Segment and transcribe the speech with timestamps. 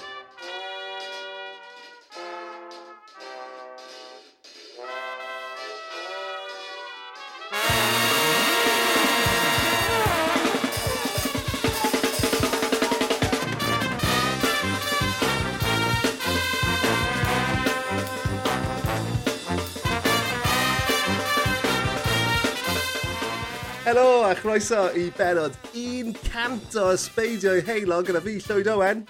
[24.58, 29.04] croeso i benod 100 o ysbeidio i heilog gyda fi Llywyd Owen.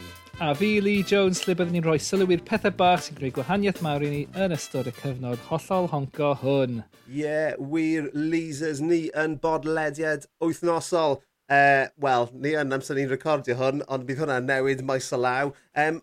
[0.44, 3.80] A fi Lee Jones lle byddwn ni'n rhoi sylw i'r pethau bach sy'n gwneud gwahaniaeth
[3.86, 6.82] mawr i ni yn ystod y cyfnod hollol honco hwn.
[7.06, 11.22] Ie, yeah, wir leasers ni yn bodlediad wythnosol.
[11.48, 15.54] Uh, Wel, ni yn amser ni'n recordio hwn, ond bydd hwnna'n newid maes o law.
[15.80, 16.02] Um,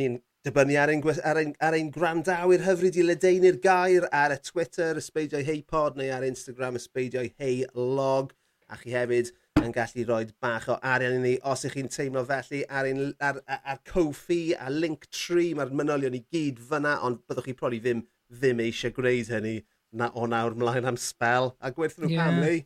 [0.00, 0.16] ni'n
[0.48, 4.96] dibynnu ar ein, ar ein, ar ein grandawyr hyfryd i ledeinu'r gair ar y Twitter,
[5.04, 8.32] ysbeidiau hei pod neu ar Instagram, ysbeidiau hei log
[8.70, 12.24] a chi hefyd yn gallu rhoi bach o arian i ni os ych chi'n teimlo
[12.28, 15.54] felly ar, ein, ar, ar, ar Kofi a Linktree.
[15.58, 19.58] Mae'r manylion i gyd fyna, ond byddwch chi probably ddim, ddim eisiau gwneud hynny
[19.96, 22.30] na o nawr mlaen am spel a gwerth nhw yeah.
[22.30, 22.64] pamlu.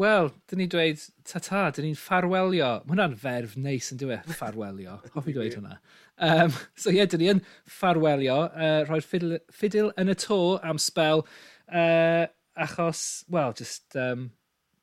[0.00, 2.68] Wel, dyn ni dweud, ta-ta, dyn ni'n ffarwelio.
[2.86, 4.96] Mae hwnna'n ferf neis yn diwe, ffarwelio.
[5.16, 5.76] Hoffi dweud hwnna.
[6.16, 10.38] Um, so ie, yeah, dyn ni yn ffarwelio, uh, rhoi'r ffidil, ffidil yn y to
[10.64, 11.26] am spel,
[11.68, 12.24] uh,
[12.64, 14.30] achos, wel, just, um,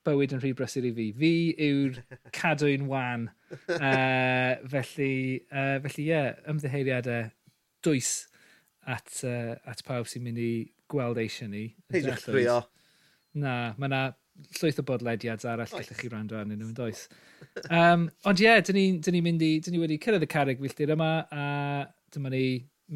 [0.07, 1.09] bywyd yn rhy brysur i fi.
[1.19, 1.33] Fi
[1.67, 1.99] yw'r
[2.39, 3.29] cadwyn wan.
[3.51, 5.13] uh, felly,
[5.49, 7.31] uh, felly ie, yeah, ymddeheiriadau
[7.85, 8.13] dwys
[8.87, 10.51] at, uh, at pawb sy'n mynd i
[10.91, 11.67] gweld eisiau ni.
[11.91, 12.59] Peidiwch hey, chrio.
[13.39, 14.03] Na, mae yna
[14.59, 17.07] llwyth o bodlediad arall gallech chi rando arnyn nhw, yn does.
[17.67, 20.61] Um, ond ie, yeah, dyn ni'n ni mynd i, dyn ni wedi cyrraedd y carreg
[20.63, 21.43] filltir yma, a
[22.13, 22.43] dyma ni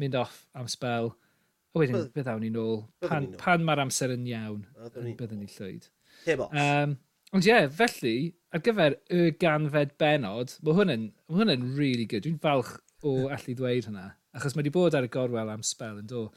[0.00, 1.12] mynd off am spel.
[1.74, 2.84] O wedyn, byddawn ni nôl.
[3.04, 4.62] Pan, pan mae'r amser yn iawn,
[4.94, 5.88] byddwn ni llwyd.
[6.24, 6.42] Heb.
[6.48, 6.96] Um,
[7.34, 8.16] ond ie, yeah, felly,
[8.54, 12.24] ar gyfer y ganfed benod, mae hwnna'n hwn really good.
[12.26, 14.10] Dwi'n falch o allu ddweud hwnna.
[14.34, 16.28] Achos mae wedi bod ar y gorwel am spel yn do.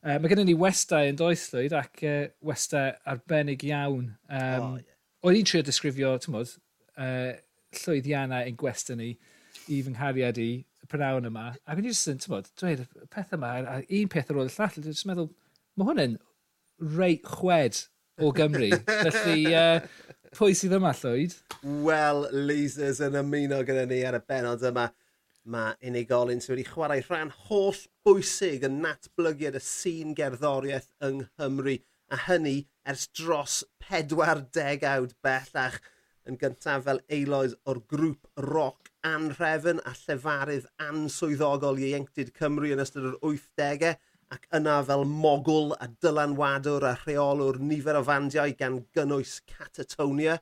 [0.00, 4.14] Uh, mae gennym ni westau yn doeth ac uh, westau arbennig iawn.
[4.30, 4.96] Um, oh, yeah.
[5.20, 6.54] Oedd i'n trio disgrifio, ti'n modd,
[6.96, 7.32] uh,
[7.82, 9.12] llwyddiannau ein gwestau ni
[9.70, 11.50] i fy nghariad i y prynawn yma.
[11.66, 14.40] Ac o'n i'n just yn, ti'n modd, dweud y peth yma, a un peth ar
[14.40, 15.30] ôl y llall, dwi'n meddwl,
[15.76, 16.18] mae hwn yn
[16.96, 17.82] reit chwed
[18.20, 18.70] o Gymru.
[18.86, 19.80] Felly, uh,
[20.36, 21.36] pwy sydd yma, Llwyd?
[21.86, 24.88] Wel, Leasers yn ymuno gyda ni ar y benod yma.
[25.50, 31.78] Mae unigolyn sydd wedi chwarae rhan holl bwysig yn natblygiad y sîn gerddoriaeth yng Nghymru.
[32.10, 32.58] A hynny
[32.90, 35.80] ers dros 40 awd bellach
[36.28, 43.08] yn gyntaf fel aelod o'r grŵp roc anrefn a llefarydd answyddogol ieuenctid Cymru yn ystod
[43.10, 43.94] yr 80au
[44.34, 50.36] ac yna fel mogwl a dylanwadwr a rheolwr nifer o fandiau gan gynnwys Catatonia.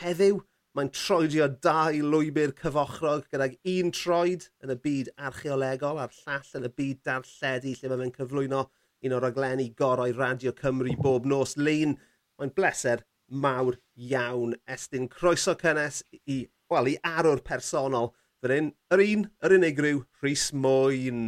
[0.00, 0.38] Heddiw,
[0.76, 6.68] mae'n troedio dau lwybr cyfochrog gydag un troed yn y byd archeolegol a'r llall yn
[6.68, 8.66] y byd darlledu lle mae'n cyflwyno
[9.06, 11.96] un o'r aglenni gorau Radio Cymru bob nos lun.
[12.36, 18.14] Mae'n bleser mawr iawn estyn croeso cynnes i, wel, i arwr personol.
[18.40, 21.26] Fy yr un, yr unigryw, Rhys Mwyn.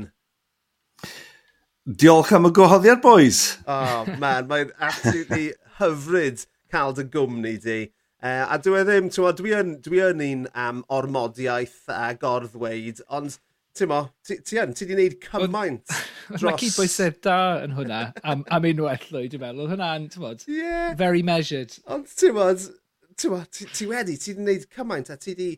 [1.89, 3.57] Diolch am y gwahoddiad, boys.
[3.65, 7.77] Oh, man, mae'n absolutely hyfryd cael dy gwmni di.
[8.21, 13.01] Uh, a dwi e ddim, ti'n dwi, yn, dwi yn un am ormodiaeth a gorddweud,
[13.09, 13.39] ond
[13.79, 15.97] ti'n mo, ti, ti yn, ti wedi gwneud cymaint
[16.35, 16.45] dros...
[16.45, 19.73] Mae cydbwysau da yn hwnna, am, am unwaith llwy, dwi'n meddwl.
[19.73, 20.93] Hwnna'n, ti'n bod, yeah.
[20.93, 21.73] very measured.
[21.89, 22.69] Ond ti'n bod,
[23.17, 25.51] ti'n bod, ti, ti wedi, ti wedi gwneud cymaint, a ti wedi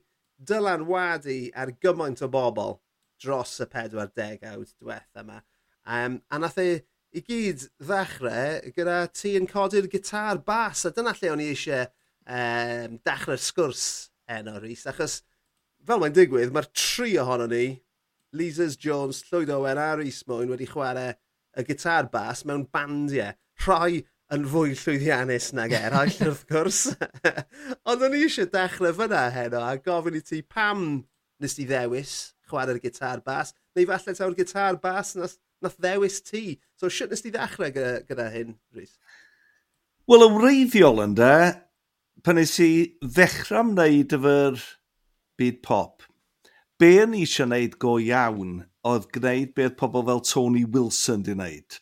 [0.46, 2.76] dylanwadu ar gymaint o bobl
[3.18, 5.42] dros y 40 awd diwethaf yma.
[5.86, 6.68] Um, a nath e
[7.16, 11.88] i gyd ddechrau gyda ti yn codi'r gitar bas, a dyna lle o'n i eisiau
[12.30, 13.86] um, dechrau'r sgwrs
[14.30, 15.20] heno, Rhys, achos
[15.86, 17.64] fel mae'n digwydd, mae'r tri ohono ni,
[18.36, 21.16] Lisa's Jones, Llwyd Owen a Rhys Mwyn wedi chwarae
[21.58, 23.34] y gitar bas mewn bandiau.
[23.66, 26.84] Rhai yn fwy llwyddiannus nag eraill wrth gwrs.
[27.90, 30.84] Ond o'n i eisiau dechrau fyna heno a gofyn i ti pam
[31.42, 36.60] nes ti ddewis chwarae'r gitar bas, neu falle taw'r gitar bas nes nath ddewis ti.
[36.80, 38.96] So sut nes ti ddechrau gyda, gyda hyn, Rhys?
[40.10, 41.34] Wel, yn wreiddiol ynddo,
[42.24, 42.70] pan nes i
[43.04, 44.64] ddechrau wneud efo'r
[45.40, 46.08] byd pop,
[46.80, 48.58] be yn eisiau wneud go iawn
[48.90, 51.80] oedd gwneud beth pobl fel Tony Wilson di wneud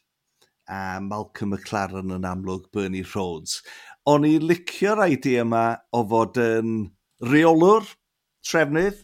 [0.69, 3.62] a Malcolm McLaren yn amlwg Bernie Rhodes.
[4.08, 5.64] O'n i licio'r idea yma
[5.96, 6.75] o fod yn
[7.25, 7.88] reolwr
[8.44, 9.00] trefnydd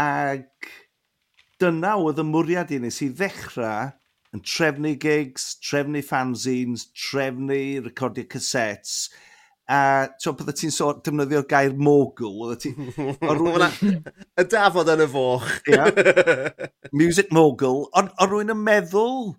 [0.00, 0.70] ac
[1.62, 3.92] dyna oedd y mwriad i nes i ddechrau
[4.34, 9.10] yn trefnu gigs, trefnu fanzines, trefnu recordio cassettes,
[9.70, 13.14] a tro bydde ti'n so, defnyddio'r gair mogul, bydde ti'n...
[13.38, 13.70] rwyna,
[14.40, 15.48] y dafod yn y foch.
[15.70, 16.50] yeah.
[16.98, 19.34] Music mogul, ond o rwy'n yn meddwl,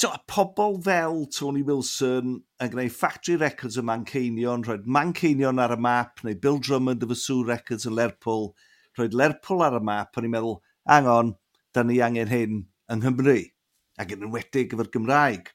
[0.00, 5.74] So, a pobl fel Tony Wilson yn gwneud Factory Records yn Manceinion, rhoi Manceinion ar
[5.76, 8.48] y map, neu Bill Drummond y Fysw Records yn Lerpwl,
[8.96, 10.56] rhoi Lerpwl ar y map, o'n i'n meddwl,
[10.88, 11.36] angon,
[11.74, 12.58] da ni angen hyn
[12.92, 13.40] yng Nghymru,
[14.00, 15.50] ac yn enwedig efo'r Gymraeg.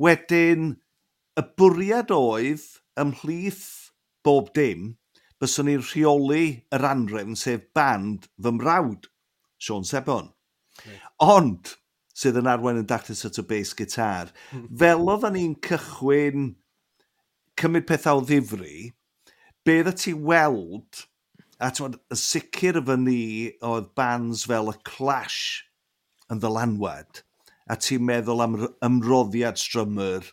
[0.00, 0.74] Wedyn,
[1.36, 2.64] y bwriad oedd
[3.00, 3.92] ymhlith
[4.24, 4.96] bob dim,
[5.42, 9.08] byswn ni'n rheoli yr anrefn sef band fy mrawd,
[9.58, 10.30] Sean Sebon.
[11.22, 11.74] Ond,
[12.14, 14.32] sydd yn arwain yn dactus at y bass gitar,
[14.80, 16.52] fel oedden ni'n cychwyn
[17.60, 18.92] cymryd pethau o ddifri,
[19.66, 21.06] be dda ti weld
[21.62, 23.20] A twod, sicr fy ni
[23.62, 25.62] oedd bands fel y Clash
[26.32, 27.20] yn ddylanwad,
[27.70, 30.26] a ti'n meddwl am ymroddiad strymur,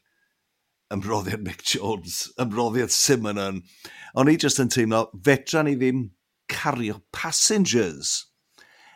[0.90, 3.60] ymroddiad Mick Jones, ymroddiad Simonon,
[4.18, 6.08] o'n i jyst yn teimlo, fedra ni ddim
[6.50, 8.16] cario passengers.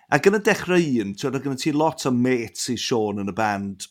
[0.09, 3.35] Ac yn y dechrau un, ti'n oedd ti lot o mates i Sean yn y
[3.37, 3.85] band,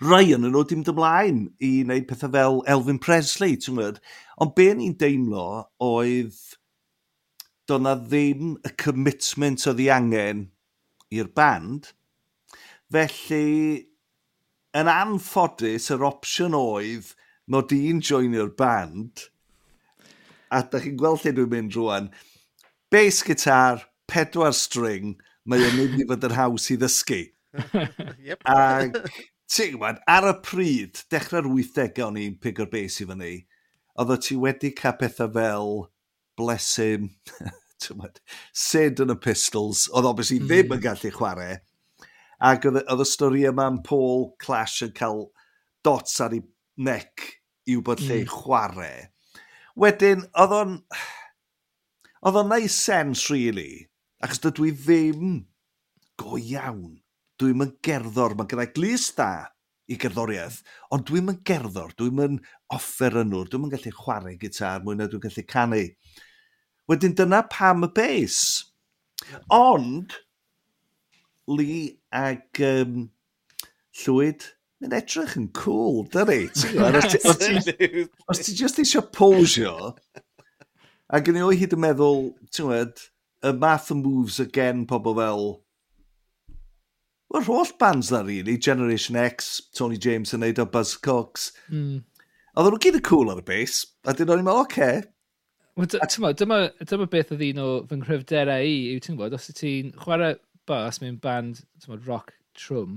[0.00, 4.00] rai yn nhw dim dymlaen i wneud pethau fel Elvin Presley, ti'n gwybod.
[4.40, 5.44] Ond be ni'n deimlo
[5.84, 6.40] oedd
[7.68, 10.46] doedd na ddim y commitment oedd ei angen
[11.12, 11.90] i'r band.
[12.92, 13.88] Felly,
[14.78, 17.12] yn anffodus, yr opsiwn oedd
[17.52, 19.26] mod i'n joinio'r band,
[20.52, 22.10] a da chi'n gweld lle dwi'n mynd rwan,
[22.92, 25.16] bass guitar, pedwar string,
[25.48, 27.20] mae o'n mynd i fod yn haws i ddysgu.
[28.28, 28.40] yep.
[28.48, 28.96] Ac,
[29.48, 33.36] ti'n gwybod, ar y pryd, dechrau'r 80au o'n i'n pigo'r bass i fyny,
[34.00, 35.72] oedd o ti wedi cael pethau fel
[36.38, 37.10] bless him,
[38.58, 40.48] Sid yn y Pistols, oedd obviously mm.
[40.48, 41.58] ddim yn gallu chwarae,
[42.48, 45.28] ac oedd y stori yma am Paul Clash yn cael
[45.86, 46.42] dots ar ei
[46.78, 47.28] nec
[47.68, 48.32] i wybod lle mm.
[48.32, 49.08] chwarae.
[49.78, 50.74] Wedyn, oedd o'n...
[52.26, 53.84] Oedd o'n neud sens, really,
[54.26, 55.36] achos dydw i ddim
[56.18, 56.96] go iawn.
[57.38, 59.30] Dwi'm yn gerddor, mae gyda glis da
[59.88, 60.58] i gerddoriaeth,
[60.92, 62.40] ond dwi'm yn gerddor, dwi'm yn
[62.74, 65.84] offer yn nhw, dwi'm yn gallu chwarae gitar mwy na dwi'n gallu canu.
[66.88, 68.38] Wedyn dyna pam y bes.
[69.52, 70.14] Ond,
[71.48, 73.10] Lee ag um,
[74.02, 74.46] Llwyd,
[74.80, 78.06] mae'n edrych yn cool, dyna dyri?
[78.28, 79.94] Os ti just eisiau posio,
[81.08, 83.06] a gen i o hyd yn meddwl, ti'n gwed,
[83.44, 85.48] y math of moves again pobl fel
[87.28, 88.56] Wel, holl bands na, really.
[88.56, 91.50] Generation X, Tony James yn neud o, Buzzcocks.
[91.68, 91.98] Mm.
[92.56, 93.82] Oedden nhw gyd yn cool ar y bass.
[94.08, 95.02] a dyn nhw'n meddwl, oce, okay,
[95.78, 96.32] Wel, dyma,
[96.82, 100.34] dyma beth oedd un o fy nghryfderau i, yw ti'n gwybod, os y ti'n chwarae
[100.66, 102.96] bas mewn band mod, rock trwm,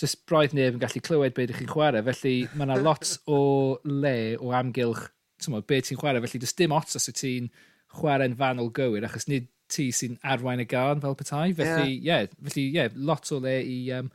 [0.00, 3.40] just braidd neb yn gallu clywed beth ydych chi'n chwarae, felly mae yna lot o
[3.84, 5.04] le o amgylch
[5.52, 7.50] mod, beth ti'n chwarae, felly does dim ots os y ti'n
[7.98, 12.24] chwarae'n fanol gywir, achos nid ti sy'n arwain y gan fel petai, felly, yeah.
[12.24, 14.08] yeah, felly, yeah, lot o le i, um,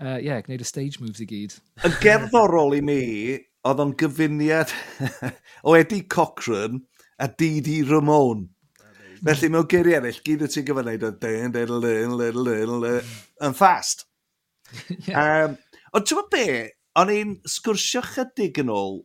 [0.00, 1.54] uh, yeah, gwneud y stage moves i gyd.
[1.86, 3.04] Yn gerddorol i mi,
[3.64, 4.74] oedd o'n gyfuniad
[5.66, 6.82] o Eddie Cochran,
[7.24, 8.48] a Didi Ramon.
[9.24, 13.14] Felly mewn geiriau eraill, gyd o ti'n gyfer o dyn, dyn, dyn, dyn, dyn, dyn,
[13.46, 14.04] yn ffast.
[15.08, 15.54] um,
[15.96, 16.48] ond ti'n be,
[17.00, 19.00] o'n i'n sgwrsio chydig yn ôl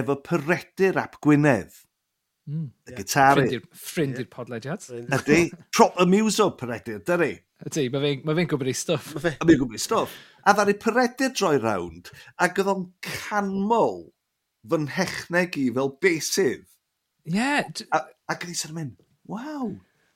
[0.00, 1.76] efo pyredu'r Ap Gwynedd.
[2.48, 2.96] Mm, y yeah.
[3.02, 3.44] gitaru.
[3.76, 4.32] Ffrind i'r yeah.
[4.32, 4.88] podlediad.
[5.18, 5.42] Ydy,
[5.76, 7.34] prop amuso Peredur, dyri.
[7.68, 9.12] Ydy, mae fe'n ma fe gwybod ei stwff.
[9.18, 10.16] Mae fe'n gwybod ei stwff.
[10.48, 12.08] A ddari Peredur droi rawnd,
[12.40, 14.06] ac oedd o'n canmol
[14.64, 16.64] fy nhechneg i fel basydd.
[17.28, 17.68] Yeah.
[17.92, 18.98] A, Ac yn eisiau mynd,
[19.30, 19.70] waw,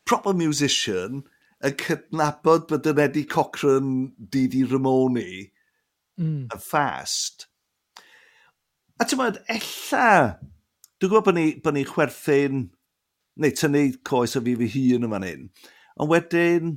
[0.08, 1.22] proper musician
[1.64, 5.46] yn cydnabod bod yn Eddie Cochran Didi Ramoni
[6.20, 6.52] mm.
[6.52, 7.46] yn fast.
[9.00, 10.06] A ti'n meddwl, ella,
[11.00, 12.64] dwi'n gwybod bod ni, bod ni chwerthu'n,
[13.42, 15.46] neu tynnu coes o fi fy hun yma'n hyn,
[15.96, 16.74] ond wedyn,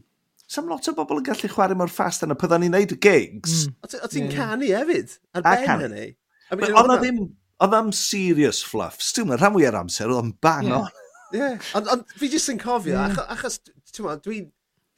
[0.47, 3.65] sam lot o bobl yn gallu chwarae mor ffast yna, pydda'n ni'n neud y gigs.
[3.65, 3.75] Mm.
[3.83, 4.37] O ti'n yeah.
[4.37, 6.07] canu hefyd, ar ben hynny?
[6.53, 7.21] Ond o ddim,
[7.63, 8.99] Oedd am serious fluff.
[9.03, 10.81] Sti'n rhan fwy ar amser, oedd o'n bang yeah.
[10.81, 11.03] on.
[11.35, 11.69] Ie, yeah.
[11.77, 13.15] ond on, fi jyst yn cofio, yeah.
[13.33, 14.41] achos, achos dwi,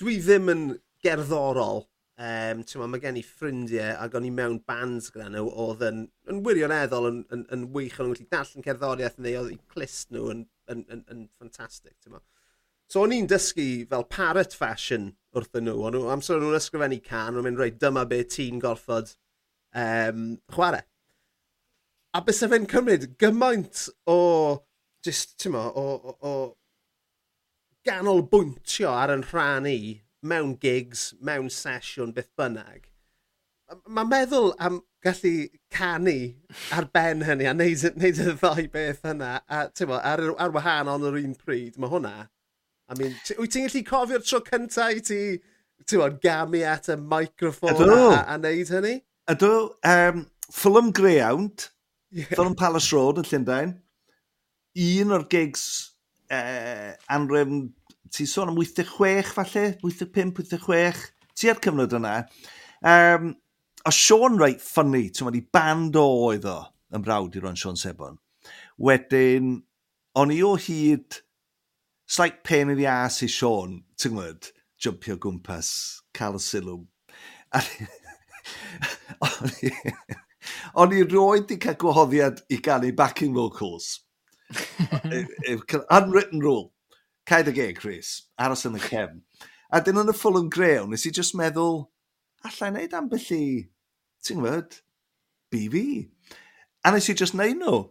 [0.02, 0.66] dwi ddim yn
[1.06, 1.86] gerddorol.
[2.18, 5.84] Um, ti'n ma, mae gen i ffrindiau ac o'n i mewn bands gyda nhw oedd
[5.86, 6.00] yn,
[6.32, 10.10] yn wirioneddol yn, yn, yn wych o'n nhw'n gallu darllen cerddoriaeth neu oedd eu clist
[10.16, 10.42] nhw yn,
[10.74, 11.94] yn, yn, yn ffantastig.
[12.90, 15.78] So o'n i'n dysgu fel parrot fashion wrthyn nhw.
[15.78, 19.14] O'n nhw amser o'n nhw'n ysgrifennu can, o'n mynd rhaid dyma be ti'n gorfod
[19.78, 20.88] um, chwarae.
[22.18, 24.18] A bys fe'n cymryd gymaint o,
[25.06, 26.32] just, ti'n mo, o, o, o
[27.86, 29.78] ganolbwyntio ar yn rhan i
[30.26, 32.88] mewn gigs, mewn sesiwn, beth bynnag.
[33.86, 35.46] Mae meddwl am gallu
[35.78, 36.16] canu
[36.74, 41.06] ar ben hynny a neud, neud y ddau beth yna a, mo, ar, ar wahanol
[41.06, 42.16] yn yr un pryd, mae hwnna.
[42.90, 45.22] I mean, wyt ti'n gallu cofio'r tro cyntaf i ti,
[45.86, 49.00] ti'n bod, gamu at y microffon a, a, a neud hynny?
[49.30, 49.56] Ydw,
[49.94, 51.70] um, ffilm greuawnt,
[52.12, 52.30] yeah.
[52.34, 53.74] fel yn Palace Road yn Llundain,
[54.78, 55.66] un o'r gigs
[56.30, 57.66] e, uh, anrefn,
[58.14, 61.04] ti sôn am 86 falle, 85, 86,
[61.38, 62.16] ti ar cyfnod yna.
[62.86, 63.32] Um,
[63.88, 66.60] a Sean reit ffynnu, ti'n meddwl, band o oedd o,
[66.96, 68.20] yn brawd i ro'n Sean Sebon.
[68.84, 69.56] Wedyn,
[70.20, 71.22] o'n i o hyd,
[72.08, 74.52] slight pain in the ass i Sean, ti'n gwybod,
[74.84, 75.72] jumpio gwmpas,
[76.18, 76.82] cael y sylw.
[79.24, 79.72] o'n i,
[80.78, 84.02] O'n i roed di cael gwahoddiad i gael ei backing vocals.
[85.98, 86.72] Unwritten rule.
[87.28, 88.30] Caid y geg, Chris.
[88.40, 89.24] Aros yn y cefn.
[89.68, 91.82] A dyn yn y ffwl yn greu, nes i just meddwl,
[92.48, 93.48] allai wneud ambell i,
[94.24, 94.78] ti'n gwybod,
[95.52, 95.82] BB.
[96.88, 97.82] A nes i just wneud nhw.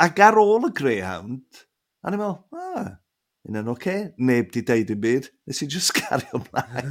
[0.00, 1.62] Ac ar ôl y Greyhound,
[2.02, 2.96] a ni'n meddwl, ah,
[3.46, 4.02] yn yn oce, okay.
[4.18, 6.90] neb di deud i'n byd, nes i just cario ymlaen.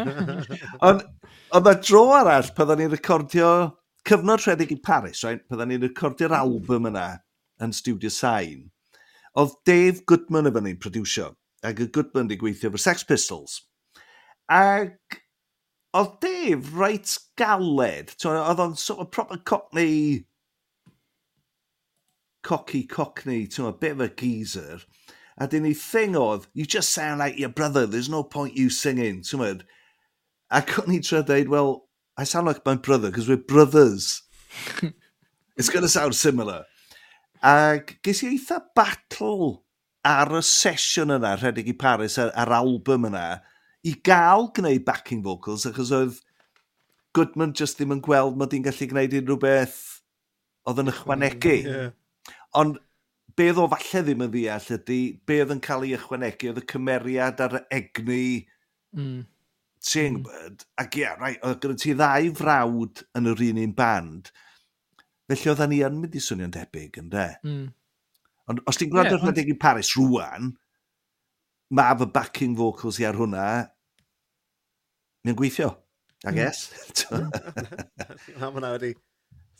[0.88, 1.04] Ond,
[1.58, 3.50] oedd y dro arall, pan ni'n recordio
[4.10, 6.40] cyfnod rhedeg i Paris, right, byddwn ni'n recordio'r hmm.
[6.42, 7.06] album yna
[7.62, 8.64] yn Studio Sain,
[9.38, 11.28] oedd Dave Goodman efo ni'n produsio,
[11.62, 13.60] ac y Goodman di gweithio efo'r Sex Pistols.
[14.50, 15.20] Ac
[15.94, 20.26] oedd Dave reit galed, oedd o'n sort of proper cockney,
[22.42, 24.80] cocky cockney, a bit of a geezer.
[25.38, 28.70] A dyn ni thing oedd, you just sound like your brother, there's no point you
[28.70, 29.62] singing, ti'n
[30.50, 31.86] A Ac o'n i trio dweud, well,
[32.16, 34.22] I sound like my brother because we're brothers.
[35.56, 36.64] it's going to sound similar.
[37.42, 39.62] Ac ges i eitha battle
[40.04, 43.40] ar y sesiwn yna, rhedeg i Paris, ar, ar album yna,
[43.84, 46.20] i gael gwneud backing vocals, achos oedd
[47.16, 49.80] Goodman just ddim yn gweld mod i'n gallu gwneud unrhyw beth
[50.68, 51.56] oedd yn ychwanegu.
[51.66, 51.90] Mm, yeah.
[52.60, 52.78] Ond
[53.38, 56.66] be o falle ddim yn ddeall ydy, be oedd yn cael ei ychwanegu, oedd y
[56.70, 58.22] cymeriad a'r egni
[58.96, 59.20] mm.
[59.80, 60.72] Songbird, hmm.
[60.82, 64.32] ac ia, rai, oedd gyda ti ddau frawd yn yr un un band,
[65.30, 67.26] felly oedd ni yn mynd i swnio'n debyg, ynddo?
[67.46, 67.68] Mm.
[68.50, 70.50] Ond os ti'n gwrando yeah, rhedeg i Paris rwan,
[71.78, 73.46] mae fy backing vocals i ar hwnna,
[75.24, 75.70] mi'n gweithio,
[76.26, 76.36] I hmm.
[76.36, 76.68] guess.
[77.14, 78.10] Na,
[78.42, 78.92] mae hwnna wedi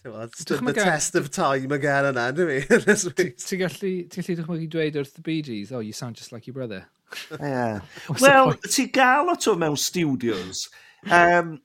[0.01, 2.61] Stood the test of time again yna, dwi mi.
[3.45, 6.87] Ti'n gallu dychmygu dweud wrth the Bee Gees, oh, you sound just like your brother.
[7.41, 7.81] Yeah.
[8.21, 10.69] Wel, ti gael o to mewn studios.
[11.05, 11.59] Um,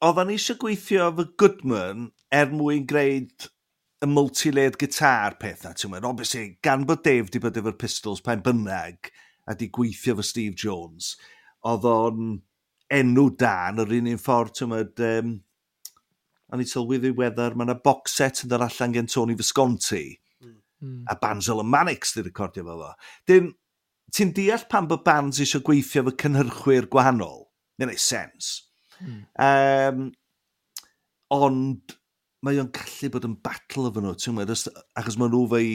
[0.00, 3.48] Oedden ni eisiau gweithio fy Goodman er mwyn gwneud
[4.04, 8.44] y multi-layered gitar pethau, ti'n meddwl, obviously, gan bod Dave di bod efo'r pistols pen
[8.46, 9.10] bynnag
[9.48, 11.14] a di gweithio fy Steve Jones,
[11.66, 12.36] oedd o'n
[13.00, 15.36] enw da yn yr un un ffordd, ti'n meddwl, um,
[16.50, 20.04] a ni sylwi ddiweddar, mae yna box set yn dod allan gen Tony Visconti,
[20.42, 21.02] mm.
[21.10, 22.92] a Banzel and Mannix di recordio fo fo.
[23.28, 23.50] Dyn,
[24.14, 27.44] ti'n deall pan bod bands eisiau gweithio fy cynhyrchwyr gwahanol?
[27.76, 28.52] Mae'n ei sens.
[29.02, 29.20] Mm.
[29.42, 30.06] Um,
[31.34, 31.96] ond
[32.46, 35.70] mae o'n gallu bod yn battle efo nhw, ti'n meddwl, achos mae nhw fei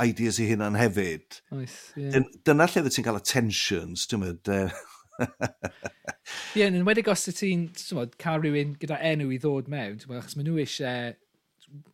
[0.00, 1.42] ideas i hynna'n hefyd.
[1.52, 2.06] Oes, ie.
[2.06, 2.30] Yeah.
[2.46, 4.70] Dyna lle ti'n cael y tensions, ti'n meddwl,
[6.58, 7.66] Ie, yn wedi os y ti'n
[8.20, 11.12] cael rhywun gyda enw i ddod mewn, mwyd, achos maen nhw eisiau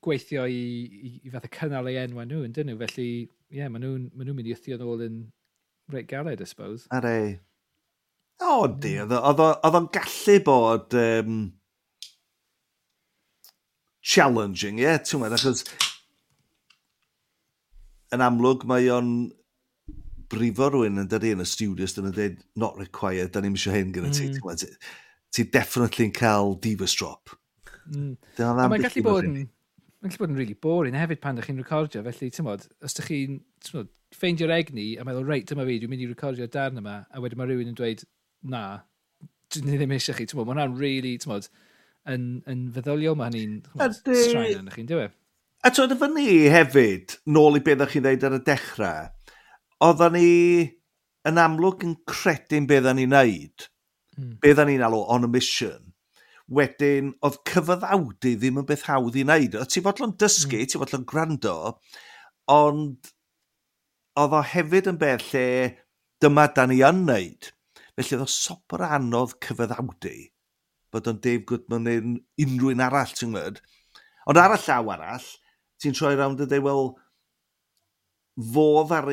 [0.05, 2.79] gweithio i, i, i fath y cynnal ei enw nhw, yn dyn nhw.
[2.85, 5.21] Felly, ie, yeah, maen nhw'n ma nhw mynd i ythio ôl yn
[5.93, 6.89] reit galed, I suppose.
[6.95, 7.37] Ar ei.
[8.41, 9.13] O, oh, di, mm.
[9.17, 11.37] oedd o'n gallu bod um,
[14.05, 15.65] challenging, ie, yeah, ti'n meddwl, achos
[18.15, 19.11] yn amlwg mae o'n
[20.33, 23.77] brifo rhywun yn dydi yn y studios, dyn nhw'n dweud, not required, da ni'n eisiau
[23.77, 24.31] hyn gyda ti.
[24.33, 24.57] Mm.
[24.63, 24.71] Ti
[25.37, 27.35] ti definitely yn cael divas drop.
[27.93, 28.17] Mm.
[28.39, 29.37] Mae'n gallu bod yn...
[30.01, 32.97] Mae'n gallu bod yn really boring hefyd pan ydych chi'n recordio, felly, ti'n modd, os
[32.97, 33.39] ydych chi'n
[34.17, 37.41] ffeindio'r egni a meddwl, reit, dyma fi, dwi'n mynd i recordio'r darn yma, a wedyn
[37.41, 38.05] mae rhywun yn dweud,
[38.53, 38.63] na,
[39.53, 41.51] dwi'n ddim eisiau chi, ti'n modd, mae hwnna'n really, ti'n modd,
[42.13, 45.09] yn, yn feddyliol, mae hynny'n straen yn chi'n diwy.
[45.09, 45.15] E?
[45.67, 49.11] A ti'n fyny hefyd, nôl i beth ydych chi'n dweud ar y dechrau,
[49.85, 50.31] oedden ni
[51.27, 53.67] yn amlwg yn credu'n beth ni'n neud,
[54.17, 54.37] mm.
[54.43, 55.93] beth ni'n alw on a mission,
[56.47, 59.59] wedyn oedd cyfyddawdu ddim yn beth hawdd i wneud.
[59.59, 60.71] Oedd ti fodlon dysgu, mm.
[60.71, 61.57] ti fodlon gwrando,
[62.53, 63.11] ond
[64.17, 65.49] oedd o hefyd yn beth lle
[66.23, 67.51] dyma da ni yn wneud.
[67.97, 70.17] Felly oedd o sopor anodd cyfyddawdu
[70.97, 72.15] bod o'n Dave Goodman neu'n
[72.71, 73.59] un arall, ti'n gwybod.
[74.31, 75.27] Ond ar y llaw arall,
[75.83, 76.89] ti'n troi rawn a dweud, wel,
[78.55, 78.67] fo
[78.97, 79.11] ar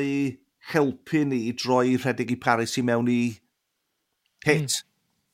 [0.72, 3.20] helpu ni i droi rhedeg i Paris i mewn i
[4.46, 4.82] hit.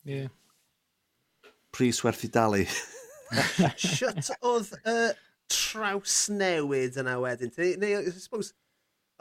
[0.05, 0.11] Mm.
[0.11, 0.29] Yeah.
[1.71, 2.65] Pris werth i dalu.
[3.79, 5.13] Shut oedd y uh,
[5.51, 7.53] traws newid yna wedyn.
[7.79, 8.53] Neu, I suppose,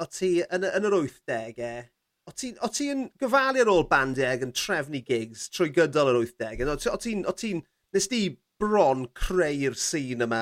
[0.01, 1.83] o ti yn, yn yr 80au,
[2.31, 2.89] o ti'n ti
[3.23, 6.75] gyfalu ar ôl bandiau ac yn trefnu gigs trwy gydol yr 80au?
[6.95, 7.27] O ti'n...
[7.39, 7.59] Ti
[7.91, 8.21] nes ti
[8.61, 10.41] bron creu'r sîn yma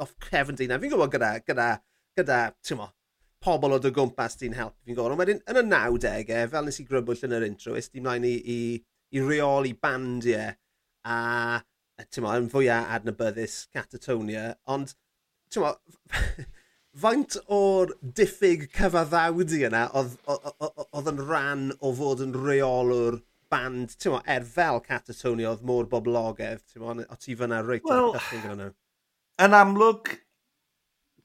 [0.00, 0.78] off cefn di na.
[0.80, 1.68] Fi'n gwybod gyda, gyda,
[2.18, 2.88] gyda, ti'n mo,
[3.42, 5.16] pobl o dy gwmpas di'n helpu fi'n gorau.
[5.16, 8.26] Ond wedyn, yn y 90au, fel nes i grybwyll yn yr intro, ys di mlaen
[8.28, 8.58] i, i,
[9.16, 10.54] i reoli bandiau
[11.04, 11.18] a,
[11.58, 14.48] a mo, yn fwyaf adnabyddus Catatonia.
[14.72, 14.94] Ond,
[15.52, 15.74] ti'n mo,
[17.02, 23.20] faint o'r diffyg cyfaddawdi yna oedd yn rhan o fod yn reolwr
[23.52, 27.84] band, ti'n mo, er fel Catatonia oedd mor boblogedd, ti'n mo, o ti fyna reit
[27.88, 28.74] well, ar y cychwyn gyda nhw?
[29.42, 30.10] Yn amlwg,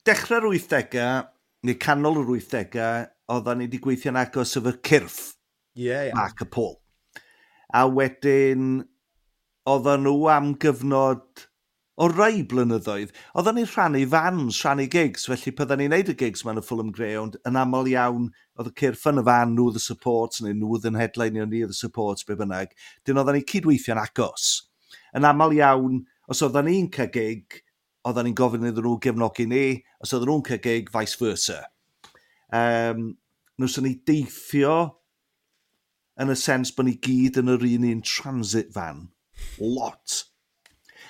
[0.08, 1.28] dechrau'r 80au,
[1.66, 5.18] neu canol yr 80au, oedden ni wedi gweithio'n agos efo'r cyrff
[5.78, 6.16] yeah, yeah.
[6.16, 6.76] Mark y Pôl.
[7.74, 8.84] A wedyn,
[9.68, 11.48] oedden nhw am gyfnod
[11.98, 16.46] o rai blynyddoedd, oedden ni'n rhannu fans, rhannu gigs, felly pydden ni'n neud y gigs
[16.46, 19.82] ma'n y Fulham Greyhound, yn aml iawn, oedd y cyrff yn y fan, nhw the
[19.82, 24.52] support, neu nhw yn headline, ni the support, be bynnag, dyn oedden ni cydweithio'n agos.
[25.18, 27.64] Yn aml iawn, os oedden ni'n cael gig,
[28.08, 29.66] oedden ni'n gofyn iddyn nhw gefnogi ni,
[30.04, 31.64] os oedden nhw'n cael gig, vice versa.
[32.48, 33.12] Um,
[33.58, 34.78] Nwson ni deithio
[36.22, 39.08] yn y sens bod ni gyd yn yr un un transit van.
[39.58, 40.24] Lot.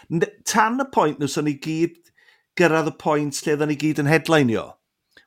[0.07, 2.11] N Tan y pwynt nwson ni gyd
[2.59, 4.65] gyrraedd y pwynt lle oedden ni gyd yn headlineio.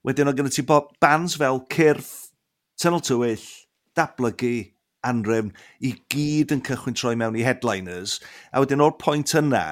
[0.05, 2.31] Wedyn o gyda ti bands fel Cyrff,
[2.81, 3.45] Tunnel Tywyll,
[3.97, 4.73] Dablygu,
[5.05, 5.53] Anrym,
[5.85, 8.17] i gyd yn cychwyn troi mewn i headliners.
[8.53, 9.65] A wedyn o'r pwynt yna,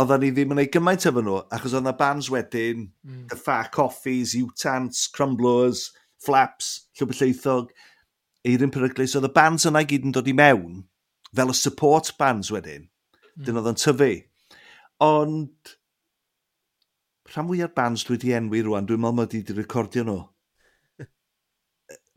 [0.00, 3.20] oedden ni ddim yn ei gymaint efo nhw, achos oedd yna bands wedyn, mm.
[3.30, 5.86] The Fat Coffees, Utants, Crumblers,
[6.24, 7.70] Flaps, Llwbeth Lleithog,
[8.44, 10.82] Eirin Peryglis, oedd y bands yna i gyd yn dod i mewn,
[11.34, 13.46] fel y support bands wedyn, mm.
[13.46, 14.12] dyn oedd yn tyfu.
[15.04, 15.74] Ond,
[17.30, 20.22] rhan fwy ar bands dwi wedi enwi rwan, dwi'n meddwl mod i wedi recordio nhw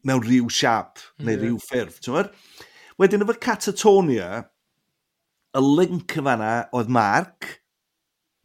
[0.08, 1.42] mewn rhyw siap neu yeah.
[1.42, 2.30] rhyw ffurf, ti'n gwybod?
[3.02, 4.30] Wedyn efo Catatonia,
[5.58, 7.50] y link yn fanna oedd Mark,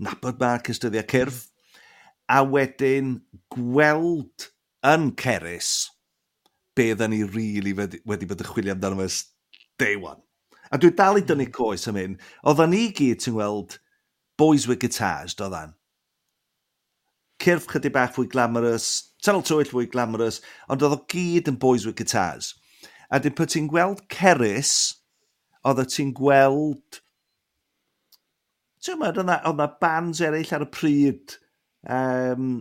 [0.03, 1.47] nabod mae'r cystyddiau cyrff,
[2.31, 3.17] a wedyn
[3.53, 4.49] gweld
[4.87, 5.73] yn Ceris
[6.77, 9.19] be ddyn ni rili really wedi bod yn chwilio amdano fes
[9.79, 10.21] day one.
[10.73, 11.29] A dwi dal i hmm.
[11.29, 12.17] dynnu coes am hyn.
[12.49, 13.77] Oedden ni gyd ti'n gweld
[14.41, 15.75] boys with guitars, doeddan.
[17.43, 18.89] Cyrff chydig bach fwy glamorous,
[19.23, 22.55] tunnel Twyll fwy glamorous, ond oedd o gyd yn boys with guitars.
[23.13, 24.73] A dyn pwy ti'n gweld Ceris,
[25.69, 27.02] oedd o ti'n gweld
[28.83, 31.37] ti'n gwybod, oedd na bands eraill ar y pryd
[31.87, 32.55] um,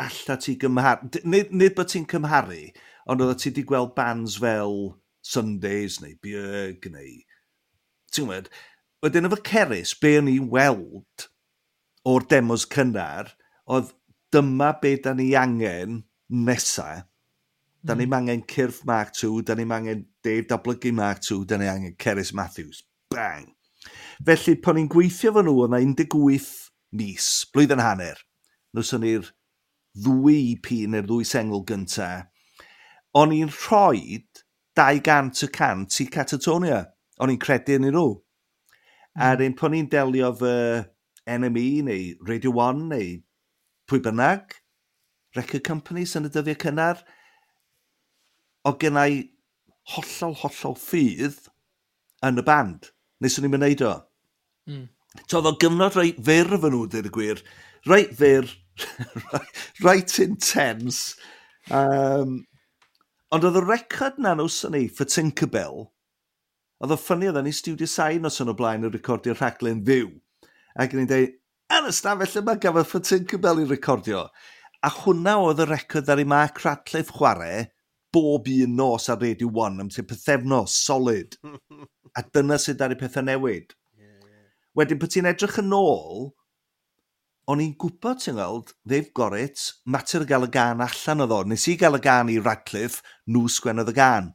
[0.00, 2.62] alla ti gymharu, nid, nid bod ti'n cymharu,
[3.10, 7.18] ond oedd ti wedi gweld bands fel Sundays neu Björg neu...
[8.10, 8.50] Ti'n gwybod,
[9.04, 11.28] wedyn efo Ceris, be o'n i'n weld
[12.10, 13.30] o'r demos cynnar,
[13.70, 13.92] oedd
[14.34, 17.04] dyma be da ni angen nesa.
[17.80, 18.02] Da mm.
[18.02, 21.96] ni'n angen Cyrff Mark II, da ni'n angen Dave Dablygu Mark II, da ni'n angen
[22.00, 22.82] Ceris Matthews.
[23.14, 23.54] Bang!
[24.20, 26.50] Felly, pan ni'n gweithio fo nhw, oedd 18
[26.98, 28.18] mis, blwyddyn hanner.
[28.76, 29.30] Nwson ni'r
[29.96, 32.10] ddwy EP neu'r ddwy sengl gynta,
[33.16, 34.20] O'n i'n rhoi
[34.78, 36.84] 200 y cant i Catatonia.
[37.18, 38.04] O'n i'n credu yn nhw.
[38.12, 38.20] Hmm.
[39.16, 40.52] Er A rhaid pan ni'n delio fy
[41.26, 43.08] NME neu Radio 1 neu
[43.90, 44.54] pwy bynnag,
[45.34, 47.00] record companies yn y dyddiau cynnar,
[48.62, 49.16] o gennau
[49.96, 51.40] hollol, hollol ffydd
[52.28, 52.92] yn y band.
[53.20, 53.96] Nes o'n i'n mynd o.
[54.70, 54.88] Mm.
[55.26, 57.40] So oedd o gyfnod rei fyr fy nhw, dweud y gwir.
[57.90, 58.46] Reit fyr,
[59.84, 61.16] reit intense.
[61.74, 62.36] Um,
[63.34, 65.88] ond oedd y record na nhw sy'n ei for Tinkerbell,
[66.80, 70.12] oedd o ffynnu oedd ni studio sain os yn o blaen y recordio rhaglen ddiw.
[70.80, 71.36] Ac yn ei dweud,
[71.78, 74.28] yn y stafell yma gafodd for Tinkerbell i recordio.
[74.86, 77.66] A hwnna oedd y record ar ei Mark Radcliffe chwarae
[78.12, 81.36] bob un nos ar Radio 1 am ti'n pethefnos, solid.
[82.18, 83.74] a dyna sydd ar ei pethau newid.
[84.78, 86.30] Wedyn, pwy ti'n edrych yn ôl,
[87.50, 91.40] o'n i'n gwybod, ti'n gweld, they've got it, mater gael y gan allan o ddo.
[91.50, 94.30] Nes i gael y gan i Radcliffe, nhw sgwennodd y gan.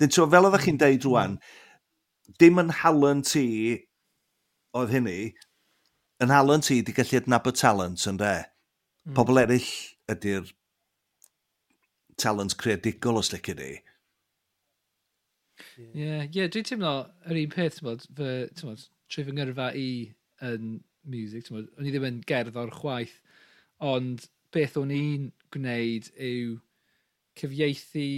[0.00, 1.38] Dyn ti'n fel oeddech chi'n deud rwan,
[2.40, 3.46] dim yn halen ti
[4.76, 5.32] oedd hynny,
[6.20, 8.34] yn halen ti di gallu adnabod talent yn de.
[9.06, 9.14] Mm.
[9.16, 9.72] Pobl eraill
[10.12, 10.52] ydy'r
[12.20, 13.70] talent creadigol os lyci di.
[15.76, 16.92] Ie, yeah, yeah, dwi'n teimlo
[17.24, 19.88] yr un peth, ti'n bod, trwy fy ngyrfa i
[20.46, 21.50] yn music.
[21.52, 23.16] O'n i ddim yn gerddor chwaith,
[23.82, 26.56] ond beth o'n i'n gwneud yw
[27.36, 28.08] cyfieithu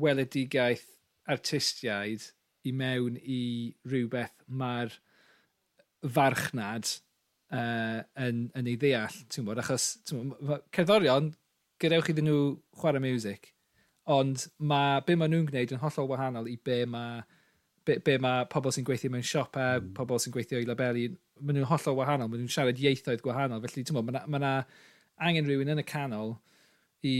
[0.00, 0.86] weledigaeth
[1.30, 2.26] artistiaid
[2.66, 3.42] i mewn i
[3.88, 4.92] rhywbeth mae'r
[6.14, 6.88] farchnad
[7.52, 9.16] uh, yn, yn ei ddeall.
[9.46, 11.32] Bod, achos bod, cerddorion,
[11.80, 12.42] gadewch iddyn nhw
[12.80, 13.54] chwarae music,
[14.10, 17.22] ond mae be maen nhw'n gwneud yn hollol wahanol i be mae
[17.90, 19.90] be, be mae pobl sy'n gweithio mewn siopau, mm.
[19.98, 21.08] pobl sy'n gweithio i labeli,
[21.40, 24.54] maen nhw'n hollol wahanol, maen nhw'n siarad ieithoedd gwahanol, felly ti'n meddwl, mae yna
[25.26, 26.36] angen rhywun yn y canol
[27.02, 27.14] i,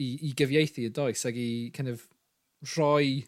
[0.00, 2.08] i, i gyfieithu y does ac i kind of,
[2.64, 3.24] rhoi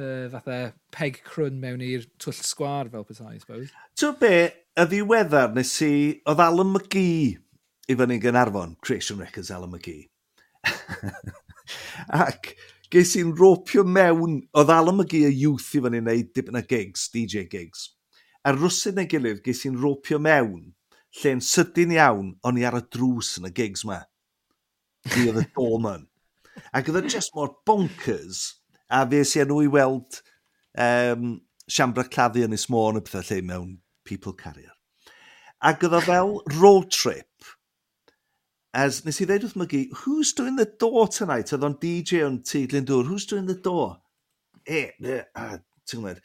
[0.00, 3.70] uh, fatha peg crwn mewn i'r twll sgwar fel pethau, I suppose.
[3.98, 4.34] Ti'n be,
[4.76, 5.94] y ddiweddar nes i,
[6.28, 7.36] oedd Alan McGee
[7.90, 10.08] i fyny Gynarfon, Creation Records Alan McGee.
[12.24, 12.52] ac
[12.92, 17.08] ges i'n ropio mewn, o ddal y youth i fan i'n neud dipyn o gigs,
[17.12, 17.90] DJ gigs.
[18.44, 20.74] A rwsyn neu gilydd ges i'n ropio mewn,
[21.22, 24.02] lle'n sydyn iawn, o'n i ar y drws yn y gigs ma.
[25.08, 26.04] Fi oedd y doorman.
[26.76, 28.60] Ac oedd e just mor bonkers,
[28.92, 30.20] a fe si enw i weld
[30.76, 33.74] um, siambra claddu yn Ismôn y pethau lle mewn
[34.04, 34.74] people carrier.
[35.64, 37.28] Ac oedd o fel road trip,
[38.72, 41.52] as nes i ddeud wrth mygi, who's doing the door tonight?
[41.52, 43.98] Oedd o'n DJ o'n Tidlin Dŵr, who's doing the door?
[44.64, 45.58] E, e, a,
[45.88, 46.22] ti'n gwybod,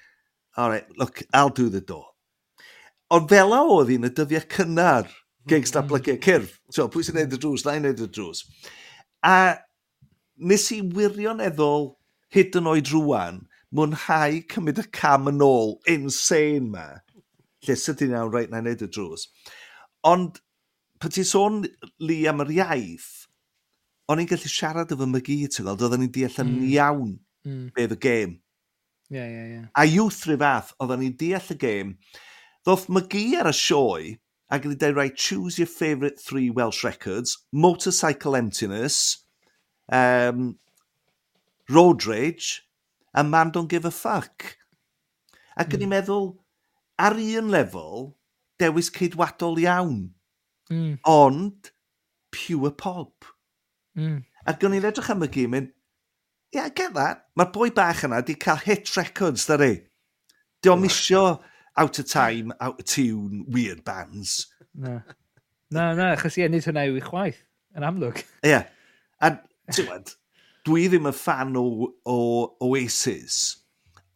[0.56, 2.06] all right, look, I'll do the door.
[3.12, 5.12] Ond fel o oedd hi'n y dyddiau cynnar
[5.48, 6.58] gigs na blygu cyrff.
[6.72, 8.44] So, pwy sy'n neud y drws, na i neud y drws.
[9.28, 9.60] A
[10.38, 11.94] nes i wirioneddol
[12.36, 13.44] hyd yn oed rwan,
[13.76, 16.88] mwynhau cymryd y cam yn ôl insane ma.
[17.68, 19.28] Lle sydyn iawn, reit, na i neud y drws.
[20.08, 20.40] Ond
[21.02, 21.64] pan ti'n sôn
[22.04, 23.10] li am yr iaith,
[24.10, 26.68] o'n i'n gallu siarad efo my gyd, ti'n gweld, oedden ni'n deall yn mm.
[26.74, 27.12] iawn
[27.48, 27.66] mm.
[27.76, 28.38] beth y gêm.
[29.08, 29.58] Ie, yeah, ie, yeah, ie.
[29.58, 29.68] Yeah.
[29.76, 31.94] A youth rhyw fath, oedden ni'n deall y gêm.
[32.66, 33.04] Ddoth my
[33.40, 34.16] ar y sioe,
[34.52, 39.26] ac yn dweud, right, choose your favourite three Welsh records, Motorcycle Emptiness,
[39.92, 40.58] um,
[41.70, 42.64] Road Rage,
[43.14, 44.58] a Man Don't Give a Fuck.
[45.58, 45.84] Ac mm.
[45.84, 46.30] i'n meddwl,
[46.98, 48.14] ar un lefel,
[48.58, 50.08] dewis ceidwadol iawn
[50.72, 51.00] Mm.
[51.04, 51.72] Ond,
[52.32, 53.26] pure pop.
[53.98, 54.22] Mm.
[54.48, 55.72] Ac gwn i'n edrych am y gym, mynd,
[56.56, 57.26] yeah, get that.
[57.38, 59.72] Mae'r boi bach yna di cael hit records, da re.
[60.62, 61.24] Di o'n misio
[61.78, 64.48] out of time, out of tune, weird bands.
[64.74, 65.00] Na.
[65.72, 67.42] Na, na, achos ie, nid hwnna yw i chwaith,
[67.76, 68.24] yn amlwg.
[68.46, 68.54] Ie.
[68.54, 68.70] Yeah.
[69.20, 69.34] A,
[69.74, 70.08] ti'n
[70.68, 71.66] dwi ddim yn fan o,
[72.08, 72.20] o
[72.64, 73.58] Oasis,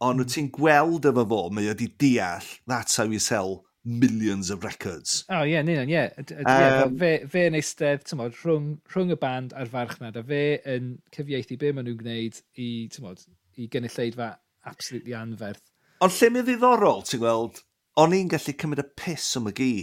[0.00, 0.30] ond mm.
[0.32, 5.24] ti'n gweld efo fo, mae wedi deall, that's how you sell millions of records.
[5.28, 6.04] O, oh, ie, yeah, ni'n ie.
[6.44, 10.94] Um, fe, fe yn eistedd, tymod, rhwng, rhwng y band a'r farchnad, a fe yn
[11.14, 13.24] cyfieithu be maen nhw'n gwneud i, tymod,
[13.58, 14.32] i gynulleidfa
[14.70, 15.64] absolutely anferth.
[16.02, 17.62] Ond lle mi ddiddorol, ti'n gweld,
[18.02, 19.74] o'n i'n gallu cymryd y piss o'm y gi,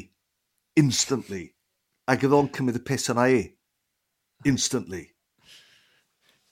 [0.80, 1.46] instantly,
[2.10, 3.44] ac oedd o'n cymryd y piss yna i,
[4.48, 5.06] instantly.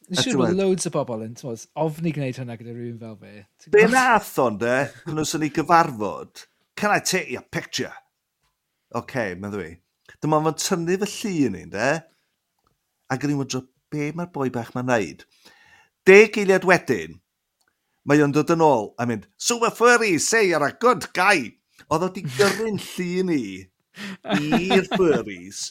[0.07, 3.33] Nes siŵr bod loads o bobl yn, ti'n ofni gwneud hynna gyda rhywun fel fe.
[3.71, 6.45] Be nath o'n de, pan o'n i gyfarfod,
[6.77, 7.91] Can I take your picture?
[8.93, 9.71] Oce, okay, meddwl i.
[10.21, 11.87] Dyma fo'n tynnu fy llun i'n de.
[13.09, 15.23] Ac yn i'n wydro, be mae'r boi bach mae'n neud?
[16.05, 17.17] Deg eiliad wedyn,
[18.05, 21.57] mae o'n dod yn ôl a mynd, Super Furry, say you're a good guy.
[21.89, 23.41] Oedd o di gyrru'n llun i
[24.37, 25.65] i'r Furries.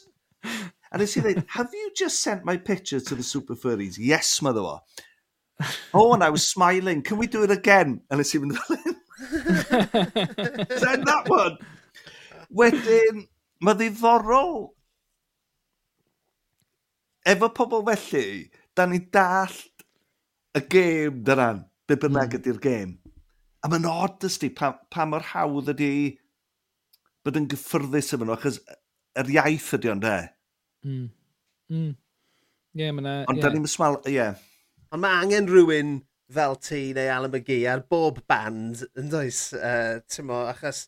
[0.91, 3.95] A nes i ddweud, have you just sent my picture to the Super Furries?
[3.95, 4.81] Yes, mother fo.
[5.95, 7.03] Oh, and I was smiling.
[7.03, 8.01] Can we do it again?
[8.11, 8.97] A nes i fynd fel
[10.83, 11.57] Send that one!
[12.53, 13.25] Wedyn,
[13.65, 14.69] mae ddiddorol
[17.27, 19.87] efo pobl felly, da ni dallt
[20.57, 22.41] y gêm dyran, be bynnag mm.
[22.41, 22.95] ydy'r gêm.
[23.65, 25.91] A mae'n od ysdi pa, pa mor hawdd ydy
[27.27, 28.61] bod yn gyffyrddus efo nhw, achos
[29.19, 30.17] yr iaith ydy o'n de.
[30.87, 31.07] Mm.
[31.73, 31.95] Mm.
[32.77, 33.41] Yeah, Ond yeah.
[33.41, 34.19] da ni'n mysmal, ie.
[34.19, 34.37] Yeah.
[34.93, 35.97] Ond mae angen rhywun
[36.33, 40.87] fel ti neu Alan McGee ar bob band yn does, uh, mo, achos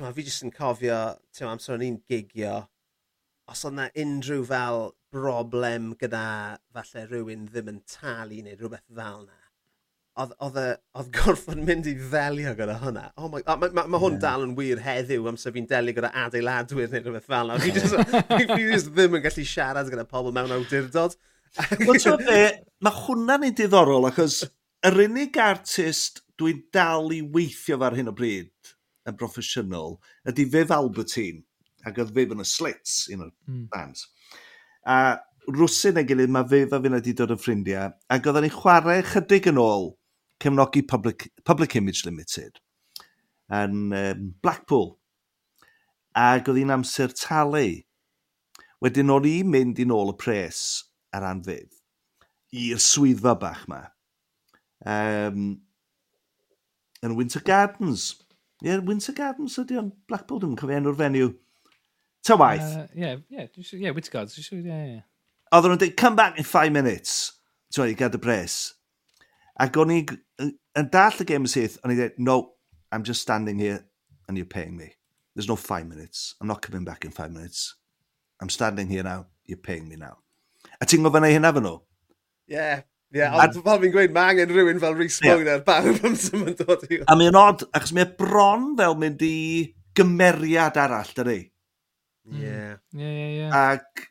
[0.00, 2.56] mo, fi jyst yn cofio mo, amser o'n i'n gigio,
[3.50, 6.24] os oedd na unrhyw fel broblem gyda
[6.74, 9.40] falle rhywun ddim yn talu neu rhywbeth fel na,
[10.20, 13.08] oedd gorfod mynd i ddelio gyda hwnna.
[13.16, 14.22] Oh my, oh, mae ma, ma hwn yeah.
[14.26, 17.58] dal yn wir heddiw amser fi'n delio gyda adeiladwyr neu rhywbeth fel na.
[17.62, 17.96] Fi just,
[18.36, 21.16] fi just ddim yn gallu siarad gyda pobl mewn awdurdod.
[21.58, 22.42] Wel, be,
[22.84, 24.42] mae hwnna'n ei diddorol, achos
[24.86, 28.74] yr unig artist dwi'n dal i weithio fe ar hyn o bryd
[29.08, 29.96] yn broffesiynol
[30.30, 31.42] ydy Viv Albertine,
[31.84, 33.64] ac oedd Viv yn y Slits, un o'r mm.
[33.72, 34.06] bands.
[34.86, 35.18] A
[35.50, 39.02] rwsyn ei gilydd, mae Viv a fi wedi dod yn ffrindiau, ac oedden ni chwarae
[39.10, 39.90] chydig yn ôl
[40.40, 42.62] cefnogi Public, Public Image Limited
[43.50, 44.92] yn um, Blackpool.
[46.16, 47.80] Ac oedd hi'n amser talu.
[48.80, 50.62] Wedyn o'n i'n mynd i nôl y pres
[51.16, 51.80] ar anfydd
[52.50, 53.84] i'r swyddfa bach ma.
[54.86, 55.60] Um,
[57.04, 58.14] yn Winter Gardens.
[58.60, 61.30] Ie, yeah, Winter Gardens ydy o'n Blackpool, dwi'n cofio enw'r fenyw.
[62.26, 62.74] Ta waith.
[62.96, 65.02] Ie, ie, yeah, Winter Gardens, dwi'n siŵr, ie, ie.
[65.50, 67.16] Oedden nhw'n dweud, come back in five minutes,
[67.74, 68.58] ti'n i gad y bres.
[69.60, 70.00] Ac o'n i,
[70.40, 72.40] yn dall y game yn syth, o'n i dweud, no,
[72.90, 73.84] I'm just standing here
[74.28, 74.92] and you're paying me.
[75.34, 76.34] There's no five minutes.
[76.40, 77.76] I'm not coming back in five minutes.
[78.42, 80.18] I'm standing here now, you're paying me now.
[80.80, 81.76] A ti'n gofyn ei hynna fan nhw?
[82.50, 85.62] Ie, yeah, Ie, ond fel fi'n gweud, mae angen rhywun fel Rhys Mowner, yeah.
[85.66, 87.00] bawb am sy'n mynd dod i.
[87.10, 89.38] A mae'n odd, achos mae'n bron fel mynd i
[89.98, 91.40] gymeriad arall, dydy.
[92.30, 92.52] Ie.
[92.62, 93.00] Hmm.
[93.02, 93.48] Ie, ie, ie.
[93.50, 94.06] Ac,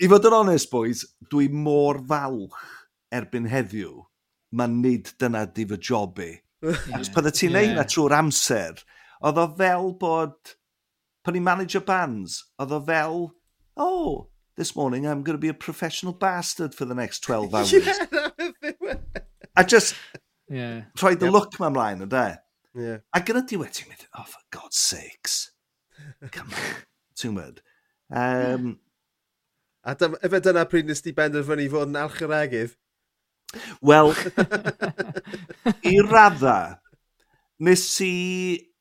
[0.00, 2.56] i fod yn onest, boys, dwi mor falch
[3.12, 3.92] erbyn heddiw,
[4.56, 6.32] mae nid dyna di fy job i.
[6.94, 7.76] Achos pan y ti'n yeah.
[7.76, 8.80] neud trwy'r amser,
[9.20, 10.56] oedd o fel bod,
[11.20, 13.26] pan i'n manager bands, oedd o fel,
[13.76, 14.22] oh,
[14.56, 17.72] this morning I'm going to be a professional bastard for the next 12 hours.
[17.72, 18.94] yeah,
[19.56, 19.94] I just
[20.48, 20.82] yeah.
[20.96, 21.32] tried the yep.
[21.32, 22.26] look my mlaen yn de.
[22.74, 23.02] Yeah.
[23.12, 25.52] Ac yn y diwedd it mynd, oh for God's sakes.
[26.30, 26.80] Come on,
[27.20, 27.60] ti'n mynd.
[28.08, 28.78] Um,
[29.82, 32.76] A dy, efe dyna pryd nes ti benderfynu fod yn alchyregydd?
[33.84, 34.12] Wel,
[35.92, 36.58] i radda,
[37.66, 38.12] nes i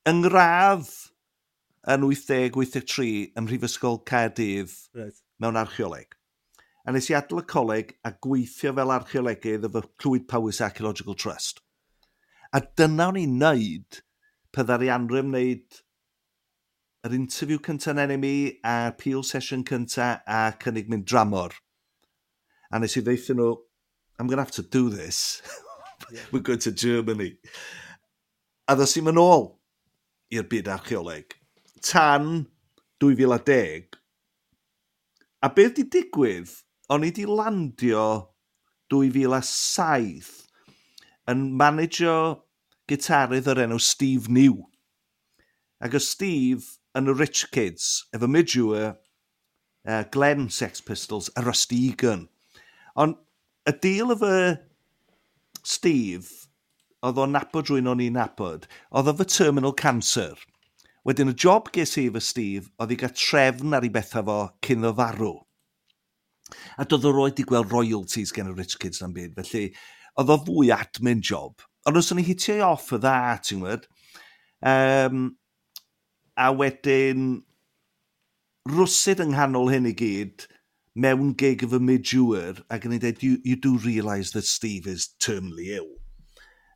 [0.08, 0.92] yng ngradd
[1.90, 6.16] yn 80-83 ym Mhrifysgol Caerdydd right mewn archeoleg.
[6.86, 11.62] A nes i adl y coleg a gweithio fel archeolegydd efo Clwyd Powys Archaeological Trust.
[12.54, 14.02] A dyna o'n i'n neud
[14.56, 15.82] pyddai anrym wneud
[17.08, 18.34] yr interview cyntaf yn NME
[18.72, 21.56] a'r peel session cyntaf a cynnig mynd dramor.
[22.72, 23.52] A nes i ddeithio nhw,
[24.20, 25.42] I'm going to have to do this.
[26.32, 27.38] We're going to Germany.
[28.68, 29.48] A ddos i'n mynd ôl
[30.34, 31.34] i'r byd archeoleg.
[31.82, 32.46] Tan
[33.02, 34.01] 2010,
[35.42, 36.52] A beth di digwydd,
[36.94, 38.02] o'n i di landio
[38.94, 40.28] 2007
[41.32, 42.36] yn manager
[42.92, 44.60] gitarydd o'r enw Steve New.
[45.82, 48.94] Ac o Steve yn y Rich Kids, efo Midgewer,
[49.90, 52.28] uh, Glenn Sex Pistols a Rusty Egan.
[52.94, 53.18] Ond
[53.66, 54.32] y deal efo
[55.66, 56.30] Steve,
[57.02, 60.38] oedd o'n nabod rwy'n o'n i'n nabod, oedd o fy terminal cancer.
[61.02, 64.38] Wedyn y job ges i fy Steve oedd i gael trefn ar ei bethau fo
[64.68, 65.32] cyn y farw.
[66.78, 69.64] A doedd o'r oed i gweld royalties gen y rich kids na'n byd, felly
[70.22, 71.64] oedd o fwy admin job.
[71.90, 73.88] Ond os o'n i hitio i off y dda, ti'n gwybod,
[74.74, 75.24] um,
[76.38, 77.32] a wedyn
[78.70, 80.46] rwsyd yng nghanol hyn i gyd,
[80.94, 84.86] mewn gig of a mid-jewer, ac yn ei dweud, you, you do realise that Steve
[84.86, 85.90] is terminally ill.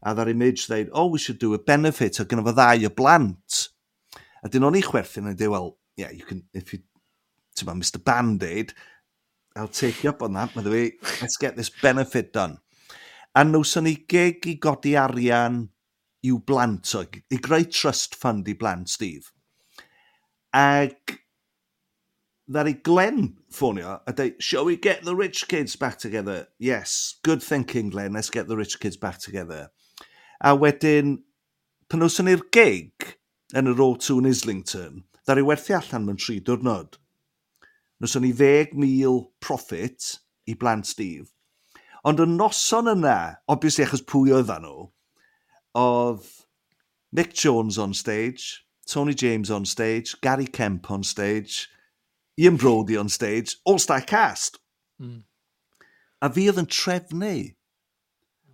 [0.01, 2.93] A dda'r image dweud, oh, we should do a benefit, ac yn y ddau o
[2.97, 3.69] blant
[4.45, 6.83] A dyn o'n i chwerthin yn dweud, well, yeah, you can, if you,
[7.57, 8.75] ti'n Mr Band-Aid,
[9.55, 12.59] I'll take you up on that, meddwl fi, let's get this benefit done.
[13.33, 15.63] A nawson ni gig i godi arian
[16.27, 19.31] i'w blant, o, i greu trust fund i blant, Steve.
[20.53, 21.17] Ag
[22.45, 26.49] ddari Glenn ffonio a dweud, shall we get the rich kids back together?
[26.59, 29.71] Yes, good thinking, Glenn, let's get the rich kids back together.
[30.43, 31.23] A wedyn,
[31.89, 33.15] pan wnaethon ni'r gig,
[33.55, 36.97] yn yr O2 yn Islington, ddari werthu allan mewn tri diwrnod.
[38.03, 41.29] Nos ni 10,000 profit i blant Steve.
[42.05, 44.89] Ond y noson yna, obviously achos pwy oedd nhw,
[45.79, 46.27] oedd
[47.15, 51.69] Nick Jones on stage, Tony James on stage, Gary Kemp on stage,
[52.37, 54.59] Ian Brody on stage, all-star cast.
[55.01, 55.23] Mm.
[56.21, 57.37] A fi oedd yn trefnu.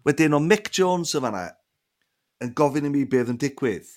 [0.06, 1.50] Wedyn o Mick Jones o fanna
[2.42, 3.90] yn gofyn i mi beth yn digwydd.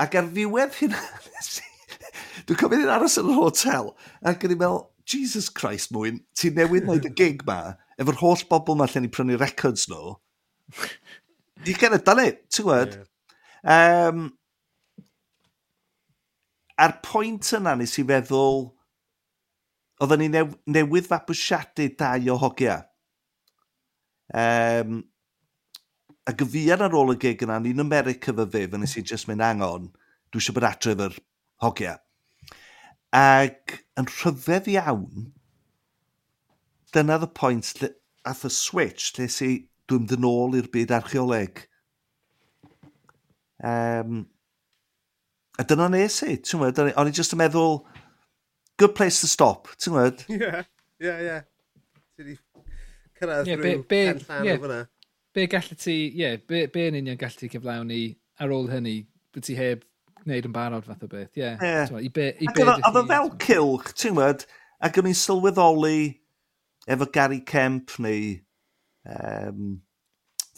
[0.00, 1.00] Ac ar ddiwedd hynna,
[2.48, 3.92] dwi'n cofio ni'n aros yn yr hotel,
[4.26, 8.44] ac yn i'n meddwl, Jesus Christ mwyn, ti'n newydd wneud y gig ma, efo'r holl
[8.50, 10.16] bobl ma lle ni prynu records nhw,
[11.66, 12.96] you can have done it, ti'n gwybod?
[12.96, 14.08] Yeah.
[14.10, 14.28] Um,
[16.80, 18.70] a'r pwynt yna nes i feddwl,
[20.00, 22.78] oedden ni new, newydd fabwysiadu dau o hogia.
[24.32, 25.02] Um,
[26.30, 29.28] a gyfiad ar ôl y gig yna, ni'n America fy fe, fe nes i just
[29.28, 29.90] mynd angon,
[30.30, 31.16] dwi eisiau bod adre fy'r
[31.64, 31.96] hogia.
[33.16, 35.30] Ac yn rhyfedd iawn,
[36.94, 37.90] dyna the point lle,
[38.28, 39.50] ath y switch lle si
[39.90, 41.64] dwi'n dyn ôl i'r byd archeoleg.
[43.66, 44.22] Um,
[45.58, 47.80] a dyna nes i, ti'n gwybod, o'n i just yn meddwl,
[48.78, 50.24] good place to stop, ti'n gwybod?
[50.30, 50.62] Ie,
[51.02, 51.40] ie, ie.
[52.14, 52.38] Ti'n i
[53.20, 54.62] cyrraedd yeah, rhyw be, be, yeah.
[54.62, 54.80] fyna
[55.34, 58.02] be gallu ti, ie, yeah, be, be yn union gallu ti cyflawni
[58.40, 59.84] ar ôl hynny, bod ti heb
[60.24, 61.44] wneud yn barod fath o beth, ie.
[61.44, 61.60] Yeah.
[61.62, 61.92] yeah.
[62.00, 64.44] I be, i ac oedd o fel cilch, ti'n gwybod,
[64.86, 66.00] ac o'n i'n sylweddoli
[66.90, 68.34] efo Gary Kemp neu
[69.06, 69.78] um,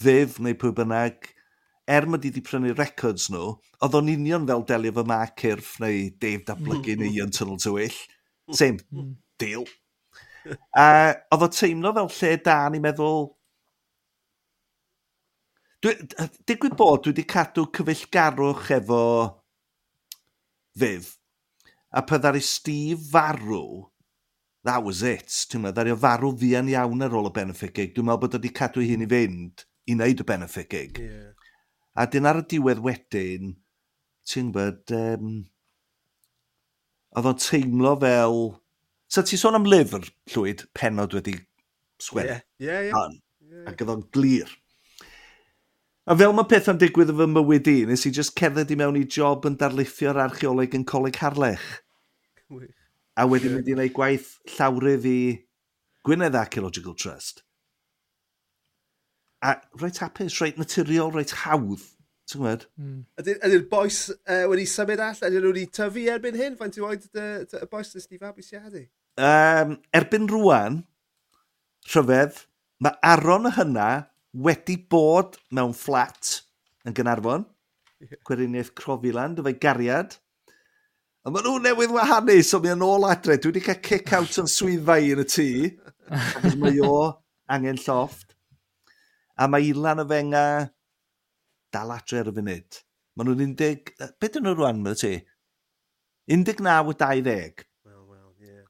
[0.02, 1.28] Fyf neu pwy bynnag,
[1.90, 5.76] er mae di wedi prynu records nhw, oedd o'n union fel delio fy Mark Cyrff
[5.82, 7.02] neu Dave Dablygu mm.
[7.02, 7.98] neu Ian Tunnel Tywyll.
[8.48, 8.56] Mm.
[8.58, 9.12] Same, mm.
[9.38, 9.66] deal.
[10.74, 10.86] A
[11.34, 13.28] oedd o teimlo fel lle da ni meddwl,
[15.82, 19.02] digwydd bod, dwi wedi cadw cyfeillgarwch efo
[20.78, 21.08] fydd.
[21.92, 23.90] A pe Steve farw,
[24.64, 25.26] that was it.
[25.26, 27.94] Ti'n meddwl, ddari o farw fian iawn ar ôl y benefit gig.
[27.94, 31.02] Dwi'n meddwl bod wedi cadw hi'n i fynd i wneud y benefit gig.
[31.02, 31.34] Yeah.
[31.98, 33.56] A dyn ar y diwedd wedyn,
[34.30, 35.36] ti'n gwybod, um,
[37.18, 38.42] oedd o'n teimlo fel...
[39.12, 41.34] So ti sôn am lyfr, Llwyd, penod wedi
[42.00, 42.38] sgwennu.
[42.38, 43.22] Ie, yeah, ie, yeah, ie.
[43.50, 43.66] Yeah.
[43.68, 44.54] Ac oedd o'n glir
[46.02, 48.98] A fel mae pethau'n digwydd o fy mywyd i, nes i just cerdded i mewn
[48.98, 51.68] i job yn darlithio'r archeoleg yn coleg Harlech.
[53.14, 55.20] A wedyn mynd i wneud gwaith llawrydd i
[56.02, 57.44] Gwynedd Archaeological Trust.
[59.46, 61.86] A reit hapus, reit naturiol, reit hawdd.
[62.26, 62.66] Ti'n gwybod?
[62.82, 63.00] Mm.
[63.22, 65.22] Ydy'r boes uh, e, wedi symud all?
[65.28, 66.58] Ydyn nhw wedi tyfu erbyn hyn?
[66.58, 68.88] Faint i oed y boes nes ni fabwysiadu?
[69.22, 70.82] Um, erbyn rwan,
[71.94, 72.48] rhyfedd,
[72.82, 73.90] mae aron y hynna
[74.32, 76.38] wedi bod mewn fflat
[76.88, 77.44] yn Gynarfon,
[78.00, 78.18] yeah.
[78.26, 80.16] Cweriniaeth Crofiland, efo'i gariad.
[81.22, 83.36] A maen nhw newydd wahanu, so mi yn ôl adre.
[83.38, 85.48] Dwi wedi cael kick-out yn swyddau yn y tŷ.
[86.62, 86.96] mae o
[87.52, 88.34] angen llofft.
[89.38, 90.46] A mae Ilan y fenga
[91.72, 92.80] dal adre ar y funud.
[93.14, 93.94] Maen nhw'n 11...
[94.18, 95.14] Be dyn nhw rwan, mae ti?
[96.32, 97.64] 19 o 20.
[97.84, 98.48] Wel, wel, ie.
[98.48, 98.66] Yeah.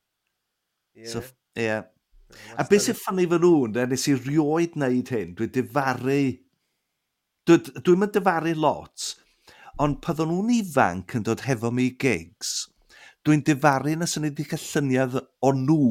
[0.99, 1.11] Yeah.
[1.13, 1.25] So,
[1.57, 1.89] yeah.
[2.57, 6.23] A beth sy'n ffynnu fy nhw'n, de, nes i rioed wneud hyn, dwi'n difaru...
[7.49, 9.09] Dwi'n dwi mynd difaru lot,
[9.83, 12.53] ond pan nhw'n ifanc yn dod hefo mi gigs,
[13.27, 15.89] dwi'n difaru nes o'n i wedi cael lluniau o nhw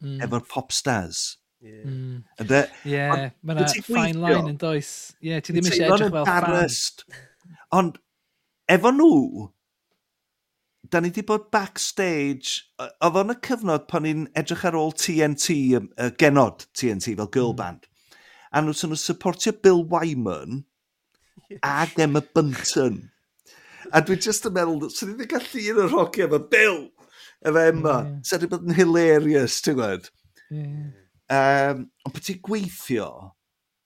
[0.00, 0.18] mm.
[0.24, 1.22] efo'r popstars.
[1.60, 1.84] Yeah.
[1.84, 2.20] Mm.
[2.40, 5.12] Ie, yeah, mae yna fine line yn does.
[5.20, 7.18] Ie, yeah, ti ddim eisiau edrych fel fan.
[7.76, 7.98] Ond
[8.72, 9.48] efo nhw,
[10.88, 15.56] da ni wedi bod backstage, oedd o'n y cyfnod pan ni'n edrych ar ôl TNT,
[15.76, 17.58] y genod TNT fel girl hmm.
[17.60, 17.88] band,
[18.50, 20.62] a nhw sy'n supportio Bill Wyman
[21.66, 23.02] ag Emma Bunton.
[23.92, 26.82] A dwi just yn meddwl, sy'n ni'n gallu un o'r hoci efo Bill,
[27.44, 27.96] efo Emma.
[28.00, 28.16] Yeah.
[28.30, 30.10] sy'n ni'n bod yn hilarious, ti'n gwybod?
[30.50, 30.90] Yeah.
[31.30, 33.10] Um, ond pa ti'n gweithio,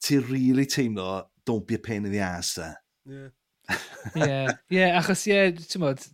[0.05, 2.75] ti'n really teimlo, don't be a pain in the ass, da.
[3.05, 3.33] Yeah.
[4.15, 6.05] Ie, yeah, yeah, achos ie, yeah, ti'n modd,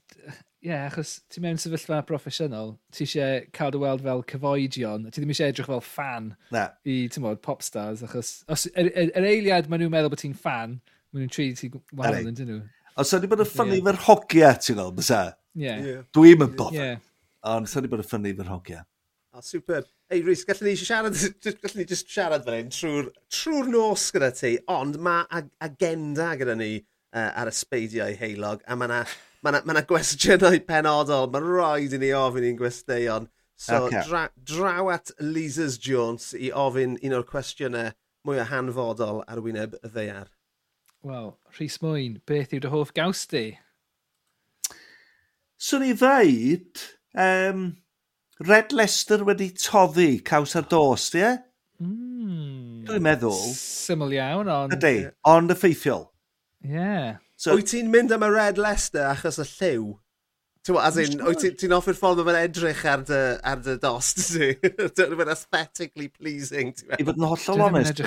[0.60, 5.22] Ie, yeah, achos ti'n mewn sefyllfa proffesiynol, ti eisiau cael dy weld fel cyfoedion, ti
[5.22, 6.66] ddim eisiau edrych fel fan Na.
[6.84, 10.36] i, ti'n modd, popstars, achos os, yr, er, er, eiliad maen nhw'n meddwl bod ti'n
[10.36, 10.74] fan,
[11.14, 12.60] maen nhw'n trin ti wahanol yn dyn nhw.
[13.00, 13.86] Os sa'n ni bod yn ffynnu yeah.
[13.86, 15.22] fy'r hogia, ti'n gweld, bysa?
[15.56, 15.64] Ie.
[15.64, 16.04] Yeah.
[16.18, 16.76] Dwi'n mynd bod.
[16.76, 17.00] Yeah.
[17.54, 18.84] Ond sa'n ni bod yn ffynnu fy'r hogia.
[19.32, 19.88] O, super.
[20.12, 21.16] Ei, Rhys, gallwn ni siarad,
[21.62, 26.32] gallwn ni just siarad fan hyn trwy'r trwy nos gyda ti, ond mae ag agenda
[26.36, 29.02] gyda ni uh, ar y sbeidiau heilog, a mae yna
[29.42, 33.29] ma' 'na ma' 'na gwestiynau penodol Mae'n rhaid i ni ofyn i'n gwesteion.
[33.57, 33.87] So...
[33.87, 34.05] Ocê.
[34.09, 37.94] ...dra- draw at Lisa's Jones i ofyn un o'r cwestiynau
[38.26, 40.31] mwyaf hanfodol ar wyneb y ddeiar.
[41.07, 43.44] Wel, Rhys Mwyn, beth yw dy hoff gaws di?
[45.61, 46.83] Swn i ddeud,
[47.20, 47.62] um,
[48.44, 51.22] Red Leicester wedi toddi caws ar dos, ie?
[51.24, 51.40] Yeah?
[51.81, 52.85] Mm.
[52.88, 53.40] Dwi'n meddwl.
[53.57, 54.76] Syml iawn, ond...
[54.76, 56.07] Ydy, ond effeithiol.
[56.64, 56.76] Ie.
[56.76, 57.20] Yeah.
[57.40, 59.92] So, wyt ti'n mynd am y Red Leicester achos y lliw?
[60.76, 64.50] As in, wyt ti'n ti offer ffordd mae'n edrych ar dy, ar dy dost, ti?
[64.61, 66.74] Dwi'n fe'n aesthetically pleasing.
[66.76, 68.03] ti'n I fod yn hollol onest,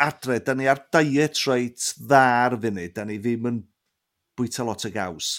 [0.00, 3.58] adre, da ni ar diet reit dda ar funud, da ni ddim yn
[4.40, 5.34] bwyta lot o gaws.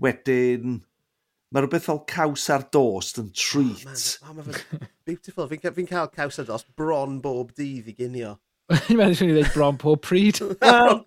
[0.00, 0.80] Wedyn,
[1.52, 4.16] mae rhywbeth fel caws ar dost yn treat.
[4.24, 4.48] Oh, man.
[4.48, 5.52] oh, beautiful.
[5.52, 8.38] Fi'n fi cael caws ar dost bron bob dydd i ginio.
[8.70, 10.40] Ni'n meddwl swn i ddweud bron pob pryd.
[10.62, 11.04] Wel,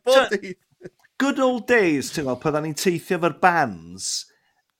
[1.21, 4.09] good old days, ti'n gweld, pan ni'n teithio efo'r bands,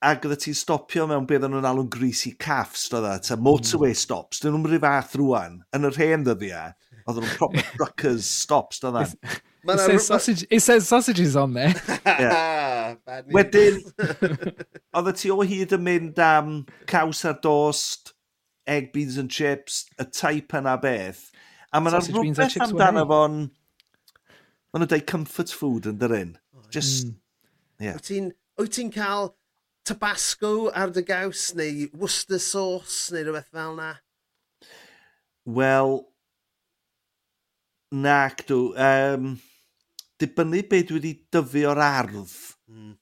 [0.05, 3.15] ac oedd ti'n stopio mewn beth o'n nhw'n alw'n greasy caffs, doedd e?
[3.23, 3.45] ta hmm.
[3.47, 8.29] motorway stops, dyn nhw'n rhyw fath rwan, yn yr hen ddyddiau, oedd nhw'n proper truckers
[8.43, 9.39] stops, doedd e?
[9.65, 11.73] It says, sausage, it says sausages on there.
[12.05, 12.93] yeah.
[13.33, 13.79] Wedyn,
[14.93, 16.59] oedd ti o hyd yn mynd am
[16.91, 18.13] caws ar dost,
[18.69, 21.31] egg beans and chips, y type yna beth,
[21.75, 23.37] A mae'n rhywbeth amdano fo'n...
[24.71, 26.35] Mae'n nhw'n dweud comfort food yn dyrun.
[26.71, 27.09] Just...
[27.09, 27.21] Mm.
[27.83, 27.97] Yeah.
[27.99, 28.29] Wyt ti'n
[28.71, 29.33] ti cael
[29.85, 33.89] tabasco ar dy gaws neu Worcester sauce neu rhywbeth fel na?
[35.57, 35.97] Wel,
[38.05, 38.61] nac dw.
[38.79, 39.35] Um,
[40.21, 42.37] dibynnu beth dwi wedi dyfu o'r ardd.
[42.71, 42.95] Mm.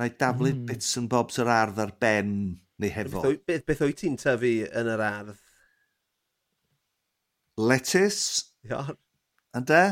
[0.00, 0.64] Na i daflu mm.
[0.70, 2.34] bits and bobs o'r ardd ar ben
[2.80, 3.22] neu hefo.
[3.28, 5.38] Beth, beth, beth wyt ti'n tyfu yn yr ardd?
[7.60, 8.52] lettuce.
[8.68, 8.96] Iawn.
[9.56, 9.82] Ynde?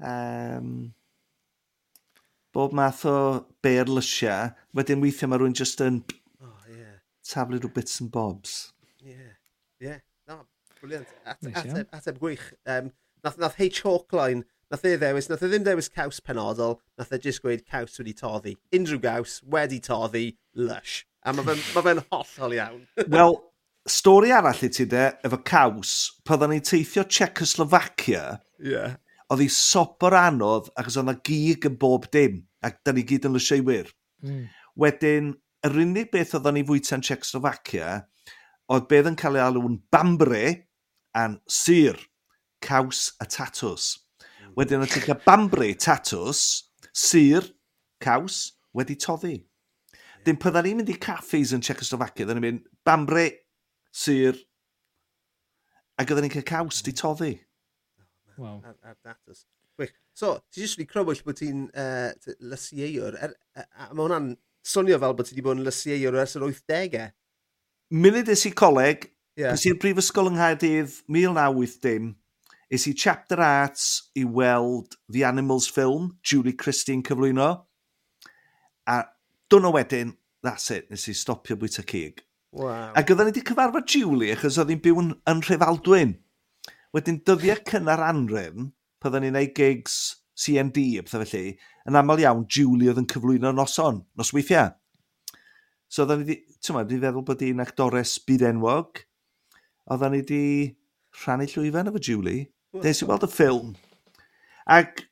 [0.00, 0.94] Um,
[2.52, 4.54] bob math o beir lysiau.
[4.76, 6.00] Wedyn weithiau mae rhywun just yn
[6.42, 6.96] oh, yeah.
[7.26, 8.72] taflu rhyw bits and bobs.
[9.02, 9.34] Ie, yeah.
[9.80, 9.90] ie.
[9.90, 10.00] Yeah.
[10.28, 10.40] No,
[10.80, 11.12] brilliant.
[11.26, 12.48] Ateb, ateb, ateb gwych.
[12.66, 12.90] Um,
[13.24, 13.82] nath, nath H.
[13.86, 18.00] Hawkline, nath e ddewis, nath e ddim dewis caws penodol, nath e jyst gweud caws
[18.00, 18.56] wedi toddi.
[18.76, 21.04] Unrhyw gaws wedi toddi, lush.
[21.20, 22.84] A mae fe'n ma fe hollol iawn.
[23.12, 23.34] Wel,
[23.90, 25.94] stori arall i ti de, efo caws,
[26.26, 28.24] pan ni'n teithio Czechoslovacia,
[28.62, 28.96] yeah.
[29.30, 33.28] oedd hi sopor anodd achos oedd yna gig yn bob dim, ac da ni gyd
[33.28, 33.90] yn lyseiwyr.
[34.24, 34.46] Mm.
[34.80, 35.32] Wedyn,
[35.66, 37.92] yr unig beth oedd ni fwyta'n Czechoslovacia,
[38.70, 40.44] oedd beth yn cael ei alw'n bambre
[41.18, 41.98] a'n sir,
[42.64, 43.92] caws a tatws.
[44.22, 44.56] Mm.
[44.58, 46.42] Wedyn oedd ti'n cael bambre, tatws,
[46.92, 47.52] sir,
[48.02, 48.42] caws,
[48.76, 49.36] wedi toddi.
[50.26, 53.28] Dyn pydda ni'n mynd i caffes yn Czechoslovacia, dda ni'n mynd bambre,
[53.90, 54.38] sy'r...
[56.00, 57.34] ac oedden ni'n cael caws di toddi.
[58.38, 58.60] Oh, wow.
[58.64, 59.44] Ar, ar datus.
[59.80, 59.92] Wych.
[60.16, 62.12] So, ti jyst wedi crybwyll bod ti'n uh,
[62.52, 63.16] lysieir.
[63.20, 64.30] Er, er, a mae hwnna'n
[64.66, 67.10] swnio fel bod ti wedi bod yn lysieir ers yr 80au.
[67.90, 69.08] Munud is i coleg,
[69.40, 69.56] yeah.
[69.56, 72.12] is i'r brifysgol yng Nghaerdydd 1980,
[72.70, 77.50] is i chapter arts i weld The Animals film, Julie Christine cyflwyno.
[78.86, 79.02] A
[79.50, 82.22] dyna wedyn, that's it, nes i stopio bwyta cig.
[82.50, 82.90] Wow.
[82.98, 86.16] Ac oedden ni wedi cyfarfod Julie, achos oedd hi'n byw yn, yn Rhefaldwyn.
[86.96, 88.72] Wedyn dyddiau cynnar anrym,
[89.02, 89.98] pydden ni'n ei gigs
[90.40, 91.54] CND a pethau felly,
[91.86, 94.72] yn aml iawn Julie oedd yn cyflwyno noson, nosweithiau.
[95.90, 99.04] So oedden ni wedi, feddwl bod hi'n actores byd enwog,
[99.86, 100.42] oedden ni wedi
[101.22, 102.48] rhannu llwyfan efo Julie.
[102.82, 103.72] Nes i weld y ffilm.
[104.70, 105.06] Ac,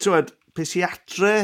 [0.00, 1.34] ti'n pes i adre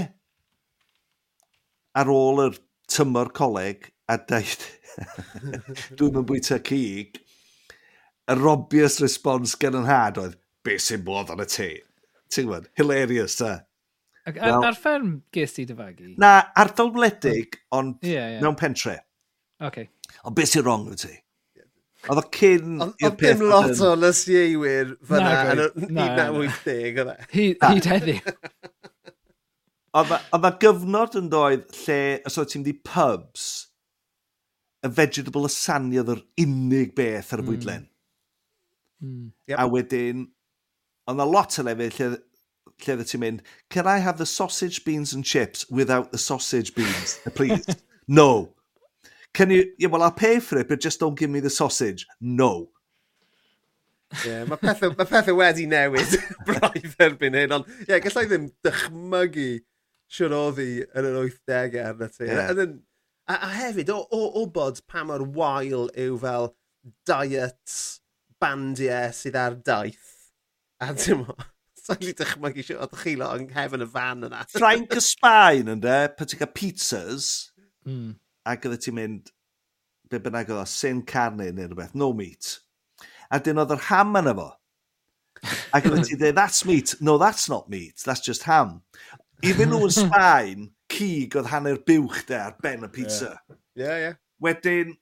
[1.97, 2.57] ar ôl yr
[2.93, 4.67] tymor coleg, a daeth,
[5.99, 7.21] dwi'n mynd bwyta cig,
[8.33, 10.37] yr obvious response gen yn had oedd,
[10.67, 11.71] be sy'n bod ar y te?
[12.33, 13.53] Ti'n gwybod, hilarious ta.
[14.27, 16.17] Ac ar, ar fferm ges ti dyfagu?
[16.23, 18.41] Na, ardal wledig, ond yeah, yeah.
[18.43, 18.99] mewn pentre.
[19.63, 19.87] Okay.
[20.27, 21.15] Ond beth sy'n wrong yw ti?
[22.07, 23.37] Oedd o cyn i'r peth...
[23.37, 27.15] Oedd dim lot o lysiewyr fyna yn 1980.
[27.35, 28.35] Hyd heddiw.
[29.97, 33.47] Oedd yna gyfnod yn doedd lle os oedd ti'n mynd i pubs,
[34.87, 37.51] y vegetable lasagna oedd yr unig beth ar y hmm.
[37.51, 37.85] bwydlen.
[37.85, 37.93] Mm.
[39.03, 39.33] Mm.
[39.49, 39.59] Yep.
[39.59, 40.27] A wedyn,
[41.07, 42.11] ond a lot o lefydd lle,
[42.85, 46.75] lle dda ti'n mynd, can I have the sausage, beans and chips without the sausage,
[46.75, 47.67] beans, please?
[48.09, 48.55] no.
[49.35, 52.07] Can you, yeah, well, I'll pay for it, but just don't give me the sausage.
[52.21, 52.71] No.
[54.25, 56.13] yeah, mae pethau, ma pethau wedi newid
[56.47, 59.49] braidd erbyn hyn, ond ie, yeah, gallai ddim dychmygu
[60.17, 62.29] siwr oedd hi yn yr 80au arna ti.
[62.31, 62.53] Yeah.
[62.55, 62.77] then,
[63.27, 66.53] A, a hefyd, o, o o bod pa mor wael yw fel
[67.09, 67.79] diet
[68.43, 70.13] bandiau sydd ar daith.
[70.83, 71.37] A dim o,
[71.87, 74.45] sa'n lli dychmygu siw oedd chi lo yn hefyn y fan yna.
[74.53, 77.31] Ffrainc y Sbaen ynddo, pan ti'n cael pizzas,
[77.89, 78.13] mm.
[78.53, 79.33] ac oedd ti'n mynd,
[80.11, 82.61] be bynnag oedd o, sin carne neu rhywbeth, no meat.
[83.33, 84.49] A dyn oedd yr ham yna fo.
[85.75, 88.81] Ac oedd ti'n dweud, that's meat, no that's not meat, that's just ham.
[89.45, 93.35] Iddyn nhw yn Sbaen, cig oedd hanner buwch de ar ben y pizza.
[93.49, 93.99] Ie, yeah.
[93.99, 94.07] ie.
[94.07, 94.93] Yeah, Wedyn,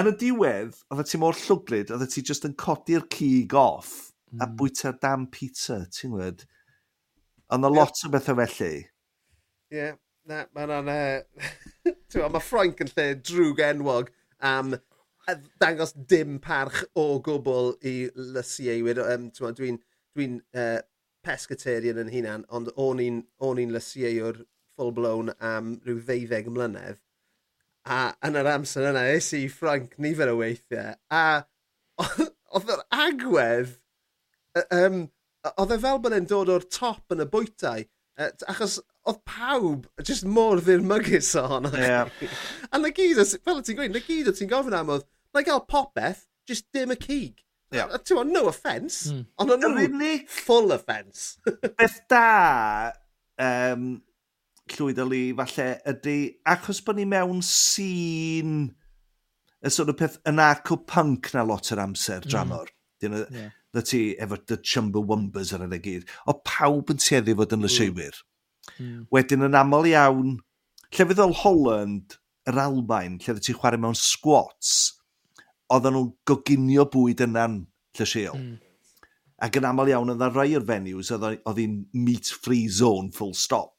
[0.00, 3.54] yn y diwedd, oedd e ti mor llwglyd, oedd e ti just yn codi'r cig
[3.56, 3.92] off
[4.32, 4.40] mm.
[4.40, 4.56] a hmm.
[4.60, 6.44] bwyta'r dam pizza, ti'n gwybod?
[7.54, 8.72] Ond o lot o bethau felly.
[9.72, 9.94] Ie, yeah.
[10.28, 10.90] na, mae'n an...
[10.92, 11.54] E,
[11.88, 12.28] uh...
[12.34, 14.12] mae Frank yn lle drwg enwog
[14.44, 14.76] am
[15.60, 19.00] dangos dim parch o gwbl i lysieiwyr.
[19.14, 19.80] Um, Dwi'n
[20.14, 20.80] dwi, uh,
[21.24, 24.44] pescatarian yn hunan, ond o'n i'n lysieio'r
[24.76, 27.00] full-blown am rhyw ddeuddeg mlynedd.
[27.84, 30.94] A yn yr amser yna, es i Ffranc nifer o weithiau.
[31.12, 31.44] A
[32.56, 33.74] oedd yr agwedd,
[34.70, 35.04] um,
[35.52, 37.84] oedd e fel bod e'n dod o'r top yn y bwytau.
[38.48, 41.68] Achos oedd pawb just mor ddirmygus o'n.
[41.76, 42.08] Yeah.
[42.72, 45.48] a na gyd, fel ti'n gweud, na gyd o ti'n gofyn am oedd, na i
[45.48, 47.43] gael popeth, just dim y cig.
[47.74, 47.96] Yeah.
[48.06, 49.24] Tewa, no offence, mm.
[49.42, 51.40] ond o'n nhw full offence.
[51.78, 52.92] Beth da
[53.42, 53.96] um,
[54.70, 56.18] llwyddo li falle ydy,
[56.54, 58.70] achos bod ni mewn sîn
[59.64, 60.40] y sort of peth yn
[60.86, 62.30] punk na lot yr amser hmm.
[62.30, 62.68] dramor.
[62.68, 63.00] Mm.
[63.00, 63.52] Dyn yeah.
[63.74, 66.04] Na ti efo the Chumbawambas ar yna gyd.
[66.28, 68.18] O pawb yn tueddu fod yn lyseiwyr.
[68.76, 68.76] Mm.
[68.76, 69.06] Hmm.
[69.12, 70.36] Wedyn yn aml iawn,
[70.94, 72.18] llefyddol Holland,
[72.48, 74.92] yr Albain, lle ti chwarae mewn squats,
[75.72, 77.58] oedden nhw'n goginio bwyd yna'n
[77.98, 78.38] llysiol.
[78.38, 78.56] Mm.
[79.44, 83.72] Ac yn aml iawn, oedd rai o'r venues oedd hi'n meat-free zone full stop.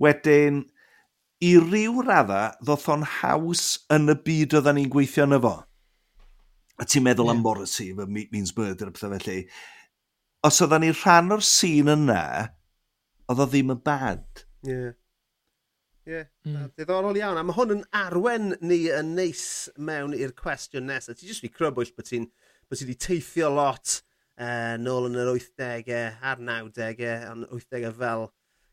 [0.00, 0.64] Wedyn,
[1.44, 5.56] i ryw radda, ddoth o'n haws yn y byd oedden ni'n gweithio yn efo.
[6.80, 7.36] A ti'n meddwl yeah.
[7.36, 9.42] am Morrissey, fy Meat Means Murder, a pethau felly.
[10.44, 12.24] Os oedden ni rhan o'r sîn yna,
[13.28, 14.24] oedd o ddim yn bad.
[14.66, 14.96] Yeah.
[16.10, 16.70] Ie, yeah, mm.
[16.74, 17.38] diddorol iawn.
[17.38, 19.44] A mae hwn yn arwen ni yn neis
[19.78, 21.20] mewn i'r cwestiwn nesaf.
[21.20, 22.26] Ti jyst fi crybwyll bod ti'n
[22.66, 24.00] bod ti wedi teithio lot
[24.40, 26.00] uh, nôl yn yr 80au
[26.32, 28.26] a'r 90au, ond 80au fel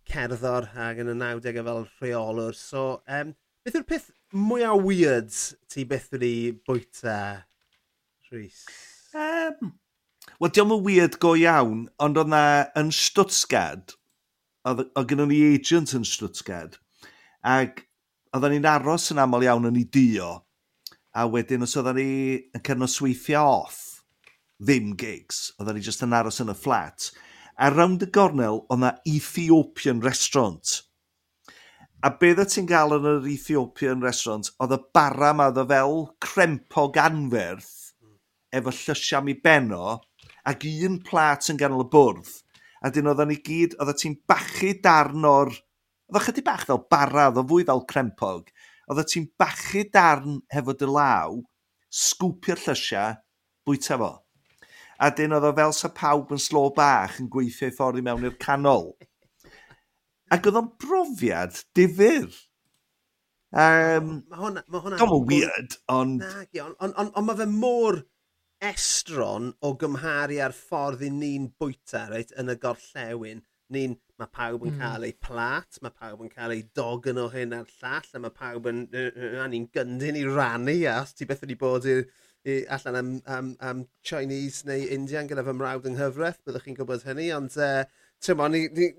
[0.10, 2.58] cerddor ac yn y 90au fel rheolwr.
[2.58, 5.34] So, um, beth yw'r peth mwyaf weird
[5.70, 6.34] ti beth wedi
[6.66, 7.20] bwyta,
[8.32, 8.64] Rhys?
[9.14, 9.78] Um,
[10.42, 12.42] Wel, diolch yn weird go iawn, ond oedd na
[12.78, 13.96] yn Stuttgart,
[14.68, 16.82] oedd gen ni agent yn Stuttgart,
[17.48, 17.78] Ac
[18.36, 20.32] oedden ni'n aros yn aml iawn yn ei dio,
[21.16, 22.10] a wedyn os oedden ni
[22.58, 23.78] yn cynosweithio off,
[24.60, 27.06] ddim gigs, oedden ni just yn aros yn y fflat,
[27.56, 30.74] a round y gornel oedd na Ethiopian restaurant.
[32.04, 35.96] A beth oedd ti'n gael yn yr Ethiopian restaurant, oedd y bara ma oedd fel
[36.28, 37.94] crempog anferth,
[38.52, 40.02] efo llysiam i beno,
[40.44, 42.36] ac un plat yn ganol y bwrdd.
[42.84, 45.56] A dyn oedden ni gyd, oedden ti'n bachu darn o'r
[46.08, 48.52] Oedd o chydig bach fel bara, oedd o fwy fel crempog.
[48.88, 51.36] Oedd o ti'n bachu darn hefo dy law,
[51.92, 53.18] sgwpio'r llysiau,
[53.68, 54.12] bwyta fo.
[55.04, 58.24] A dyn oedd o fel sa pawb yn slo bach yn gweithio ffordd i mewn
[58.30, 58.94] i'r canol.
[60.32, 62.32] Ac oedd o'n brofiad difyr.
[63.52, 64.64] Um, mae hwnna...
[64.68, 66.24] Ma hwnna Dom weird, ond...
[66.24, 68.02] Nagi, ond on, on, on mae fe mor
[68.64, 73.44] estron o gymharu ar ffordd i ni'n bwyta, reit, yn y gorllewin.
[73.76, 74.80] Ni'n Mae pawb yn mm.
[74.82, 78.34] cael ei plat, mae pawb yn cael ei dogan o hyn a'r llall, a mae
[78.34, 78.80] pawb yn...
[79.38, 82.00] a ni'n gyndyn i rannu, a os ti beth wedi bod i,
[82.50, 86.80] i allan am, am, am Chinese neu Indian gyda fy mrawd yng nghyfraith, byddwch chi'n
[86.80, 87.84] gwybod hynny, ond uh,
[88.26, 88.90] tyma, ni, ni,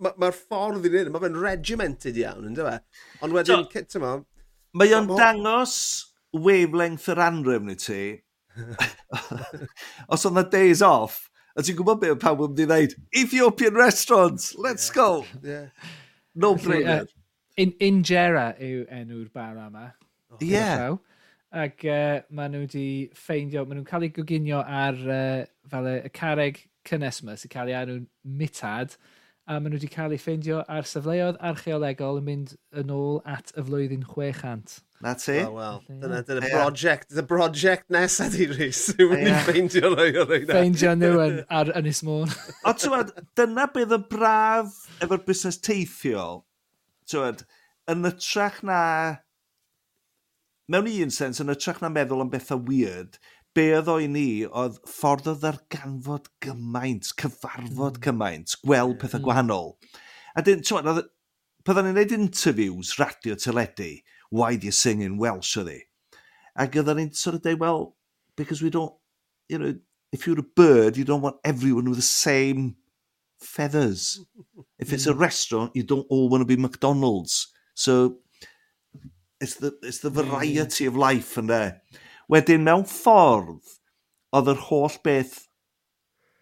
[0.00, 2.78] mae'r ma ffordd i ni, mae fe'n regimented iawn, ynddo fe?
[3.26, 4.14] Ond wedyn, so, tyma...
[4.78, 5.76] Mae o'n dangos
[6.32, 8.02] wavelength yr anrym ni ti.
[10.12, 11.26] Os oedd na days off,
[11.58, 12.92] A ti'n gwybod beth pawb yn mynd i ddweud?
[13.18, 14.94] Ethiopian restaurants, let's yeah.
[14.94, 15.08] go!
[15.42, 15.64] Yeah.
[16.38, 17.02] No brainer.
[17.02, 17.06] Uh,
[17.58, 19.88] in, Injera yw enw'r bar yma.
[20.30, 20.38] Oh.
[20.38, 20.52] Ie.
[20.52, 20.96] Yeah.
[21.58, 22.86] Ac uh, maen nhw wedi
[23.16, 27.52] ffeindio, maen nhw'n cael eu goginio ar uh, fel y, y careg cynnes yma sy'n
[27.56, 28.06] cael ei enw'n
[28.38, 28.94] mitad
[29.48, 32.54] a maen nhw wedi cael eu ffeindio ar safleoedd archeolegol yn mynd
[32.84, 34.78] yn ôl at y flwyddyn 600.
[35.00, 35.38] Na ti?
[35.40, 36.54] Oh, well, dyna, dyna yeah.
[36.58, 38.80] project, the project nesa di, Rhys.
[38.98, 42.32] Yw'n mynd i ffeindio nhw i o'r Ffeindio nhw yn, ar Ynys Môn.
[42.66, 44.74] o, tywed, dyna bydd y braf
[45.04, 46.42] efo'r busnes teithiol.
[47.06, 47.46] Tywed,
[47.94, 48.80] yn y trach na...
[50.68, 53.20] Mewn un sens, yn y trach na meddwl am bethau weird,
[53.54, 58.02] be oedd o'i ni oedd ffordd o ddarganfod gymaint, cyfarfod mm.
[58.08, 59.30] cymaint, gweld pethau mm.
[59.30, 59.76] gwahanol.
[60.34, 61.06] A dyn, tywed,
[61.62, 63.92] bydda ni'n gwneud interviews, radio, teledu,
[64.30, 65.80] why do you sing in Welsh ydi?
[66.58, 67.96] Ac oedden ni'n sort of dweud, well,
[68.36, 68.94] because we don't,
[69.48, 69.74] you know,
[70.12, 72.76] if you're a bird, you don't want everyone with the same
[73.40, 74.20] feathers.
[74.78, 75.20] If it's a hmm.
[75.20, 77.48] restaurant, you don't all want to be McDonald's.
[77.74, 78.18] So
[79.40, 81.82] it's the, it's the variety of life and there.
[82.28, 83.64] Wedyn mewn ffordd,
[84.36, 85.46] oedd yr holl beth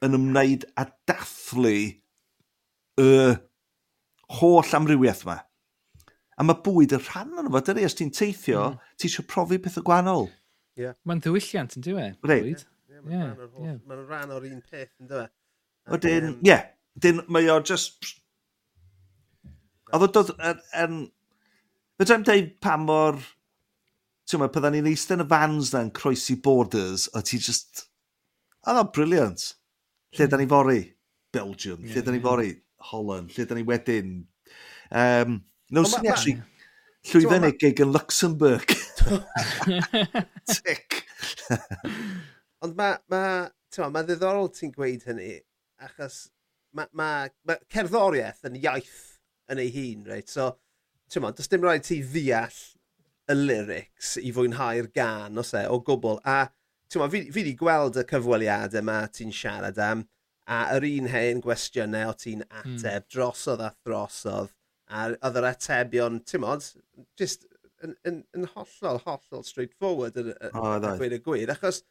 [0.02, 1.76] yn ymwneud â dathlu
[2.98, 3.10] y
[4.40, 5.36] holl amrywiaeth yma.
[6.36, 8.94] A mae bwyd yn rhan o'n fo, dydy, os ti'n teithio, mm.
[9.00, 10.28] ti eisiau profi pethau gwahanol.
[10.76, 10.96] Yeah.
[11.08, 12.18] Mae'n ddiwylliant yn dweud.
[12.28, 12.64] Right.
[12.90, 13.78] Yeah, yeah, yeah, yeah.
[13.88, 15.32] Mae'n rhan o'r un peth yn dweud.
[15.94, 16.50] Wedyn, ie.
[16.50, 16.66] Yeah.
[17.00, 18.12] Dyn, mae o just...
[19.92, 20.34] Oedd o dod...
[20.36, 20.92] Er, er,
[21.96, 23.18] Fydra i'n deud pa mor...
[24.26, 27.86] Ti'n meddwl, pydda ni'n eistedd yn y fans na'n croesi borders, a ti just...
[28.66, 29.44] Oedd o'n briliant.
[30.16, 30.32] Lle hmm.
[30.32, 30.80] da ni fori?
[31.32, 31.84] Belgium.
[31.84, 32.50] Yeah, lle da ni fori?
[32.90, 33.32] Holland.
[33.36, 34.16] Lle da ni wedyn?
[34.90, 35.38] Um,
[35.70, 36.42] Naws ni actually
[37.06, 38.72] llwyfan ei gig yn Luxembourg.
[40.50, 41.02] Tic.
[42.64, 45.36] Ond mae ma, ma, ma ddiddorol ti'n gweud hynny,
[45.82, 46.26] achos
[46.76, 47.10] mae ma,
[47.46, 48.96] ma cerddoriaeth yn iaith
[49.52, 50.30] yn ei hun, reit?
[50.32, 50.52] So,
[51.12, 52.62] ti'n ma, does dim rhaid ti ddeall
[53.30, 56.20] y lyrics i fwynhau'r gan, os e, o gwbl.
[56.26, 56.46] A,
[56.90, 60.06] ti'n ma, fi, fi wedi gweld y cyfweliadau yma ti'n siarad am,
[60.46, 62.60] a yr un hen gwestiynau o ti'n hmm.
[62.62, 63.10] ateb, mm.
[63.14, 64.52] drosodd a throsodd
[64.86, 66.64] a oedd yr atebion, ti'n modd,
[67.18, 67.46] just
[67.84, 71.52] yn, yn, yn, hollol, hollol straightforward yn oh, gweud y gwir.
[71.54, 71.82] Achos,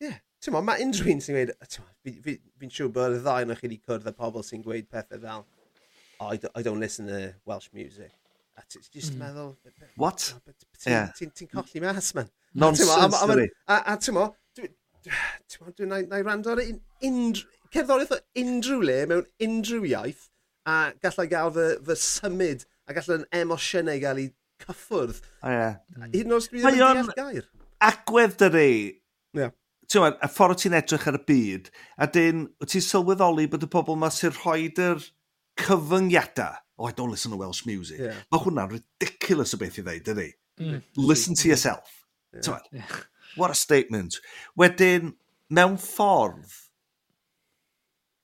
[0.00, 1.54] ie, yeah, ti'n modd, mae unrhyw un sy'n gweud,
[2.04, 4.88] fi'n fi, fi siŵr bod y ddau o'ch chi wedi cwrdd y pobl sy'n gweud
[4.92, 5.46] pethau fel,
[6.20, 8.12] oh, I, I don't listen to Welsh music.
[8.56, 8.70] A hmm.
[8.72, 9.20] ti'n just mm.
[9.20, 9.52] meddwl...
[10.00, 10.30] What?
[10.84, 11.52] Ti'n yeah.
[11.52, 12.30] colli mas, man.
[12.54, 13.50] Nonsense, dydy.
[13.68, 14.30] A ti'n mo,
[15.06, 17.44] dwi'n rando ar unrhyw...
[17.74, 20.26] cerddoriaeth o unrhyw le mewn unrhyw iaith,
[20.66, 24.30] a gallai gael fy, fy symud a gallai'n emosiynau gael ei
[24.64, 25.22] cyffwrdd.
[25.42, 25.70] O ie.
[26.08, 27.48] Hyd yn oes dwi ddim yn deall gair.
[27.86, 28.68] Agwedd dy re.
[29.36, 29.48] Ie.
[29.86, 31.68] Ti'n y ffordd ti'n edrych ar y byd,
[32.02, 35.04] a dyn, wyt ti'n sylweddoli bod y pobl yma sy'n rhoi'r
[35.62, 38.00] cyfyngiadau, oh, I don't listen to Welsh music.
[38.02, 38.18] Yeah.
[38.32, 40.30] Mae hwnna'n ridiculous o beth i ddeud, dydy?
[40.60, 40.82] Mm.
[40.96, 42.02] Listen to yourself.
[42.34, 42.58] Yeah.
[42.72, 42.98] yeah.
[43.36, 44.18] What a statement.
[44.58, 45.14] Wedyn,
[45.48, 46.50] mewn ffordd,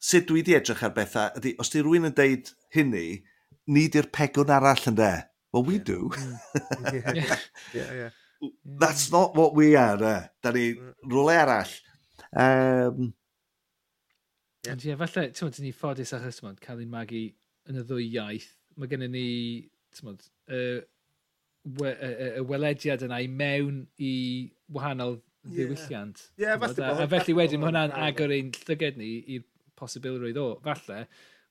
[0.02, 3.06] sut dwi wedi edrych ar bethau ydy, os di rhywun yn deud hynny,
[3.70, 5.12] ni di'r pegwn arall yn de.
[5.52, 5.84] Well, we mm.
[5.84, 5.84] yeah.
[5.84, 6.96] do.
[6.96, 7.14] yeah.
[7.14, 7.38] yeah.
[7.74, 8.10] yeah, yeah.
[8.64, 9.98] That's not what we are, eh?
[9.98, 10.30] de.
[10.42, 10.94] Da ni mm.
[11.12, 11.74] rwle arall.
[12.32, 13.12] Um,
[14.64, 14.72] yeah.
[14.72, 17.22] Ond ie, yeah, falle, ti'n modd, ni ffodus achos, ti'n modd, cael ein magu
[17.70, 18.48] yn y ddwy iaith.
[18.78, 19.26] Mae gennym ni,
[19.94, 20.82] ti'n modd, y uh,
[21.78, 24.12] we, uh, uh, welediad yna i mewn i
[24.74, 26.26] wahanol ddiwylliant.
[26.38, 26.54] Ie, yeah.
[26.54, 27.06] yeah, falle.
[27.06, 29.46] A felly wedyn, mae hwnna'n agor ein llyged ni i'r
[29.82, 30.48] posibilrwydd o.
[30.64, 31.04] Falle,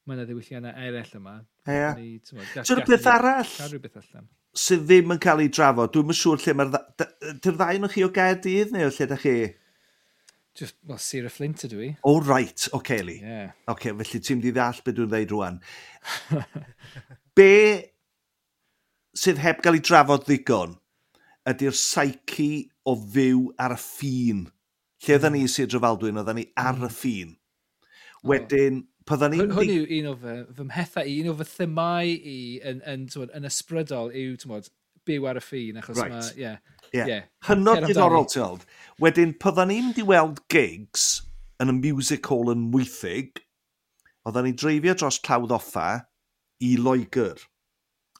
[0.08, 1.38] mae yna ddiwylliannau eraill yma.
[1.70, 2.20] Ie.
[2.26, 3.56] Ti'n beth arall?
[3.58, 4.30] Cadw rhywbeth allan.
[4.58, 5.94] Sydd ddim yn cael ei drafod.
[5.94, 6.78] Dwi'n yn siŵr lle mae'r...
[7.44, 9.36] Dy'r ddau nhw chi o Gaerdydd neu o lle da chi?
[10.58, 11.90] Just, well, Sir y Flint ydw i.
[12.02, 12.68] O, oh, right.
[12.74, 13.22] O, okay, Celi.
[13.24, 13.54] Yeah.
[13.72, 15.62] Oce, okay, felly ti'n di ddall beth dwi'n dweud rwan.
[17.40, 17.54] Be
[19.16, 20.76] sydd heb gael ei drafod ddigon
[21.48, 22.50] ydy'r psyche
[22.88, 24.42] o fyw ar y ffin.
[25.02, 25.54] Lle oedden ni, hmm.
[25.54, 26.94] Sir Drafaldwyn, oedden ni ar y hmm.
[26.94, 27.32] ffin.
[28.28, 29.50] Wedyn, Pyddan ni'n...
[29.56, 32.38] Hwn yw un o fy, fy mhethau i, un o fy themau i
[32.70, 34.70] yn, yn, yn, yn ysbrydol yw, ti'n bod,
[35.10, 36.14] byw ar y ffin, achos right.
[36.14, 36.44] mae, ie.
[36.44, 36.58] Yeah,
[36.94, 37.10] yeah.
[37.10, 37.26] yeah.
[37.48, 38.68] Hynod diddorol, ti'n old.
[39.02, 41.08] Wedyn, pyddan ni'n di weld gigs
[41.62, 43.42] yn y music hall yn Mwythig,
[44.28, 45.88] oedden ni'n dreifio dros tlawdd offa
[46.62, 47.42] i Loegr.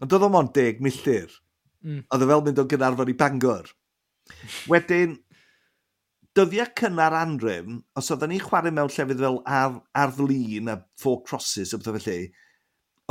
[0.02, 1.30] Ond doedd o'n deg milltir.
[1.86, 2.04] Mm.
[2.10, 3.70] Oedd o fel mynd o Gynarfon i Bangor.
[4.70, 5.20] Wedyn,
[6.38, 11.74] dyddiau cynnar anrym, os oedden ni'n chwarae mewn llefydd fel ar, Arddlin a Four Crosses
[11.76, 12.32] a beth felly,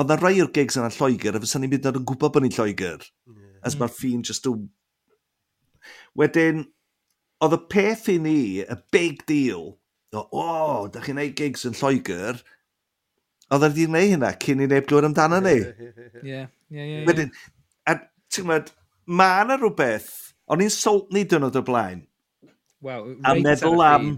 [0.00, 2.56] oedd na rai o'r gigs yna Lloegr, a fysa ni'n mynd yn gwybod bod ni'n
[2.56, 3.04] Lloegr.
[3.28, 3.58] Yeah.
[3.66, 4.54] As mae'r ffin just o...
[6.16, 6.64] Wedyn,
[7.44, 9.74] oedd y peth i ni, y big deal,
[10.16, 10.48] o, o,
[10.92, 12.40] da chi'n neud gigs yn Lloegr,
[13.50, 15.58] oedd wedi gwneud hynna cyn i neb glwyr amdano ni.
[16.24, 17.00] Ie, ie, ie.
[17.08, 17.32] Wedyn,
[17.84, 17.98] a
[18.32, 18.72] ti'n gwybod,
[19.20, 20.12] mae yna rhywbeth,
[20.50, 22.06] o'n i'n solt ni dynod o blaen,
[22.80, 24.12] Wow, a right meddwl am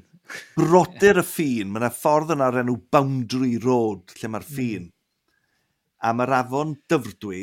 [0.55, 4.55] brodyr y ffin, mae yna ffordd yna o'r enw Boundary Road lle mae'r hmm.
[4.55, 4.85] ffin.
[4.87, 4.99] Mm.
[6.03, 7.43] A mae'r afon dyfrdwy,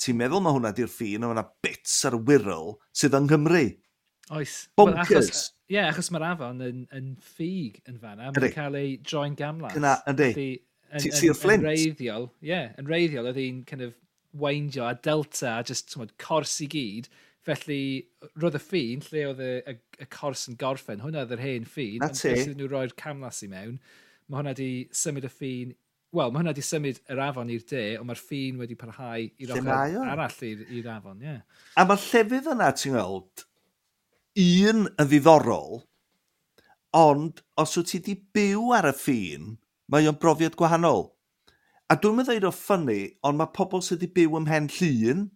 [0.00, 3.28] ti'n meddwl mae hwnna di'r ffin, a mae yna bits ar y wyryl sydd yng
[3.28, 3.66] Nghymru.
[4.36, 4.54] Oes.
[4.78, 5.10] Bonkers.
[5.10, 8.96] Well, achos, ie, yeah, achos mae'r afon yn, yn ffug yn fanna, mae'n cael ei
[9.04, 9.76] droi'n gamlas.
[9.78, 10.48] Yna, yndi.
[11.02, 11.60] Sir Flint.
[11.60, 13.94] Yn reiddiol, ie, yeah, yn reiddiol oedd hi'n kind of
[14.36, 17.08] weindio a delta a just, ti'n cors i gyd,
[17.46, 17.80] Felly,
[18.42, 21.66] roedd y ffin, lle oedd y, y, y cors yn gorffen, hwnna oedd yr hen
[21.70, 22.00] ffin.
[22.02, 22.32] Na ti.
[22.34, 23.76] Ond nhw roi'r camlas i mewn,
[24.26, 24.70] mae hwnna wedi
[25.04, 25.74] symud y ffin...
[26.16, 29.52] Wel, mae hwnna wedi symud yr afon i'r de, ond mae'r ffin wedi parhau i'r
[29.52, 29.70] ochr
[30.06, 31.34] arall i'r afon, ie.
[31.34, 31.60] Yeah.
[31.76, 33.44] A mae'r llefydd yna, ti'n gweld,
[34.42, 35.82] un yn ddiddorol,
[36.96, 39.54] ond os wyt ti wedi byw ar y ffin,
[39.92, 41.10] mae o'n brofiad gwahanol.
[41.86, 45.26] A dwi'n meddwl o ffynnu, ond mae pobl sydd wedi byw ym mhen llun,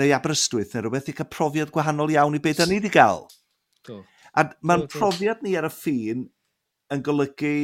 [0.00, 3.24] neu Aberystwyth neu rhywbeth i cael profiad gwahanol iawn i beth da ni wedi cael.
[3.86, 4.00] Do.
[4.34, 6.26] A mae'n profiad ni ar y ffin
[6.94, 7.54] yn golygu...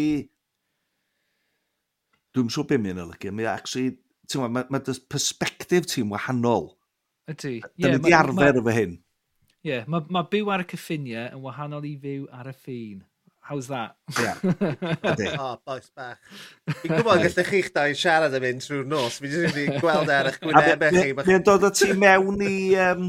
[2.31, 3.35] Dwi'n siŵr beth mae'n olygu.
[3.35, 3.97] Mae actually,
[4.31, 6.71] ti'n mae ma perspective ti'n wahanol.
[7.31, 7.59] Ydy.
[7.63, 8.99] Da yeah, ni wedi arfer efo hyn.
[9.61, 13.03] Ie, yeah, mae ma byw ar y cyffiniau yn wahanol i fyw ar y ffin.
[13.51, 13.97] How's that?
[14.17, 14.37] Yeah.
[15.41, 16.19] Oh, o, boes bach.
[16.71, 19.17] Fi'n gwybod gallech chi'ch dau siarad am un trwy'r nos.
[19.19, 21.09] Fi'n jyst wedi gweld ar eich gwynebau chi.
[21.27, 22.59] Fi'n dod o ti mewn i...
[22.79, 23.09] Um,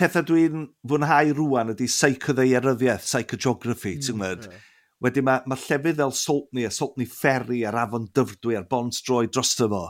[0.00, 4.50] pethau dwi'n fwynhau rwan ydy psychoddeiryddiaeth, psychogeography, mm, ti'n gwybod?
[4.50, 4.66] Yeah.
[5.06, 9.28] Wedyn mae ma llefydd fel Saltney a Saltney Ferry a'r afon Dyfrdwy a'r bont droi
[9.30, 9.84] drosto fo.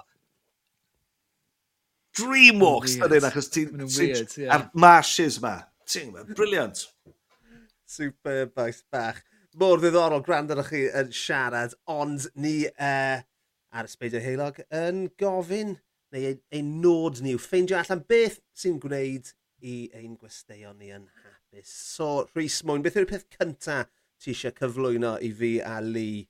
[2.20, 3.88] Dreamwalks, dyn nhw'n achos ti'n...
[4.52, 5.56] A'r marshes ma.
[5.88, 6.84] Ti'n gwybod, briliant.
[7.88, 9.24] Super boes bach
[9.58, 13.18] mor ddiddorol gwrando ar chi yn siarad, ond ni uh,
[13.70, 15.76] ar Ysbeidio Heilog yn gofyn
[16.14, 19.32] neu ein, ein nod ni yw ffeindio allan beth sy'n gwneud
[19.66, 21.70] i ein gwesteion ni yn hapus.
[21.70, 23.84] So, Rhys Mwyn, beth yw'r peth cynta
[24.20, 26.28] ti eisiau cyflwyno i fi a Lee?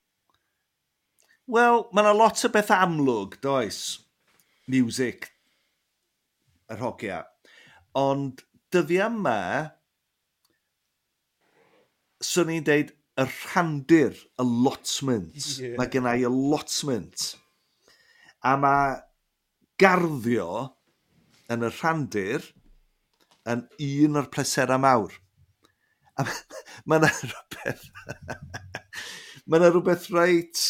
[1.51, 3.81] Wel, mae yna lot o beth amlwg, does,
[4.71, 5.29] music,
[6.71, 7.25] yr hogia.
[7.99, 9.41] Ond dyddiau yma,
[12.23, 15.37] swn i'n deud y rhandir allotment.
[15.59, 15.77] Yeah.
[15.79, 17.35] Mae gen i allotment.
[18.41, 18.97] A mae
[19.81, 20.49] garddio
[21.53, 22.47] yn y rhandir
[23.51, 25.13] yn un o'r pleserau mawr.
[26.17, 27.89] A mae yna rhywbeth...
[29.47, 30.65] mae yna rhywbeth reit...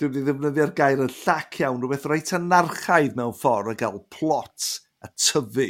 [0.00, 4.68] Dwi wedi ddefnyddio'r gair yn llac iawn, rhywbeth reit anarchaidd mewn ffordd o gael plot
[5.04, 5.68] a tyfu.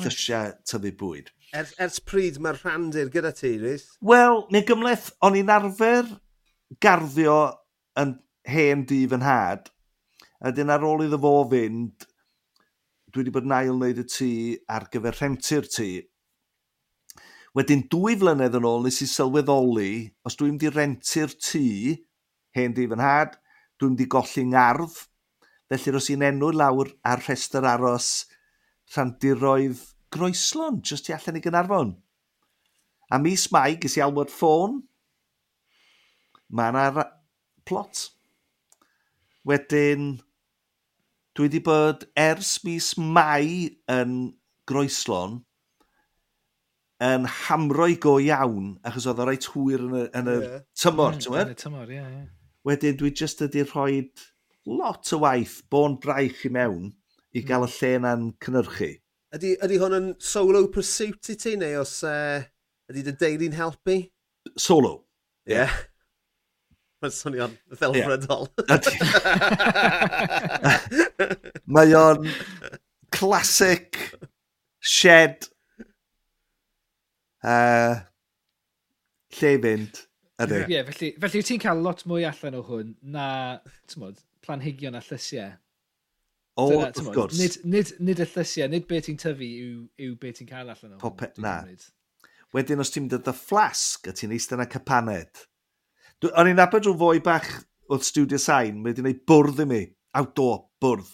[0.00, 3.86] Llysiau tyfu bwyd ers, ers pryd mae'r rhandir gyda ti, Rhys?
[4.04, 6.08] Wel, neu gymleth, o'n i'n arfer
[6.82, 7.38] garddio
[8.00, 8.16] yn
[8.50, 9.70] hen di yn had,
[10.44, 12.06] a dyn ar ôl iddo fo fynd,
[13.10, 14.30] dwi wedi bod yn ail wneud y tŷ
[14.76, 15.90] ar gyfer rhentu'r tŷ.
[17.56, 19.90] Wedyn dwy flynedd yn ôl nes i sylweddoli,
[20.28, 21.66] os dwi'n mynd i rentu'r tŷ,
[22.56, 23.38] hen di yn had,
[23.80, 25.02] dwi'n mynd i golli'n ardd,
[25.72, 28.10] felly os i'n enw lawr ar rhestr aros
[28.92, 29.80] rhandiroedd
[30.14, 31.94] groeslon jyst i allan i Gynarfon.
[33.10, 34.80] A mis mai ges i alwad ffôn,
[36.50, 37.06] mae yna
[37.66, 38.08] plot.
[39.46, 40.16] Wedyn,
[41.36, 44.16] dwi wedi bod ers mis mai yn
[44.66, 45.40] groeslon
[47.04, 50.62] yn hamroi go iawn achos oedd o reit hwyr yn y, yn y yeah.
[50.80, 52.20] tymor, mm, ti'n Yn y tymor, ie, yeah, ie.
[52.22, 52.30] Yeah.
[52.66, 53.98] Wedyn dwi jyst ydi rhoi
[54.66, 56.94] lot o waith, bo'n braich i mewn,
[57.36, 57.46] i mm.
[57.50, 58.94] gael y lle na'n cynyrchu.
[59.36, 62.44] Ydy, ydy hwn yn solo pursuit i ti, neu os e, uh,
[62.88, 63.98] ydy dy deulu'n helpu?
[64.56, 64.94] Solo.
[65.44, 65.58] Ie.
[65.58, 65.74] Yeah.
[67.04, 68.48] Mae'n swnio'n ddelfrydol.
[68.70, 68.86] Yeah.
[71.76, 72.30] Mae o'n
[73.12, 74.00] classic
[74.80, 75.50] shed
[77.44, 78.00] uh,
[79.36, 80.00] lle fynd.
[80.40, 80.62] Ydy.
[80.62, 83.28] Ie, yeah, felly, felly ti'n cael lot mwy allan o hwn na,
[83.84, 85.52] ti'n modd, planhigion a llysiau.
[86.56, 87.36] O, Dyna, wrth gwrs.
[87.40, 90.94] Nid, nid, nid y llysiau, nid beth ti'n tyfu yw, yw beth ti'n cael allan
[90.96, 91.00] o.
[91.02, 91.58] Pope, na.
[92.56, 95.42] Wedyn os ti'n dod y fflasg a ti'n eistedd yna capaned.
[96.30, 97.50] O'n i'n nabod drwy fwy bach
[97.92, 99.82] o'r Studio Sain, mae wedi gwneud bwrdd i mi.
[100.16, 101.12] Outdoor, bwrdd.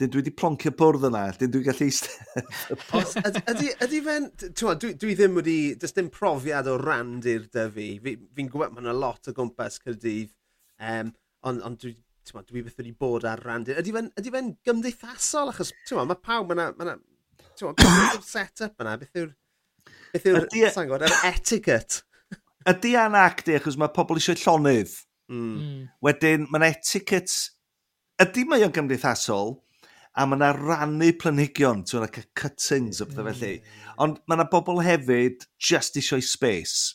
[0.00, 2.48] Dyn dwi wedi ploncio bwrdd yna, dyn dwi'n gallu eistedd.
[3.52, 4.30] ydy, ydy fe'n...
[4.48, 5.58] Dwi, dwi ddim wedi...
[5.78, 7.90] Does dim profiad o rand i'r dyfu.
[8.00, 10.32] Fi'n fi, gwybod, mae yna lot o gwmpas cyrdydd.
[10.80, 11.12] Um,
[11.46, 11.92] ond on, dwi
[12.24, 13.74] Tewa, dwi beth wedi bod ar randy.
[13.76, 15.50] Ydy fe'n fe, fe gymdeithasol?
[15.52, 16.94] Achos, tewa, mae pawb, mae yna,
[17.58, 18.94] tewa, beth yw'r set-up yna?
[19.02, 19.34] Beth yw'r,
[20.14, 22.04] beth yw'r, e- sa'n gwybod, yr etiquette?
[22.70, 24.96] Ydy a'n acti, achos mae pobl eisiau llonydd.
[25.28, 25.52] Mm.
[25.52, 25.84] Mm.
[26.04, 27.52] Wedyn, mae'n etiquette...
[28.22, 29.56] Ydy mae o'n gymdeithasol,
[30.14, 33.56] a mae yna rannu planhigion, ti'n like cuttings o bethau felly.
[33.58, 33.96] Hmm.
[34.04, 36.94] Ond mae yna bobl hefyd just eisiau space.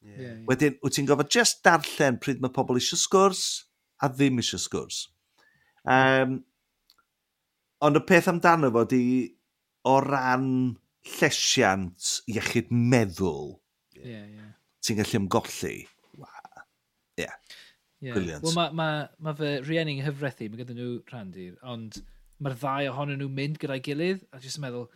[0.00, 0.38] Yeah.
[0.48, 3.42] Wedyn, wyt ti'n gofod just darllen pryd mae pobl eisiau sgwrs,
[4.00, 5.04] a ddim eisiau sgwrs.
[5.84, 6.40] Um,
[7.84, 9.02] ond y peth amdano fo di
[9.88, 10.46] o ran
[11.16, 13.56] llesiant iechyd meddwl.
[13.96, 14.52] Yeah, yeah.
[14.84, 15.74] Ti'n gallu ymgolli.
[16.20, 16.64] Wow.
[17.20, 17.36] Yeah.
[18.00, 18.16] Yeah.
[18.16, 18.44] Brilliant.
[18.44, 18.88] Wel, mae ma,
[19.20, 22.00] ma fy rhieni'n hyfrethu, mae gyda nhw randir, ond
[22.40, 24.88] mae'r ddau ohonyn nhw mynd gyda'i gilydd, a jyst yn meddwl,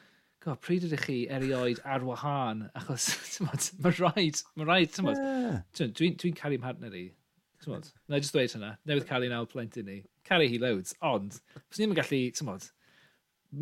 [0.45, 3.09] God, pryd ydych chi erioed ar wahân, achos
[3.45, 5.61] mae rhaid, mae rhaid, ti'n yeah.
[5.77, 7.07] dwi'n dwi, dwi caru'n partner i,
[7.65, 10.03] Tymod, na i just dweud hynna, newydd cael ei nawl plentyn ni.
[10.29, 12.67] Caru hi loads, ond, os ni'n gallu, tymod,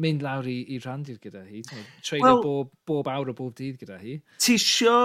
[0.03, 3.55] mynd lawr i, i randir gyda hi, tymod, treulio well, bob, bob awr o bob
[3.59, 4.17] dydd gyda hi.
[4.43, 4.97] Ti isio,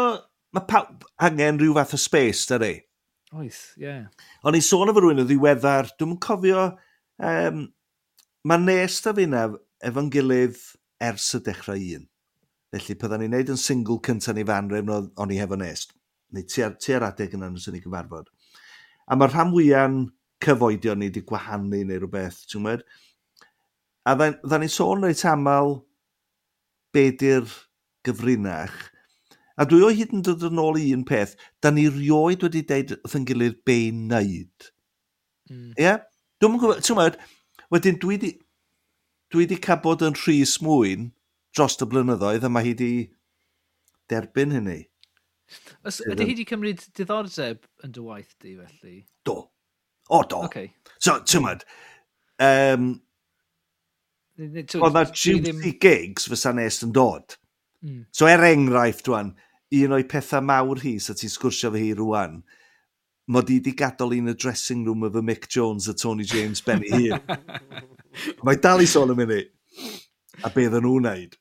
[0.56, 2.74] mae pawb angen rhyw fath o space, da ni.
[3.38, 3.86] Oes, ie.
[3.86, 4.28] Yeah.
[4.48, 6.68] O'n i sôn efo rhywun o ddiweddar, dwi'n cofio,
[7.30, 7.64] um,
[8.48, 9.46] mae nes da fi na
[9.86, 10.58] efo'n gilydd
[11.04, 12.08] ers y dechrau un.
[12.74, 15.86] Felly, byddwn ni'n neud yn single cyntaf ni fan rhaid o'n i hefo nes.
[16.36, 18.32] Neu ti ar, ti ar adeg yna nes yn ei cyfarfod.
[19.08, 19.98] A mae'r rhan fwyaf
[20.44, 22.84] cyfoedion ni wedi gwahanu neu rhywbeth, ti'n gwybod?
[24.08, 25.80] A dda ni'n sôn reit aml
[26.96, 27.48] be di'r
[28.08, 28.76] gyfrinach.
[29.58, 31.34] A dwi o hyd yn dod yn ôl i un peth,
[31.64, 34.68] da ni rioed wedi deud wrth yn gilydd be i wneud.
[35.50, 35.72] Mm.
[35.74, 35.88] Ie?
[35.88, 36.04] Yeah?
[36.38, 37.18] Dwi'n gwybod, ti'n gwybod,
[37.74, 38.34] wedyn dwi wedi
[39.34, 41.10] dwi wedi cael bod yn rhys mwyn
[41.56, 42.92] dros y blynyddoedd a mae hi wedi
[44.12, 44.84] derbyn hynny.
[45.88, 49.02] Os, ydy hi wedi cymryd diddordeb yn dy waith di, felly?
[49.28, 49.40] Do.
[50.10, 50.44] O, do.
[50.48, 50.72] Okay.
[51.00, 51.66] So, ti'n tymad,
[52.44, 52.90] um,
[54.38, 57.38] oedd na 20 gigs fysa nes yn dod.
[57.86, 58.06] Mm.
[58.12, 59.34] So, er enghraifft, dwan,
[59.78, 62.42] un o'i pethau mawr hi, sa ti'n sgwrsio fy hi rwan,
[63.34, 66.62] mod i wedi gadael un y dressing room of y Mick Jones a Tony James
[66.64, 67.20] Benny hun.
[68.48, 69.44] Mae dal i sôn am hynny.
[70.46, 71.36] A be ddyn nhw'n wneud.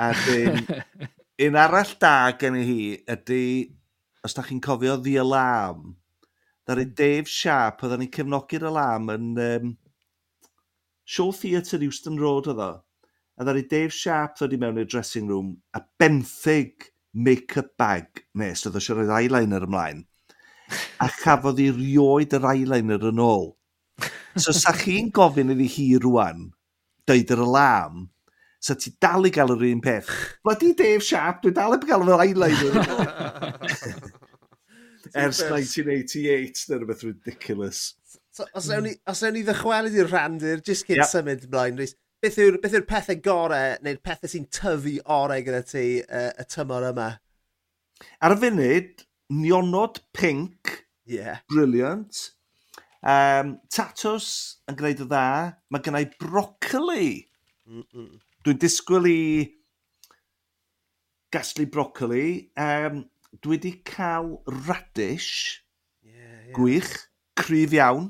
[0.00, 0.64] A dyn,
[1.40, 3.44] un arall da gen i hi ydy,
[4.24, 5.94] os da chi'n cofio The Alarm,
[6.68, 6.94] Dar i hmm.
[6.94, 9.72] Dave Sharp, oedden ni'n cefnogi'r Alarm yn um,
[11.08, 12.70] Show Theatre Houston Road oedd o.
[13.40, 18.62] A ddaru Dave Sharp ddod i mewn i'r dressing room a benthyg make-up bag nes
[18.68, 20.04] oedd o siarad eyeliner ymlaen
[21.02, 23.48] a chafodd i rioed yr eyeliner yn ôl.
[24.36, 26.50] So, sa chi'n gofyn iddi hi rwan,
[27.08, 28.04] dweud yr alarm,
[28.60, 30.10] so ti dal i gael yr un peth.
[30.44, 32.76] Bloody Dave Sharp, dwi dal i gael fy eyeliner.
[35.16, 37.80] Ers 1988, dyna rhywbeth ridiculous.
[38.30, 41.10] So, os ewn ni, os ewn ni ddychwelyd i'r randir, jyst cyn yep.
[41.10, 45.64] symud blaen, Rhys, beth yw'r beth yw pethau gorau, neu'r pethau sy'n tyfu orau gyda
[45.66, 47.08] ti uh, y tymor yma?
[48.22, 49.04] Ar y funud,
[49.40, 50.76] nionod pink,
[51.08, 51.42] yeah.
[51.50, 52.28] brilliant.
[53.00, 54.30] Um, tatws
[54.68, 55.26] yn gwneud y dda,
[55.72, 57.14] mae gennau brocoli.
[57.66, 58.10] Mm -mm.
[58.44, 59.20] Dwi'n disgwyl i
[61.34, 62.50] gasglu brocoli.
[62.58, 63.04] Um,
[63.42, 65.60] dwi wedi cael radish
[66.02, 66.14] yeah,
[66.46, 66.54] yeah.
[66.56, 66.90] gwych,
[67.38, 68.08] cryf iawn,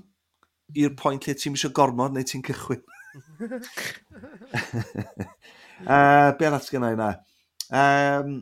[0.79, 2.85] i'r pwynt lle ti'n eisiau gormod neu ti'n cychwyn.
[5.91, 7.11] uh, be arall gen i yna?
[7.71, 8.37] Um,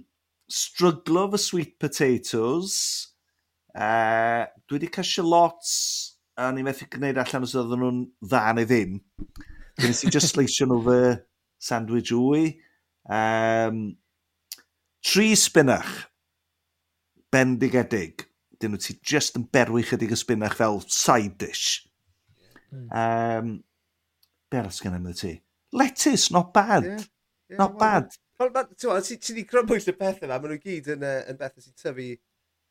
[0.48, 2.76] struglo fy sweet potatoes.
[3.74, 5.72] Uh, dwi wedi cael shallots
[6.38, 9.00] a ni methu gwneud allan os oedden nhw'n dda neu ddim.
[9.80, 11.00] Dwi'n si just sleisio nhw fy
[11.58, 12.54] sandwich wy.
[13.08, 13.96] Um,
[15.04, 16.08] tri spinach
[17.32, 18.26] bendigedig.
[18.58, 21.84] Dyn nhw ti just yn berwi chydig y spinach fel side dish.
[22.72, 23.58] Um,
[24.50, 25.36] be arall sgan ymwneud ti?
[25.72, 26.84] Lettuce, not bad.
[26.84, 27.04] Yeah,
[27.50, 28.16] yeah, not well, bad.
[28.38, 31.76] Ti'n ti wedi crybwyll y pethau yma, maen nhw gyd yn, uh, yn bethau sy'n
[31.78, 32.08] tyfu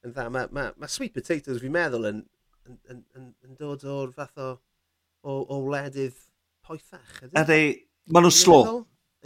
[0.06, 0.28] yn dda.
[0.34, 2.24] Mae ma, ma sweet potatoes fi'n meddwl yn,
[2.70, 3.04] yn, yn,
[3.44, 4.54] yn, dod o'r fath o,
[5.24, 6.20] o, o wledydd
[6.68, 7.20] poethach.
[7.26, 7.34] Ydy?
[7.44, 7.62] Ydy,
[8.08, 8.62] Maen nhw'n slo.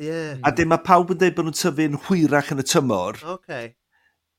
[0.02, 0.40] Yeah.
[0.48, 3.20] A dim mae pawb yn dweud bod nhw'n tyfu'n hwyrach yn y tymor.
[3.38, 3.74] Okay.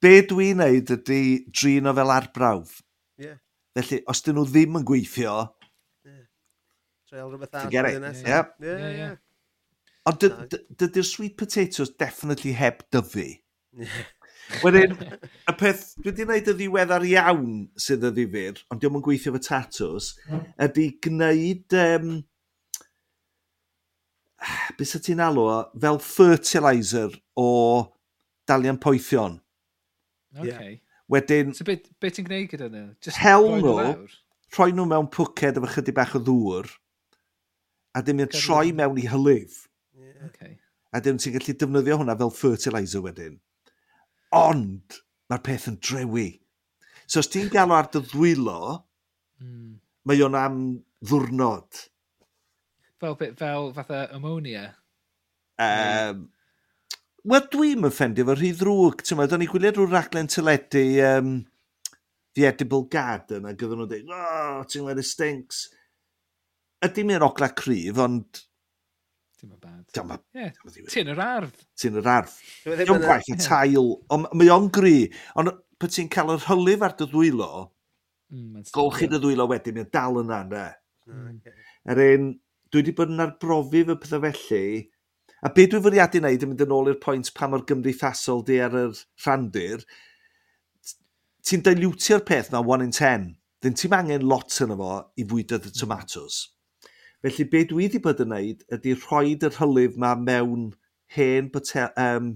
[0.02, 1.22] Be dwi'n neud ydy
[1.54, 2.80] drin o fel arbrawf.
[3.20, 3.38] Yeah.
[3.78, 5.36] Felly, os dyn nhw ddim yn gweithio...
[6.08, 6.24] Yeah.
[7.10, 8.08] Trael rhywbeth arall.
[8.26, 8.50] Yeah.
[8.58, 9.14] Yeah, yeah.
[10.10, 13.28] Ond dydy'r sweet potatoes definitely heb dyfu.
[13.78, 14.02] Yeah.
[14.64, 14.96] Wedyn,
[15.50, 19.34] y peth dwi wedi gwneud y ddiweddar iawn sydd y ddifur, ond diolch yn gweithio
[19.36, 20.08] fy tatws,
[20.66, 22.08] ydy gwneud um,
[24.78, 27.48] beth sy'n ti'n alw o, fel fertiliser o
[28.48, 29.38] dalian poethion.
[30.38, 30.48] Okay.
[30.48, 30.80] Yeah.
[31.12, 31.52] Wedyn...
[31.56, 32.86] So beth be ti'n gwneud gyda nhw?
[33.04, 33.76] Just hel nhw,
[34.56, 36.70] rhoi nhw mewn pwced efo chydig bach o ddŵr,
[37.96, 38.78] a dim yn troi nhw.
[38.80, 39.64] mewn i hylif.
[39.92, 40.28] Yeah.
[40.30, 40.56] Okay.
[40.92, 43.36] A dim ti'n gallu defnyddio hwnna fel fertiliser wedyn.
[44.36, 46.30] Ond, mae'r peth yn drewi.
[47.04, 48.78] So os ti'n galw ar dy ddwylo,
[49.42, 49.72] mm.
[50.08, 50.60] mae o'n am
[51.04, 51.82] ddwrnod
[53.02, 54.68] fel bit fel fatha ammonia.
[55.62, 56.28] Um,
[57.22, 59.02] Wel, dwi'n offendio fo rhy ddrwg.
[59.06, 61.34] Ti'n meddwl, ni gwylio drwy raglen teledu um,
[62.34, 65.60] The Edible Garden, a gyda nhw'n dweud, oh, ti'n meddwl, it stinks.
[66.82, 68.42] Ydy mi'n ogla cryf, ond...
[69.38, 69.84] Ti'n meddwl bad.
[69.94, 70.90] Ti'n meddwl.
[70.90, 71.62] Ti'n yr ardd.
[71.78, 72.34] Ti'n yr ardd.
[72.74, 74.96] Yw'n gwaith yn tail, ond mae o'n gry.
[75.38, 77.52] Ond pa ti'n cael yr hylif ar dy ddwylo,
[78.34, 80.66] mm, golchi dy ddwylo wedyn, mae'n dal yna, ne?
[81.06, 81.38] Mm.
[81.92, 82.32] Er un,
[82.72, 84.64] dwi wedi bod yn arbrofi fy pethau felly,
[85.44, 88.56] a be dwi'n fwriadu wneud yn mynd yn ôl i'r pwynt pa mor gymdeithasol di
[88.64, 88.94] ar yr
[89.24, 89.84] rhandir,
[91.44, 93.28] ti'n dilutio'r peth na 1 in 10.
[93.62, 95.80] Dyn ti'n angen lot yn efo i fwydodd y hmm.
[95.82, 96.38] tomatoes.
[97.22, 100.72] Felly be dwi wedi bod yn wneud ydy rhoi yr hylif ma mewn
[101.14, 102.32] hen botel, um,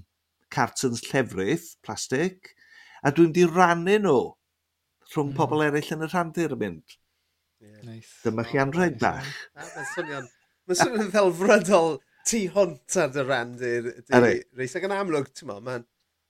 [0.52, 2.52] cartons llefrith, plastig,
[3.02, 4.20] a dwi'n di rannu nhw
[5.12, 5.36] rhwng mm.
[5.38, 6.96] pobl eraill yn y rhandir yn mynd.
[7.60, 8.18] Nice.
[8.24, 9.30] Dyma chi anrhedach.
[9.56, 10.26] Mae'n swnio'n
[10.66, 11.92] Mae'n swnio'n ddelfrydol
[12.26, 14.74] tu hwnt ar dy rand i'r reis.
[14.74, 15.84] Ac yn amlwg, ti'n mo, mewn,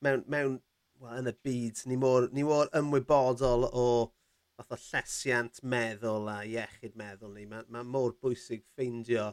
[0.05, 0.59] mewn
[1.01, 3.87] well, yn y byd, ni mor, ni mor ymwybodol o
[4.57, 7.47] fath o llesiant meddwl a iechyd meddwl ni.
[7.49, 9.31] Mae ma mor bwysig ffeindio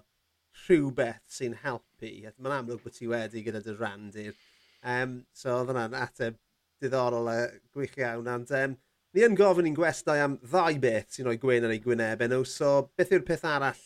[0.64, 2.14] rhywbeth sy'n helpu.
[2.38, 4.39] Mae'n amlwg bod ti wedi gyda dy randir.
[4.84, 6.39] Um, so oedd hwnna'n ateb
[6.84, 7.38] diddorol a
[7.76, 8.32] gwych iawn.
[8.38, 8.80] Ond um,
[9.14, 12.45] ni yn gofyn i'n gwestai am ddau beth sy'n rhoi gwyn ar ei gwynebau nhw,
[12.49, 13.82] so beth yw'r peth arall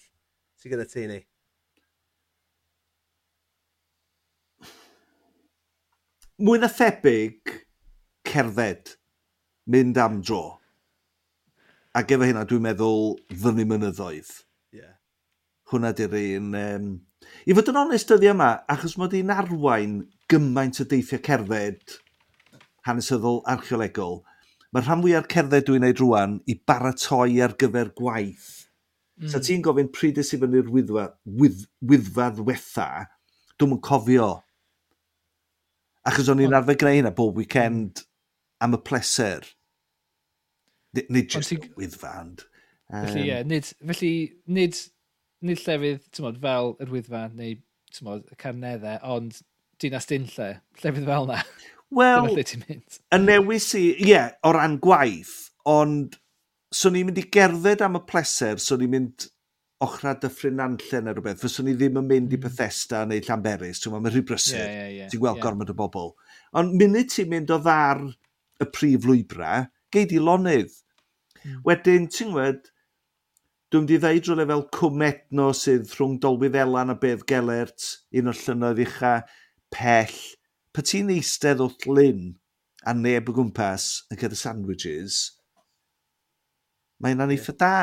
[0.59, 1.19] sy'n gyda ti ni?
[6.37, 7.55] Mwy na thebyg
[8.27, 8.93] cerdded,
[9.73, 10.59] mynd am dro.
[11.97, 14.29] Ac efo hynna, dwi'n meddwl ddynnu mynyddoedd.
[14.75, 14.95] Yeah.
[15.71, 16.51] Hwna di'r un...
[16.59, 16.89] Um...
[17.49, 21.97] I fod yn onest dyddi yma, achos mod i'n arwain gymaint o deithiau cerdded
[22.87, 24.21] hanesyddol archeolegol,
[24.73, 28.49] mae rhan fwy o'r cerdded dwi'n neud rwan i baratoi ar gyfer gwaith.
[29.17, 29.29] Mm.
[29.29, 29.45] So hmm.
[29.47, 31.07] ti'n gofyn pryd ys i fyny'r wyddfa,
[31.39, 32.89] wydd, wyddfa ddwetha,
[33.57, 34.31] dwi'n yn cofio.
[36.07, 36.59] Achos o'n i'n oh.
[36.59, 38.03] arfer greu hynna bob weekend
[38.63, 39.47] am y pleser.
[40.97, 41.59] Nid jyst ti...
[41.77, 42.45] wyddfand.
[42.87, 44.13] Um, felly, ie, yeah, nid, felly,
[44.47, 44.77] nid,
[45.43, 47.57] nid llefydd, tymod, fel yr wyddfa neu,
[47.91, 49.41] ti'n modd, y carneddau, ond
[49.81, 50.53] dinas dyn lle,
[50.83, 51.41] llefydd fel na.
[51.95, 55.35] Wel, y newis i, ie, yeah, o ran gwaith,
[55.67, 56.17] ond
[56.75, 59.27] swn i'n mynd i gerdded am y pleser, swn i'n mynd
[59.83, 63.93] ochra dyffryn anllen neu rhywbeth, fyswn i ddim yn mynd i Bethesda neu Llanberis, ti'n
[63.93, 65.43] meddwl, mae'n rhy brysur, yeah, yeah, yeah, ti'n gweld yeah.
[65.43, 66.09] gormod o bobl.
[66.57, 68.01] Ond munud ti'n mynd o ddar
[68.63, 70.73] y prif lwybra, geid i lonydd.
[71.43, 71.59] Mm.
[71.67, 72.71] Wedyn, ti'n gwed,
[73.69, 78.33] dwi'n mynd i ddeud rhywle fel cwmetno sydd rhwng Dolwydd Elan a Bedd Gelert, un
[78.33, 79.13] o'r llynoedd ucha,
[79.75, 80.17] pell,
[80.77, 82.27] pa ti'n eistedd wrth lyn
[82.85, 85.15] a neb o gwmpas yn cael y sandwiches,
[87.01, 87.77] mae'n anodd eitha da.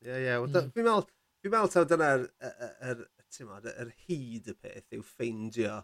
[0.00, 0.38] Ie, ie.
[0.40, 0.70] Mm.
[0.72, 1.04] Fi'n meddwl,
[1.44, 3.04] fi'n meddwl taw dyna'r er, er,
[3.74, 5.82] er hyd y peth yw ffeindio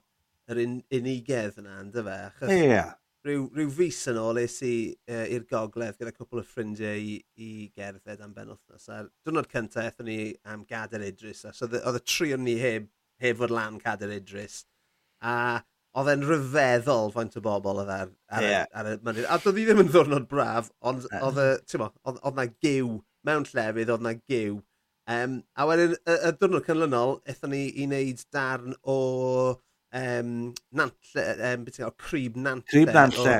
[0.49, 2.17] yr un, unigedd yna, ynddo fe?
[2.31, 2.83] Achos ie.
[3.27, 4.75] Rhyw, rhyw fus yn ôl es i
[5.11, 8.89] uh, i'r gogledd gyda cwpl o ffrindiau i, i gerdded am ben wythnos.
[8.95, 11.45] A'r diwrnod cyntaf eithon ni am Gader Idris.
[11.53, 12.89] So oedd y tri o'n ni heb,
[13.21, 14.63] heb fod lan Gader Idris.
[15.21, 15.59] A
[15.99, 18.67] oedd e'n rhyfeddol faint o bobl oedd ar, ar, yeah.
[18.77, 19.29] ar, y mynydd.
[19.29, 22.97] A doedd hi ddim yn ddwrnod braf, ond oedd ti'n oedd na gyw
[23.29, 24.59] mewn llefydd, oedd na gyw.
[25.09, 28.99] Um, a wedyn, y, y diwrnod canlynol, eithon ni i wneud darn o
[29.97, 30.35] um,
[30.77, 32.69] nantle, um, beth o, crib nantle.
[32.75, 33.39] Crib nantle.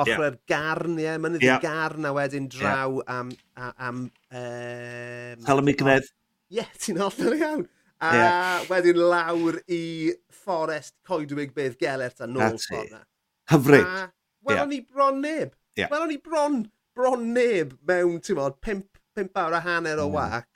[0.00, 0.40] Ochrau'r yeah.
[0.50, 1.60] garn, ie, yeah, mynydd yeah.
[1.62, 3.20] garn, a wedyn draw yeah.
[3.20, 3.30] am...
[3.60, 6.08] am um, Helen Migred.
[6.48, 7.68] Ie, yeah, ti'n hollol iawn.
[8.02, 8.64] A yeah.
[8.68, 13.04] wedyn lawr i fforest coedwig bydd gelert a nôl ffordd na.
[13.52, 13.84] Hyfryd.
[13.84, 14.08] A
[14.44, 14.64] wel, yeah.
[14.64, 15.54] o'n i bron neb.
[15.78, 15.90] Yeah.
[15.92, 16.58] Wel, o'n i bron,
[16.96, 20.18] bron neb mewn, ti'n modd, pimp, pimp awr a hanner o mm.
[20.18, 20.48] wac.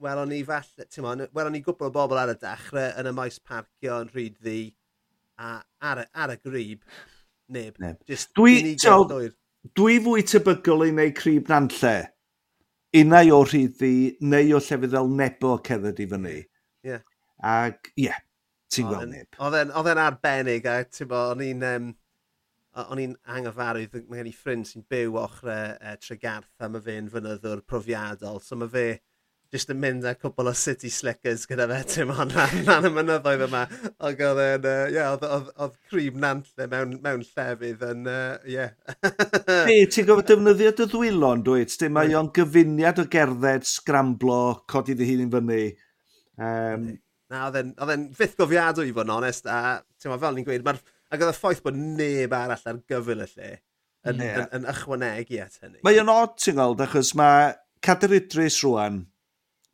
[0.00, 2.94] Wel, o'n i falle, ti'n modd, wel, o'n i gwbl o bobl ar y dachrau
[3.00, 4.60] yn y maes parcio yn rhyd ddi
[5.40, 5.58] a
[5.90, 6.86] ar y, ar y grib.
[7.50, 7.76] Neb.
[7.82, 8.00] neb.
[8.08, 9.30] Just, dwi, dwi,
[9.76, 11.98] dwi fwy tebygol i wneud crib nanlle
[12.96, 16.38] unau o rhyddi neu o llefydd fel nebo cerdded i fyny.
[16.86, 17.04] Yeah.
[17.40, 18.20] Ac, ie, yeah,
[18.72, 19.40] ti'n gweld neb.
[19.40, 21.66] Oedd e'n arbennig, a ti'n bo, o'n i'n...
[21.74, 21.90] Um,
[22.88, 27.08] o'n i'n anghyfarwydd, mae gen i ffrind sy'n byw ochrau e, Tregarth a mae fe'n
[27.10, 28.38] fynyddwr profiadol.
[28.44, 28.84] So mae fe
[29.50, 32.92] jyst yn mynd â cwbl o city slickers gyda fe, Tim, ond ran, ran y
[32.94, 33.64] mynyddoedd yma.
[34.06, 38.38] Ac oedd e'n, e, uh, yeah, oedd, oedd, crib nantle mewn, mewn llefydd yn, uh,
[38.46, 38.70] yeah.
[39.66, 41.90] Ni, ti'n gofod defnyddio dy ddwylon, dwi'n?
[41.96, 45.62] Mae o'n gyfuniad o gerdded, sgramblo, codi dy hun yn fyny
[46.40, 46.90] Um,
[47.30, 49.78] Na, oedd e'n fydd gofiadw i fod yn onest, a
[50.10, 50.80] ma, fel ni'n gweud, mae'r
[51.14, 53.50] ac oedd y ffaith bod neb arall ar gyfer y lle
[54.10, 54.40] yn, yeah.
[54.40, 55.78] yn, yn ychwanegu at hynny.
[55.86, 57.52] Mae o'n od ti'n gweld, achos mae
[57.86, 59.04] Cader Idris rwan,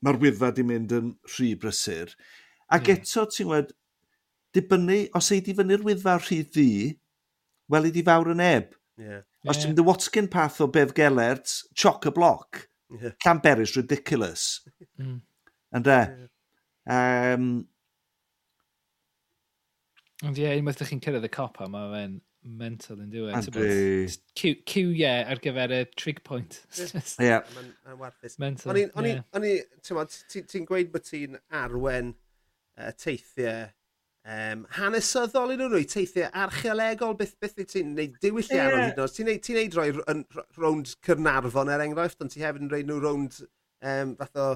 [0.05, 2.13] mae'r wyfa di mynd yn rhy brysur.
[2.69, 3.01] Ac mm.
[3.01, 3.73] eto ti'n gweld,
[4.57, 6.71] dibynnu, os ei di fyny'r wyfa rhy ddi,
[7.73, 8.77] wel i di fawr yn eb.
[9.01, 9.25] Yeah.
[9.49, 12.67] Os ti'n mynd y Watkin path o Bef Gellert, choc y bloc.
[12.93, 13.17] Yeah.
[13.25, 14.49] Llanberis ridiculous.
[15.01, 15.23] Mm.
[15.81, 16.01] Ynde?
[16.05, 16.33] Yeah.
[16.87, 17.67] Um,
[20.25, 22.15] Ond ie, yeah, unwaith ydych chi'n cyrraedd y copa, mae fe'n
[22.57, 23.35] mental yn diwedd.
[24.97, 26.61] ie ar gyfer y trig point.
[26.81, 27.35] Ie.
[27.57, 28.39] Mae'n warthus.
[28.41, 28.73] Mental.
[28.73, 29.09] O'n
[29.49, 33.67] i, ti'n gweud bod ti'n arwen uh, teithiau
[34.27, 38.73] um, hanesyddol yn nhw, teithiau archeolegol, beth, beth ti'n neud diwylliau yeah.
[38.73, 39.17] ar hyd nos.
[39.17, 39.89] Ti'n neud, ti neud roi
[40.59, 44.53] rownd Cyrnarfon er enghraifft, ond ti hefyd yn rhoi nhw rownd um, fath o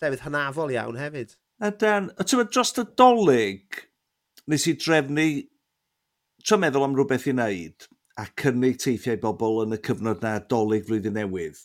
[0.00, 1.34] llefydd hynafol iawn hefyd.
[1.60, 3.80] A dan, a ti'n meddwl dros y dolyg,
[4.48, 5.24] nes i drefnu,
[6.40, 7.84] ti'n meddwl am rhywbeth i wneud,
[8.16, 11.60] a cynnig teithiau bobl yn y cyfnod na dolyg flwyddyn newydd.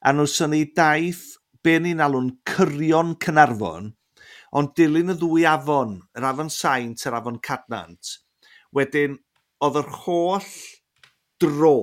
[0.00, 3.92] A nwson ni daith be ni'n alw'n cyrion Cynarfon,
[4.56, 8.16] ond dilyn y ddwy afon, yr afon Saint a'r afon Cadnant,
[8.72, 9.18] wedyn
[9.60, 10.52] oedd yr holl
[11.44, 11.76] dro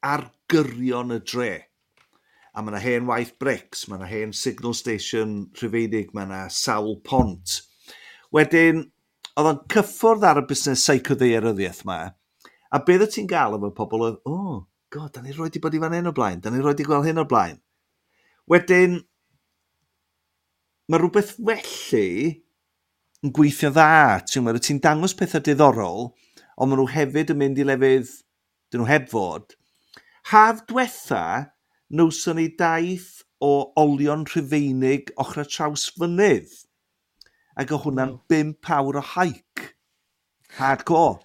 [0.00, 1.52] ar gyrion y dre
[2.54, 6.96] a mae yna hen waith brics, mae yna hen signal station rhyfeidig, mae yna sawl
[7.06, 7.60] pont.
[8.34, 8.84] Wedyn,
[9.36, 12.00] oedd o'n cyffwrdd ar y busnes seicoddeiryddiaeth yma,
[12.70, 14.58] a beth y ti'n gael efo pobl oedd, o, oh,
[14.90, 16.86] god, da ni roed i bod i fan hyn o blaen, da ni roed i
[16.86, 17.60] gweld hyn o blaen.
[18.50, 18.98] Wedyn,
[20.90, 22.06] mae rhywbeth felly
[23.22, 26.10] yn gweithio dda, ti'n meddwl, ti'n dangos pethau diddorol,
[26.56, 28.10] ond maen nhw hefyd yn mynd i lefydd
[28.72, 29.54] dyn nhw heb fod.
[30.32, 31.24] Haf diwetha,
[31.90, 36.52] Nawson ni daith o olion rhyfeinig ochr traws fynydd.
[37.58, 38.20] Ac o hwnna'n oh.
[38.30, 39.64] 5 awr o haic.
[40.58, 41.18] Hardcore.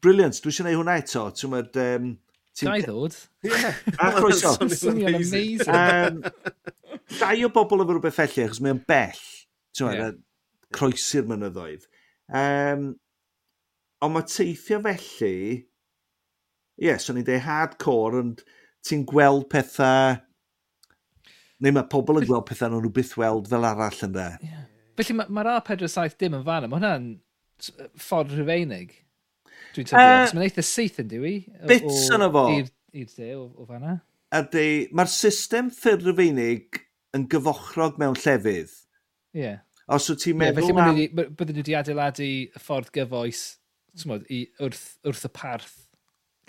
[0.00, 1.24] Brilliant, dwi eisiau gwneud hwnna eto.
[1.36, 1.80] Ti'n mynd...
[1.80, 2.10] Um,
[2.60, 3.16] Dau ddod?
[3.46, 3.52] Ie.
[4.04, 4.52] A croeso.
[4.68, 5.64] Swnio'n amazing.
[5.72, 6.20] Um,
[7.16, 9.24] dau o bobl efo rhywbeth felly, achos mae'n bell.
[9.76, 10.16] Ti'n mynd, yeah.
[10.76, 11.88] croesi'r mynyddoedd.
[12.28, 12.86] Um,
[14.04, 15.34] ond mae teithio felly...
[16.80, 18.44] Ie, yeah, so ni'n dweud hardcore, ond...
[18.44, 20.18] And ti'n gweld pethau...
[21.60, 24.28] Neu mae pobl yn gweld pethau nhw'n rhywbeth weld fel arall yn de.
[24.46, 24.66] Yeah.
[25.00, 27.08] Felly mae'r ma, A47 dim yn fan, mae hwnna'n
[28.00, 28.94] ffordd rhyfeinig.
[29.74, 31.34] Dwi'n tybio, uh, mae'n eitha syth yn diwy.
[31.68, 32.46] Bits yna fo.
[32.56, 33.98] I'r de o, o fanna.
[34.40, 34.66] Ydy,
[34.96, 36.80] mae'r system ffyrdd rhyfeinig
[37.16, 38.72] yn gyfochrog mewn llefydd.
[39.36, 39.44] Ie.
[39.44, 39.60] Yeah.
[39.90, 40.70] Os wyt ti'n meddwl...
[40.70, 41.22] Yeah, felly am...
[41.26, 41.36] Am...
[41.38, 43.44] bydden nhw wedi adeiladu y ffordd gyfoes
[44.06, 45.78] mod, i, wrth, wrth y parth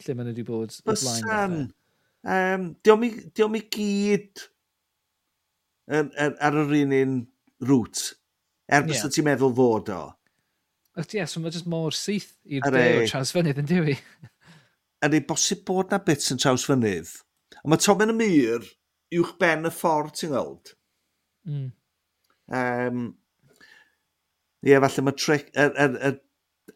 [0.06, 1.00] lle maen nhw wedi bod y blaen.
[1.00, 1.56] Bysan!
[2.24, 4.42] um, diolch mi, diolch mi gyd
[5.92, 7.16] ar, er, ar, ar yr un un
[7.68, 8.04] rŵt,
[8.72, 9.14] er bys yeah.
[9.16, 10.02] ti'n meddwl fod o.
[11.00, 13.96] Ie, yeah, so mae jyst mor syth i'r de o trawsfynydd yn diwy.
[15.06, 17.14] Ydy, bosib bod na bits yn trawsfynydd.
[17.62, 18.68] Ond mae Tomen y Myr
[19.22, 20.74] uwch ben y ffordd ti'n gweld.
[21.48, 21.70] Mm.
[22.52, 23.06] Um,
[24.62, 26.20] ie, yeah, falle mae tric, er, er, er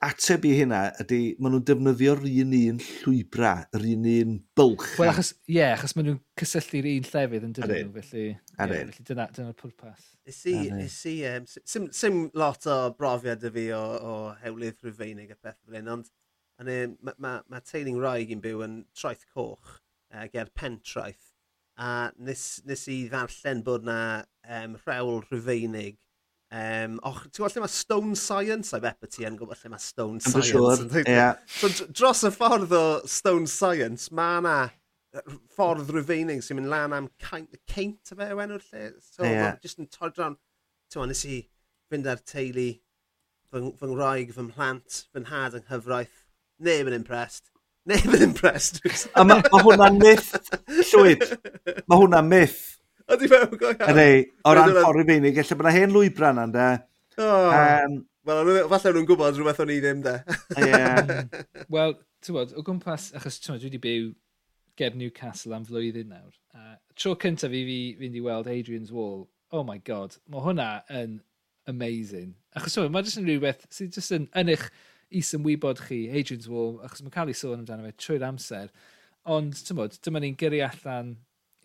[0.05, 4.87] ateb i hynna ydy, maen nhw'n defnyddio'r un un llwybra, yr un un bylch.
[4.99, 8.59] Wel, achos, ie, yeah, achos maen nhw'n cysylltu'r un llefydd yn dydyn nhw, felly, yeah,
[8.59, 10.11] felly dyna'r dyna pwrpas.
[10.29, 14.81] Is i, is i, um, sim, sim lot o brofiad y fi o, o hewlydd
[14.85, 16.11] rhyfeinig a beth fel hyn, ond
[16.61, 19.77] mae ma, ma ma teiling raig i'n byw yn traeth coch
[20.13, 21.31] uh, ger pentraeth,
[21.81, 23.99] a nes, nes i ddarllen bod na
[24.61, 25.99] um, rhewl rhyfeinig
[26.55, 28.71] Um, och, ti'n gwybod lle mae Stone Science?
[28.77, 30.53] I've epa ti yn gwybod lle mae Stone Science.
[30.53, 31.03] Sure.
[31.03, 31.35] Yeah.
[31.51, 34.57] So, dros y ffordd o Stone Science, mae yna
[35.55, 38.87] ffordd rufeinig sy'n mynd lan am caint y fe o enw'r lle.
[39.03, 39.57] So, yeah.
[39.63, 40.37] just yn torri dron.
[40.87, 41.41] Ti'n gwybod, nes i
[41.91, 42.69] fynd ar teulu
[43.51, 46.23] fy, fy ngwraig, fy mhlant, fy nhad yng nghyfraith.
[46.63, 47.51] Neb yn impressed.
[47.89, 48.79] Neb yn impressed.
[49.11, 50.31] a mae ma hwnna'n myth,
[50.93, 51.27] Llwyd.
[51.83, 52.61] Mae hwnna'n myth.
[53.13, 53.93] Ydy fe go iawn.
[53.93, 56.67] Ydy, o ran ffordd i fi ni, gallu bod yna hen lwybra yna, de.
[57.21, 57.49] Oh.
[57.53, 60.15] Um, Wel, falle nhw'n gwybod rhywbeth o'n i ddim, de.
[60.57, 61.11] yeah.
[61.73, 61.93] Wel,
[62.25, 64.07] ti'n bod, o gwmpas, achos ti'n bod, dwi wedi byw
[64.81, 66.33] ger Newcastle am flwyddyn nawr.
[66.57, 70.69] Uh, tro cyntaf i fi fynd i weld Adrian's Wall, oh my god, mae hwnna
[70.89, 71.19] yn
[71.69, 72.33] amazing.
[72.57, 74.65] Achos so, mae jyst yn rhywbeth sydd jyst yn ynnych
[75.13, 78.73] is ymwybod chi, Adrian's Wall, achos mae'n cael ei sôn amdano fe trwy'r amser.
[79.37, 81.13] Ond, ti'n bod, dyma ni'n gyrru allan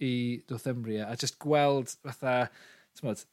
[0.04, 0.12] i
[0.50, 2.34] Northumbria a just gweld fatha,
[2.94, 3.24] ti'n tymod,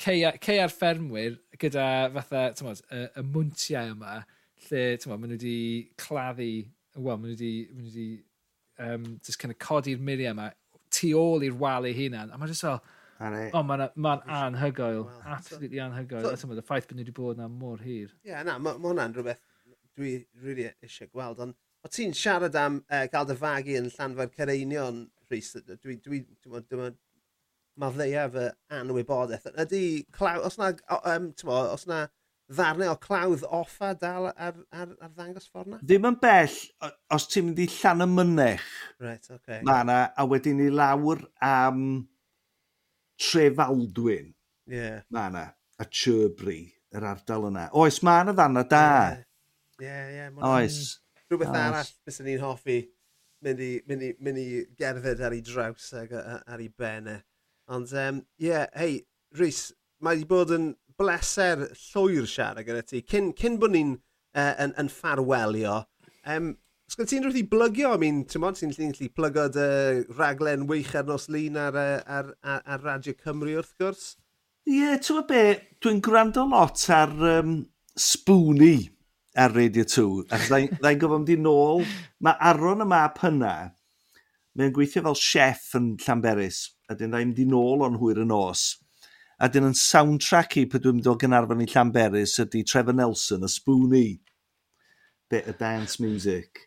[0.00, 4.20] ceia'r ffermwyr gyda fatha, ti'n tymod, y, y mwyntiau yma,
[4.66, 5.58] lle, ti'n tymod, maen nhw wedi
[6.00, 6.50] claddu,
[6.96, 8.08] wel, maen nhw wedi, maen nhw wedi
[8.80, 10.50] um, just kind of codi'r miriau yma
[10.90, 12.32] tu ôl i'r wal ei hunan.
[12.32, 12.80] A mae'n just fel,
[13.20, 16.28] o, mae'n ma anhygoel, well, absolutely so, anhygoel.
[16.36, 18.10] So, y ffaith bod nhw wedi bod yna mor hir.
[18.24, 19.42] Ie, yeah, na, mae ma hwnna'n rhywbeth
[19.98, 24.32] dwi really eisiau gweld, ond o ti'n siarad am uh, gael dy fagu yn Llanfair
[24.36, 25.54] Cereinion Rhys.
[25.54, 26.90] Dwi, dwi, dwi, dwi,
[27.80, 29.52] maddeuau fy anwybodaeth.
[29.64, 32.04] Ydy, claw, os na, um, mo, os na
[32.50, 35.80] ddarnau o clawdd offa dal ar, ar, ar ddangos ffordd na?
[35.84, 36.56] Ddim yn bell,
[37.14, 38.66] os ti'n mynd i llan y mynech.
[39.02, 39.62] Right, okay.
[39.66, 41.84] mae yna, a wedyn i lawr am
[43.20, 44.32] Trefaldwyn.
[44.70, 45.02] Yeah.
[45.14, 45.46] mae yna,
[45.80, 46.62] a Chybri,
[46.96, 47.68] yr ardal yna.
[47.78, 48.86] Oes, mae yna ddarnau da.
[48.86, 49.20] Ie, yeah.
[49.20, 49.26] ie.
[49.80, 50.98] Yeah, yeah, oes.
[51.30, 51.60] Rhywbeth oes.
[51.62, 52.80] arall bys ni'n hoffi
[53.44, 54.46] mynd i, mynd i, mynd i
[54.78, 57.20] gerdded ar ei draws ag ar ei benne.
[57.70, 58.98] Ond, ie, um, yeah, hei,
[59.38, 59.68] Rhys,
[60.02, 63.04] mae wedi bod yn bleser llwyr siarad gyda ti.
[63.08, 65.78] Cyn, cyn bod ni'n uh, yn, yn ffarwelio,
[66.34, 66.52] um,
[66.90, 69.68] os gyda ti'n rwyth i blygio, I mean, ti'n modd, ti'n gallu plygo dy
[70.18, 74.08] raglen wych ar nos lun ar, ar, ar, ar Radio Cymru wrth gwrs?
[74.66, 75.44] Ie, yeah, ti'n gwybod be,
[75.80, 77.60] dwi'n gwrando lot ar um,
[77.96, 78.90] Spoonie
[79.38, 81.84] ar Radio 2, ac ddau'n gofod mynd i nôl.
[82.24, 83.54] Mae Aron y map hynna,
[84.58, 88.26] mae'n gweithio fel chef yn Llanberis, a dyn ddau'n mynd i nôl o'n hwyr y
[88.26, 88.64] nos.
[89.40, 93.46] A dyn yn soundtrack i pwy dwi'n mynd o gynarfon i Llanberis ydy Trevor Nelson,
[93.46, 94.18] y Spoonie.
[95.30, 96.66] Bit of dance music.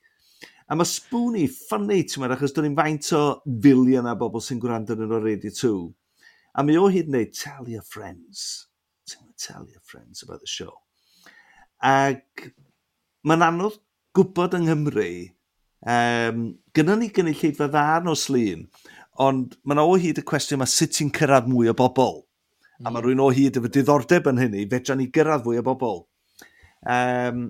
[0.71, 3.25] A mae Spoonie ffynnu, ti'n meddwl, achos dyn ni'n faint o
[3.65, 5.73] filion a bobl sy'n gwrando yn o'r Radio 2.
[6.55, 8.69] A mi o hyd yn neud, tell your friends.
[9.35, 10.71] Tell your friends about the show.
[11.83, 12.47] Ac
[13.27, 13.79] mae'n anodd
[14.15, 15.09] gwybod yng Nghymru,
[15.89, 16.43] um,
[16.75, 18.67] gyda ni gynulleidfa dda o slun,
[19.23, 22.23] ond mae'n o hyd y cwestiwn mae sut ti'n cyrraedd mwy o bobl.
[22.79, 22.87] Mm.
[22.87, 23.05] A mae hmm.
[23.05, 26.01] rhywun o hyd efo diddordeb yn hynny, fedra ni gyrraedd fwy o bobl.
[26.89, 27.45] Um,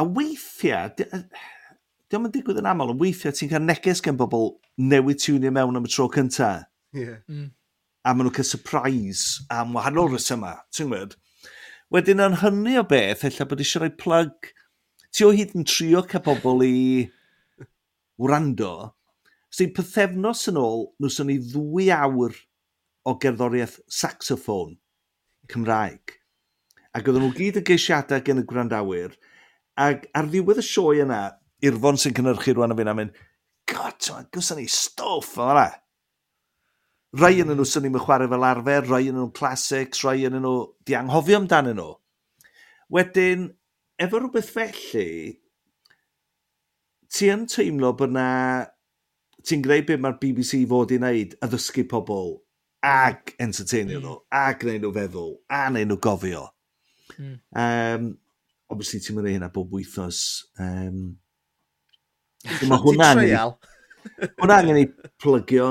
[0.00, 5.20] a weithiau, diolch yn digwydd yn aml, ond weithiau ti'n cael neges gen bobl newid
[5.22, 6.66] tiwnio mewn am y tro cyntaf.
[6.96, 7.20] Yeah.
[7.30, 7.50] Mm.
[8.02, 11.18] A maen nhw'n cael surprise am wahanol rhesymau, ti'n gwybod?
[11.90, 14.46] Wedyn yn hynny o beth, ella bod eisiau rhoi plug,
[15.10, 17.08] ti o hyd yn trio cael pobl i
[18.22, 18.92] wrando,
[19.50, 22.36] sy'n pethefnos yn ôl, nwson ni ddwy awr
[23.10, 24.78] o gerddoriaeth saxophone
[25.50, 26.14] Cymraeg.
[26.94, 29.18] Ac oedden nhw gyd y geisiadau gen y gwrandawyr.
[29.74, 31.24] Ac ar ddiwedd y sioe yna,
[31.66, 33.10] Irfon sy'n cynhyrchu rwan o fi'n amyn,
[33.66, 33.98] God,
[34.30, 35.66] gwson ni stwff o fanna
[37.18, 40.54] rai yn nhw sy'n ni'n chwarae fel arfer, rai yn nhw classics, rai yn nhw
[40.86, 41.94] di anghofio amdanyn nhw.
[42.94, 43.48] Wedyn,
[43.98, 45.08] efo rhywbeth felly,
[47.10, 48.28] ti yn teimlo bod na
[49.46, 52.36] ti'n greu beth mae'r BBC fod i wneud a ddysgu pobl
[52.86, 54.06] ag entertainio mm.
[54.06, 56.46] nhw, ag gwneud nhw feddwl, a gwneud nhw gofio.
[57.16, 57.36] Mm.
[57.62, 58.06] Um,
[58.70, 60.22] obviously, ti'n mynd i hynna bob wythnos.
[60.62, 61.02] Um,
[62.70, 63.36] mae hwnna angen i...
[64.40, 64.86] hwnna angen i
[65.20, 65.70] plygio.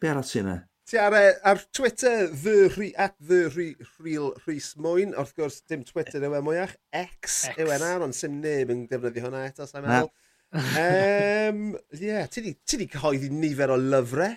[0.00, 0.58] Be arall sy'n yna?
[0.88, 1.14] Ti ar,
[1.46, 6.38] ar Twitter, the re, at the re, real Rhys Mwyn, wrth gwrs dim Twitter yw
[6.38, 7.60] e mwyach, X, X.
[7.60, 10.08] yw e nawr, ond sy'n neb yn defnyddio hwnna eto, sa'n meddwl.
[10.56, 11.60] um,
[12.00, 14.34] yeah, ti di, ti di cyhoeddi nifer o lyfrau,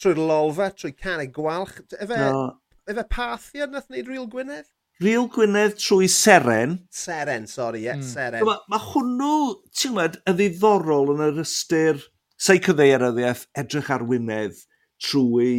[0.00, 1.82] trwy'r lolfa, trwy canau gwalch.
[1.98, 2.46] Efe, no.
[2.88, 4.70] efe pathiad nath wneud Real Gwynedd?
[5.02, 6.78] Real Gwynedd trwy Seren.
[7.02, 8.08] Seren, sori, ie, yeah, mm.
[8.14, 8.46] Seren.
[8.46, 9.34] Mae ma hwnnw,
[9.74, 12.06] ti'n gwybod, yn ddiddorol yn yr ystyr
[12.40, 14.64] seicoddeiryddiaeth edrych ar Wynedd
[15.00, 15.52] trwy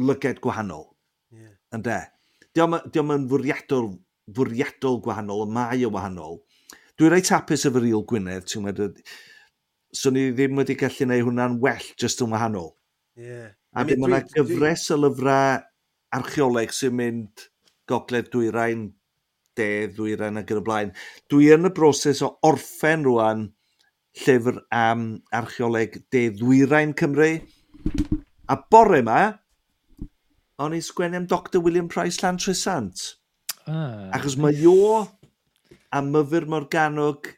[0.00, 0.88] lyged gwahanol.
[1.34, 1.54] Yeah.
[1.76, 2.00] Ynde?
[2.54, 3.92] Diolch yn fwriadol,
[4.34, 6.40] fwriadol gwahanol, y mae o wahanol.
[6.98, 8.92] Dwi'n reit hapus efo real Gwynedd, ti'n meddwl,
[9.94, 12.72] so ni ddim wedi gallu gwneud hwnna'n well jyst yn wahanol.
[13.18, 13.54] Yeah.
[13.74, 15.64] A I mean, mae yna gyfres o lyfrau
[16.14, 17.48] archeoleg sy'n mynd
[17.90, 18.88] gogledd dwyrain,
[19.58, 20.94] de, ddwyrain ac yn y blaen.
[21.30, 23.48] Dwi yn y broses o orffen rwan
[24.22, 27.32] llyfr am archeoleg De Ddwyrain Cymru.
[28.48, 29.20] A bore yma,
[30.62, 33.14] o'n i sgwennu am Dr William Price Lantrisant.
[33.66, 35.02] Ah, Achos mae o
[35.94, 37.30] a myfyr Morganog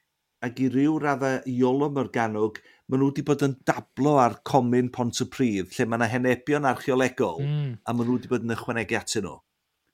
[0.44, 5.22] ac i ryw raddau Iolo Morganog, maen nhw wedi bod yn dablo ar comin Pont
[5.22, 7.72] y Pryd, lle mae yna henebion archeolegol, mm.
[7.82, 9.36] a maen nhw wedi bod yn ychwanegu atyn nhw,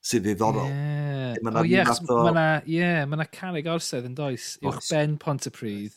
[0.05, 0.69] sydd ddiddorol.
[0.69, 1.39] Yeah.
[1.49, 5.97] O ie, ma yna carreg orsedd yn does, uwch ben Pont y Pryd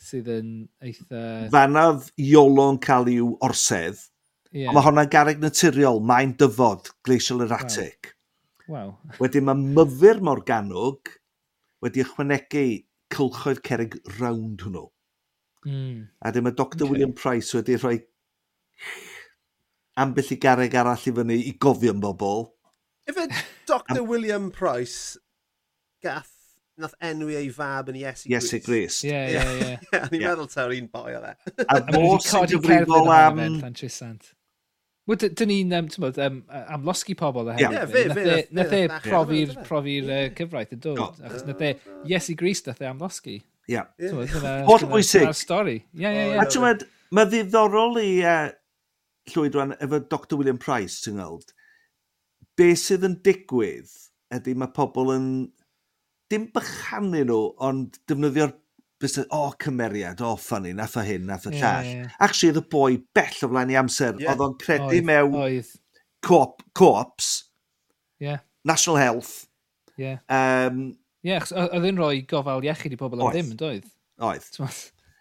[0.00, 0.52] sydd yn
[0.84, 1.22] eitha...
[1.52, 4.00] Fanaf Iolo'n cael i'w orsedd,
[4.52, 4.72] yeah.
[4.72, 8.14] mae hwnna'n garreg naturiol, mae'n dyfod, glacial erratic.
[8.66, 8.94] Wow.
[8.94, 9.18] wow.
[9.20, 11.12] Wedyn mae myfyr Morganwg
[11.84, 12.64] wedi ychwanegu
[13.10, 14.88] cylchoedd cerig rownd hwnnw.
[15.66, 16.08] Mm.
[16.24, 16.88] A dim mae Dr okay.
[16.88, 17.98] William Price wedi rhoi
[20.00, 22.46] ambell i garreg arall i fyny i gofio am bobl.
[23.10, 23.26] Efe
[23.68, 24.06] Dr Am...
[24.08, 25.18] William Price
[26.04, 26.39] gath
[26.82, 28.34] nath enwi ei fab yn Iesu Grist.
[28.34, 29.06] Iesu Grist.
[29.08, 29.78] Ie, ie, ie.
[29.98, 31.32] A ni'n meddwl ta'r un boi o dde.
[31.66, 33.42] A mor sy'n gyfrifol am...
[35.08, 36.40] Wel, dyn ni'n, um, ti'n bod, um,
[36.70, 37.72] am losgi pobl o hyn.
[37.72, 37.84] Ie,
[38.54, 41.00] Nath e-, e, e profi'r profi'r cyfraith yn dod.
[41.24, 41.72] Achos nath e,
[42.10, 43.40] Iesu Grist nath e am losgi.
[43.70, 43.82] Ie.
[44.68, 45.26] Holl bwysig.
[45.26, 45.78] Na'r stori.
[45.96, 46.36] Ie, ie, ie.
[46.38, 46.50] A e.
[46.52, 46.84] ti'n bod,
[47.16, 48.12] mae ddiddorol i
[49.30, 51.54] llwyd rwan efo Dr William Price, ti'n gweld,
[52.58, 53.90] be sydd yn digwydd
[54.36, 55.26] ydy mae pobl yn
[56.30, 58.54] dim bychanu nhw, ond defnyddio'r
[59.00, 61.86] busnes, o, oh, cymeriad, o, oh, ffynnu, nath o hyn, nath o llall.
[61.86, 62.16] Yeah, yeah.
[62.20, 64.14] Actually, oedd y boi bell o flaen i amser.
[64.20, 64.34] Yeah.
[64.34, 65.74] Oedd o'n credu oedd, mewn oedd.
[66.26, 67.30] Co-op, co-ops,
[68.20, 68.42] yeah.
[68.68, 69.46] National Health.
[69.96, 70.04] Ie.
[70.04, 70.18] Yeah.
[70.28, 70.82] Um,
[71.24, 73.88] yeah, oedd yn rhoi gofal iechyd i pobl am ddim, doedd?
[74.20, 74.48] Oedd.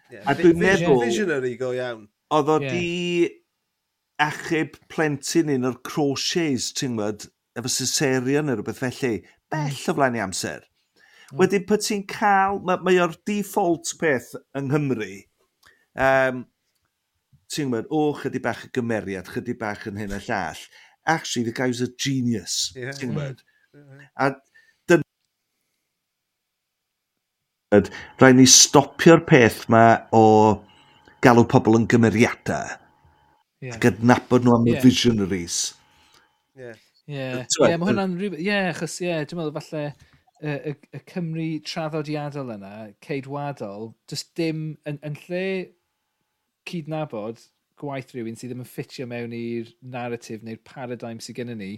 [0.10, 0.26] Yeah.
[0.27, 1.03] A dwi'n meddwl...
[1.06, 2.07] Visionary go iawn.
[2.36, 2.76] Oedd o yeah.
[2.76, 3.30] di
[4.19, 9.22] achub plentyn un o'r crochets, ti'n gwybod, efo cesarean neu rhywbeth felly.
[9.49, 10.65] Bell o flaen i amser.
[11.30, 11.41] Hmm.
[11.43, 15.11] Wedyn, pwy ti'n cael, mae, mae o'r default peth yng Nghymru,
[15.93, 16.39] um,
[17.49, 20.64] ti'n gwybod, o, oh, chydig bach y gymeriad, chydig bach yn hyn a llall.
[21.10, 22.93] Actually, the guy's a genius, yeah.
[22.97, 23.45] ti'n gwybod.
[23.77, 24.10] Yeah.
[24.18, 24.31] A
[24.89, 25.06] dyn...
[28.18, 29.84] Rhaid ni stopio'r peth ma
[30.18, 30.26] o
[31.22, 32.73] galw pobl yn gymeriadau
[33.61, 33.76] yeah.
[33.76, 34.85] ac adnabod nhw am y yeah.
[34.85, 35.57] visionaries.
[36.57, 36.85] Ie, yeah.
[37.06, 37.43] yeah.
[37.45, 38.41] yeah, mae hwnna'n rhywbeth...
[38.41, 39.91] Ie, yeah, achos, ie, yeah, dwi'n meddwl falle
[40.41, 42.74] y, y, y Cymru traddodiadol yna,
[43.06, 45.45] ceidwadol, does dim yn, yn lle
[46.70, 47.41] cydnabod
[47.80, 51.72] gwaith rhywun sydd ddim yn ffitio mewn i'r narratif neu'r paradigm sydd gennym ni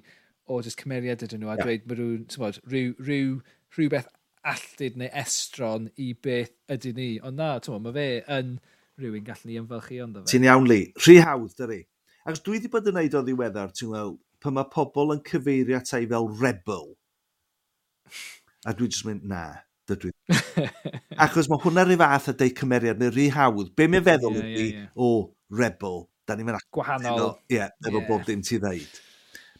[0.50, 1.68] o just cymeriad ydyn nhw a yeah.
[1.68, 3.38] dweud mae rhywun, bod, rhyw, rhyw,
[3.78, 4.10] rhywbeth
[4.52, 7.12] alltud neu estron i beth ydyn ni.
[7.26, 8.08] Ond na, ti'n mae fe
[8.40, 8.56] yn
[9.02, 10.34] rhywun gallu ni ymfylchu ond o fe.
[10.34, 11.84] Ti'n iawn, li, Rhy hawdd, dyri.
[12.30, 15.78] Ac dwi wedi bod yn neud o ddiweddar, ti'n gweld, pan mae pobl yn cyfeirio
[15.80, 16.92] ata fel rebel.
[18.68, 19.46] A dwi jyst mynd, na,
[19.90, 20.16] dydw i.
[21.26, 23.72] Achos mae hwnna rhyw fath a deud cymeriad neu rhy hawdd.
[23.78, 24.92] Be mae'n feddwl yeah, ydy, yeah, yeah.
[24.96, 25.10] o,
[25.58, 27.26] rebel, da ni'n mynd Gwahanol.
[27.50, 28.08] Ie, yeah, efo yeah.
[28.10, 29.02] bob dim ti ddeud.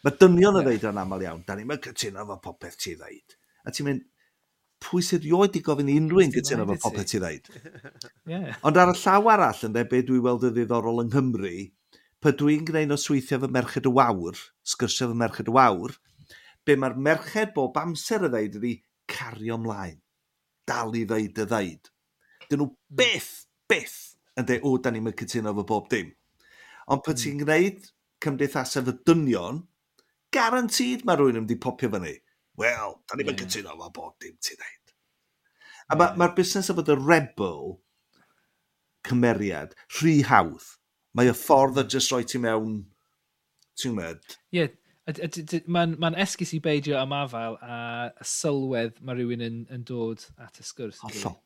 [0.06, 3.38] Mae dynion yn ddeud yn aml iawn, da ni'n mynd cytuno efo popeth ti ddeud.
[3.66, 4.06] A ti'n mynd,
[4.82, 7.52] pwy sydd rioed i gofyn i unrhyw un gytuno efo popeth ti ddeud?
[8.32, 8.54] yeah.
[8.66, 11.58] Ond ar y llaw arall yn be dwi weld y ddiddorol yng Nghymru,
[12.22, 14.40] pa dwi'n gwneud o weithio fy merched y wawr,
[14.74, 15.98] sgyrsio fy merched y wawr,
[16.66, 18.74] be mae'r merched bob amser y ddeud ydy,
[19.12, 20.00] cario ymlaen.
[20.68, 21.92] Dal i ddeud y ddeud.
[22.48, 22.98] Dyn nhw hmm.
[23.02, 23.32] beth,
[23.70, 24.00] beth
[24.40, 26.12] yn dweud, o, da ni'n mynd cytuno fo bob dim.
[26.92, 27.46] Ond pwy ti'n hmm.
[27.46, 27.90] gwneud
[28.22, 29.64] cymdeithasau efo dynion,
[30.34, 32.18] garantid mae rhywun yn mynd i popio fyny.
[32.62, 33.52] Wel, da ni'n mynd yeah.
[33.56, 34.96] cytuno fo bob dim ti'n dweud.
[35.92, 37.74] A mae'r ma busnes o fod y rebel
[39.08, 40.78] cymeriad rhy hawdd.
[41.18, 41.92] Mae y ffordd o hmm.
[41.92, 42.78] just roi ti mewn,
[43.80, 44.38] ti'n gwybod?
[44.54, 44.76] Ie, yeah,
[45.10, 47.78] Mae'n ma esgus i beidio am afael a
[48.12, 51.02] y sylwedd mae rhywun yn, yn dod at y sgwrs.
[51.02, 51.40] Hollol.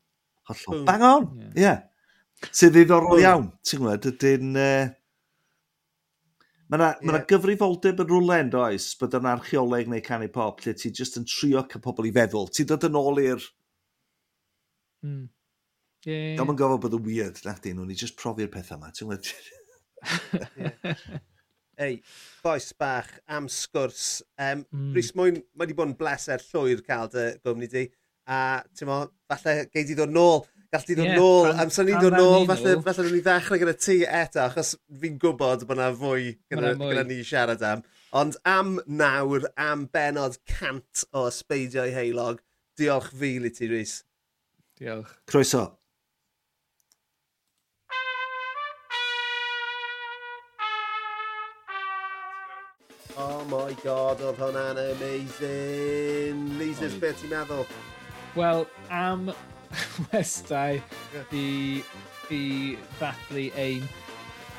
[0.49, 0.82] Hollol.
[0.82, 0.88] Hmm.
[0.90, 1.27] Bang on!
[1.32, 1.45] Ie.
[1.45, 1.61] Yeah.
[1.64, 2.49] yeah.
[2.52, 3.23] Sydd ddiddorol hmm.
[3.23, 4.57] iawn, ti'n gwybod, ydy'n...
[4.60, 4.94] Uh...
[6.65, 7.14] Mae yna yeah.
[7.14, 11.27] ma gyfrifoldeb yn rwlen, does, bod yn archeoleg neu canu pop, lle ti jyst yn
[11.30, 12.49] trio cael pobl i feddwl.
[12.52, 13.45] Ti'n dod yn ôl i'r...
[15.06, 15.27] Mm.
[16.06, 16.34] Yeah.
[16.38, 18.91] Dam yn gofod bod yn weird, na di, nhw'n i just profi'r pethau yma.
[18.91, 19.32] Ti'n gwybod?
[21.81, 21.99] ei,
[22.43, 24.23] boes bach am sgwrs.
[24.38, 24.89] Um, mm.
[24.95, 27.85] Rhys Mwyn, mae wedi bod yn bleser llwyr cael dy gwmni di.
[28.26, 28.38] A
[28.73, 30.43] ti'n mo, falle gei di ddod nôl.
[30.73, 31.52] Gall di ddod yeah, nôl.
[31.61, 35.68] Am sy'n ni dod nôl, falle, falle ni ddechrau gyda ti eto, achos fi'n gwybod
[35.69, 36.89] bod yna fwy gyda, mwy.
[36.91, 37.85] gyda ni siarad am.
[38.15, 42.41] Ond am nawr, am benod cant o ysbeidiau heilog,
[42.80, 43.99] diolch fil i ti, Rhys.
[44.80, 45.14] Diolch.
[45.30, 45.68] Croeso.
[53.18, 56.40] Oh my god, oedd hwnna'n amazing!
[56.60, 57.62] Lises, beth ti'n meddwl?
[58.36, 59.30] Wel, am
[60.10, 60.82] westau
[61.32, 61.46] i,
[62.36, 62.42] i
[62.98, 63.88] ddathlu ein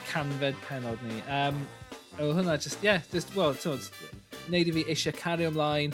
[0.08, 1.20] canfed penod ni.
[1.28, 1.60] Um,
[2.16, 3.90] o hwnna, just, yeah, just, well, tywed,
[4.48, 5.92] neud i fi eisiau cario ymlaen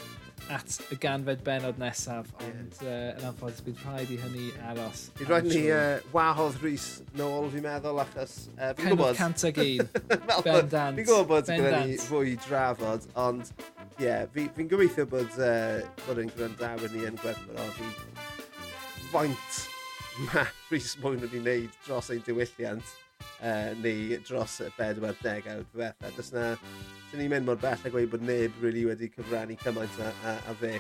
[0.51, 3.13] at y ganfed benod nesaf, ond yeah.
[3.13, 5.05] uh, yn anffodus bydd rhaid i hynny aros.
[5.19, 6.89] Bydd rhaid ni uh, wahodd Rhys
[7.19, 8.37] nôl, fi'n meddwl, achos...
[8.57, 9.17] Uh, fi'n gwybod...
[9.21, 9.85] Cant ag un.
[10.49, 10.99] Bendant.
[10.99, 15.83] Fi'n gwybod bod gyda ni fwy drafod, ond ie, yeah, fi'n fi gobeithio bod, uh,
[16.07, 17.93] bod yn gwrandawyr ni yn gwerthfawrogi
[19.13, 19.69] faint
[20.33, 22.93] mae Rhys Mwyn wedi wneud dros ein diwylliant
[23.45, 26.15] uh, neu dros y bedwar degawd diwethaf.
[26.17, 26.53] Does na
[27.13, 30.31] Dyn ni'n mynd mor bell a gweud bod neb really wedi cyfrannu cymaint a, a,
[30.49, 30.71] a fe.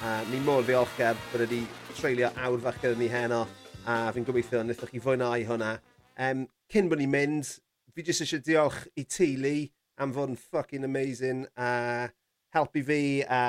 [0.00, 1.58] A ni mor ddiolchgar bod wedi
[1.98, 3.42] treulio awr fach gyda ni heno
[3.84, 5.74] a fi'n gobeithio wnaethoch chi fwynhau hwnna.
[6.16, 7.52] Um, cyn bod ni'n mynd,
[7.92, 9.52] fi jyst eisiau diolch i teulu
[10.00, 12.08] am fod yn fucking amazing a
[12.56, 13.44] helpu fi a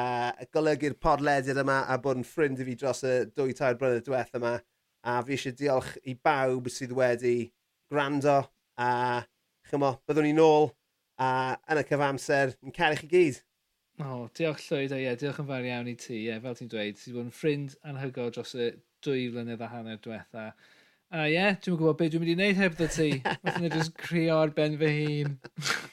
[0.52, 4.36] golygu'r podlediad yma a bod yn ffrind i fi dros y dwy tair brynydd diweth
[4.36, 4.57] yma.
[5.07, 7.38] A fi eisiau diolch i bawb sydd wedi
[7.88, 8.41] gwrando
[8.76, 8.94] a
[9.72, 10.74] chymo, byddwn ni nôl
[11.22, 11.31] a
[11.72, 13.41] yn y cyfamser yn cael i chi gyd.
[14.02, 16.23] O, oh, diolch llwyd o ie, diolch yn fawr iawn i ti.
[16.26, 18.72] Ie, fel ti'n dweud, ti wedi bod yn ffrind anhygoel dros y
[19.06, 20.48] dwy flynedd a hanner diwetha.
[21.14, 23.10] A ie, dwi'n gwybod beth dwi'n mynd i wneud heb dda ti.
[23.44, 25.35] fath yna jyst creo'r ben fy hun.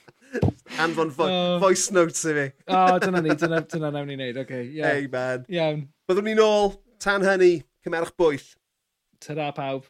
[0.80, 1.58] Anfon vo oh.
[1.60, 2.46] voice notes i fi.
[2.70, 4.46] o, oh, dyna ni, dyna, dyna nawn ni wneud, oce.
[4.46, 4.94] Okay, yeah.
[4.94, 5.44] Hey man.
[5.52, 5.84] Iawn.
[6.08, 6.72] Byddwn ni'n ôl
[7.04, 8.46] tan hynny, cymerwch bwyll.
[9.20, 9.84] Ta-ra pawb.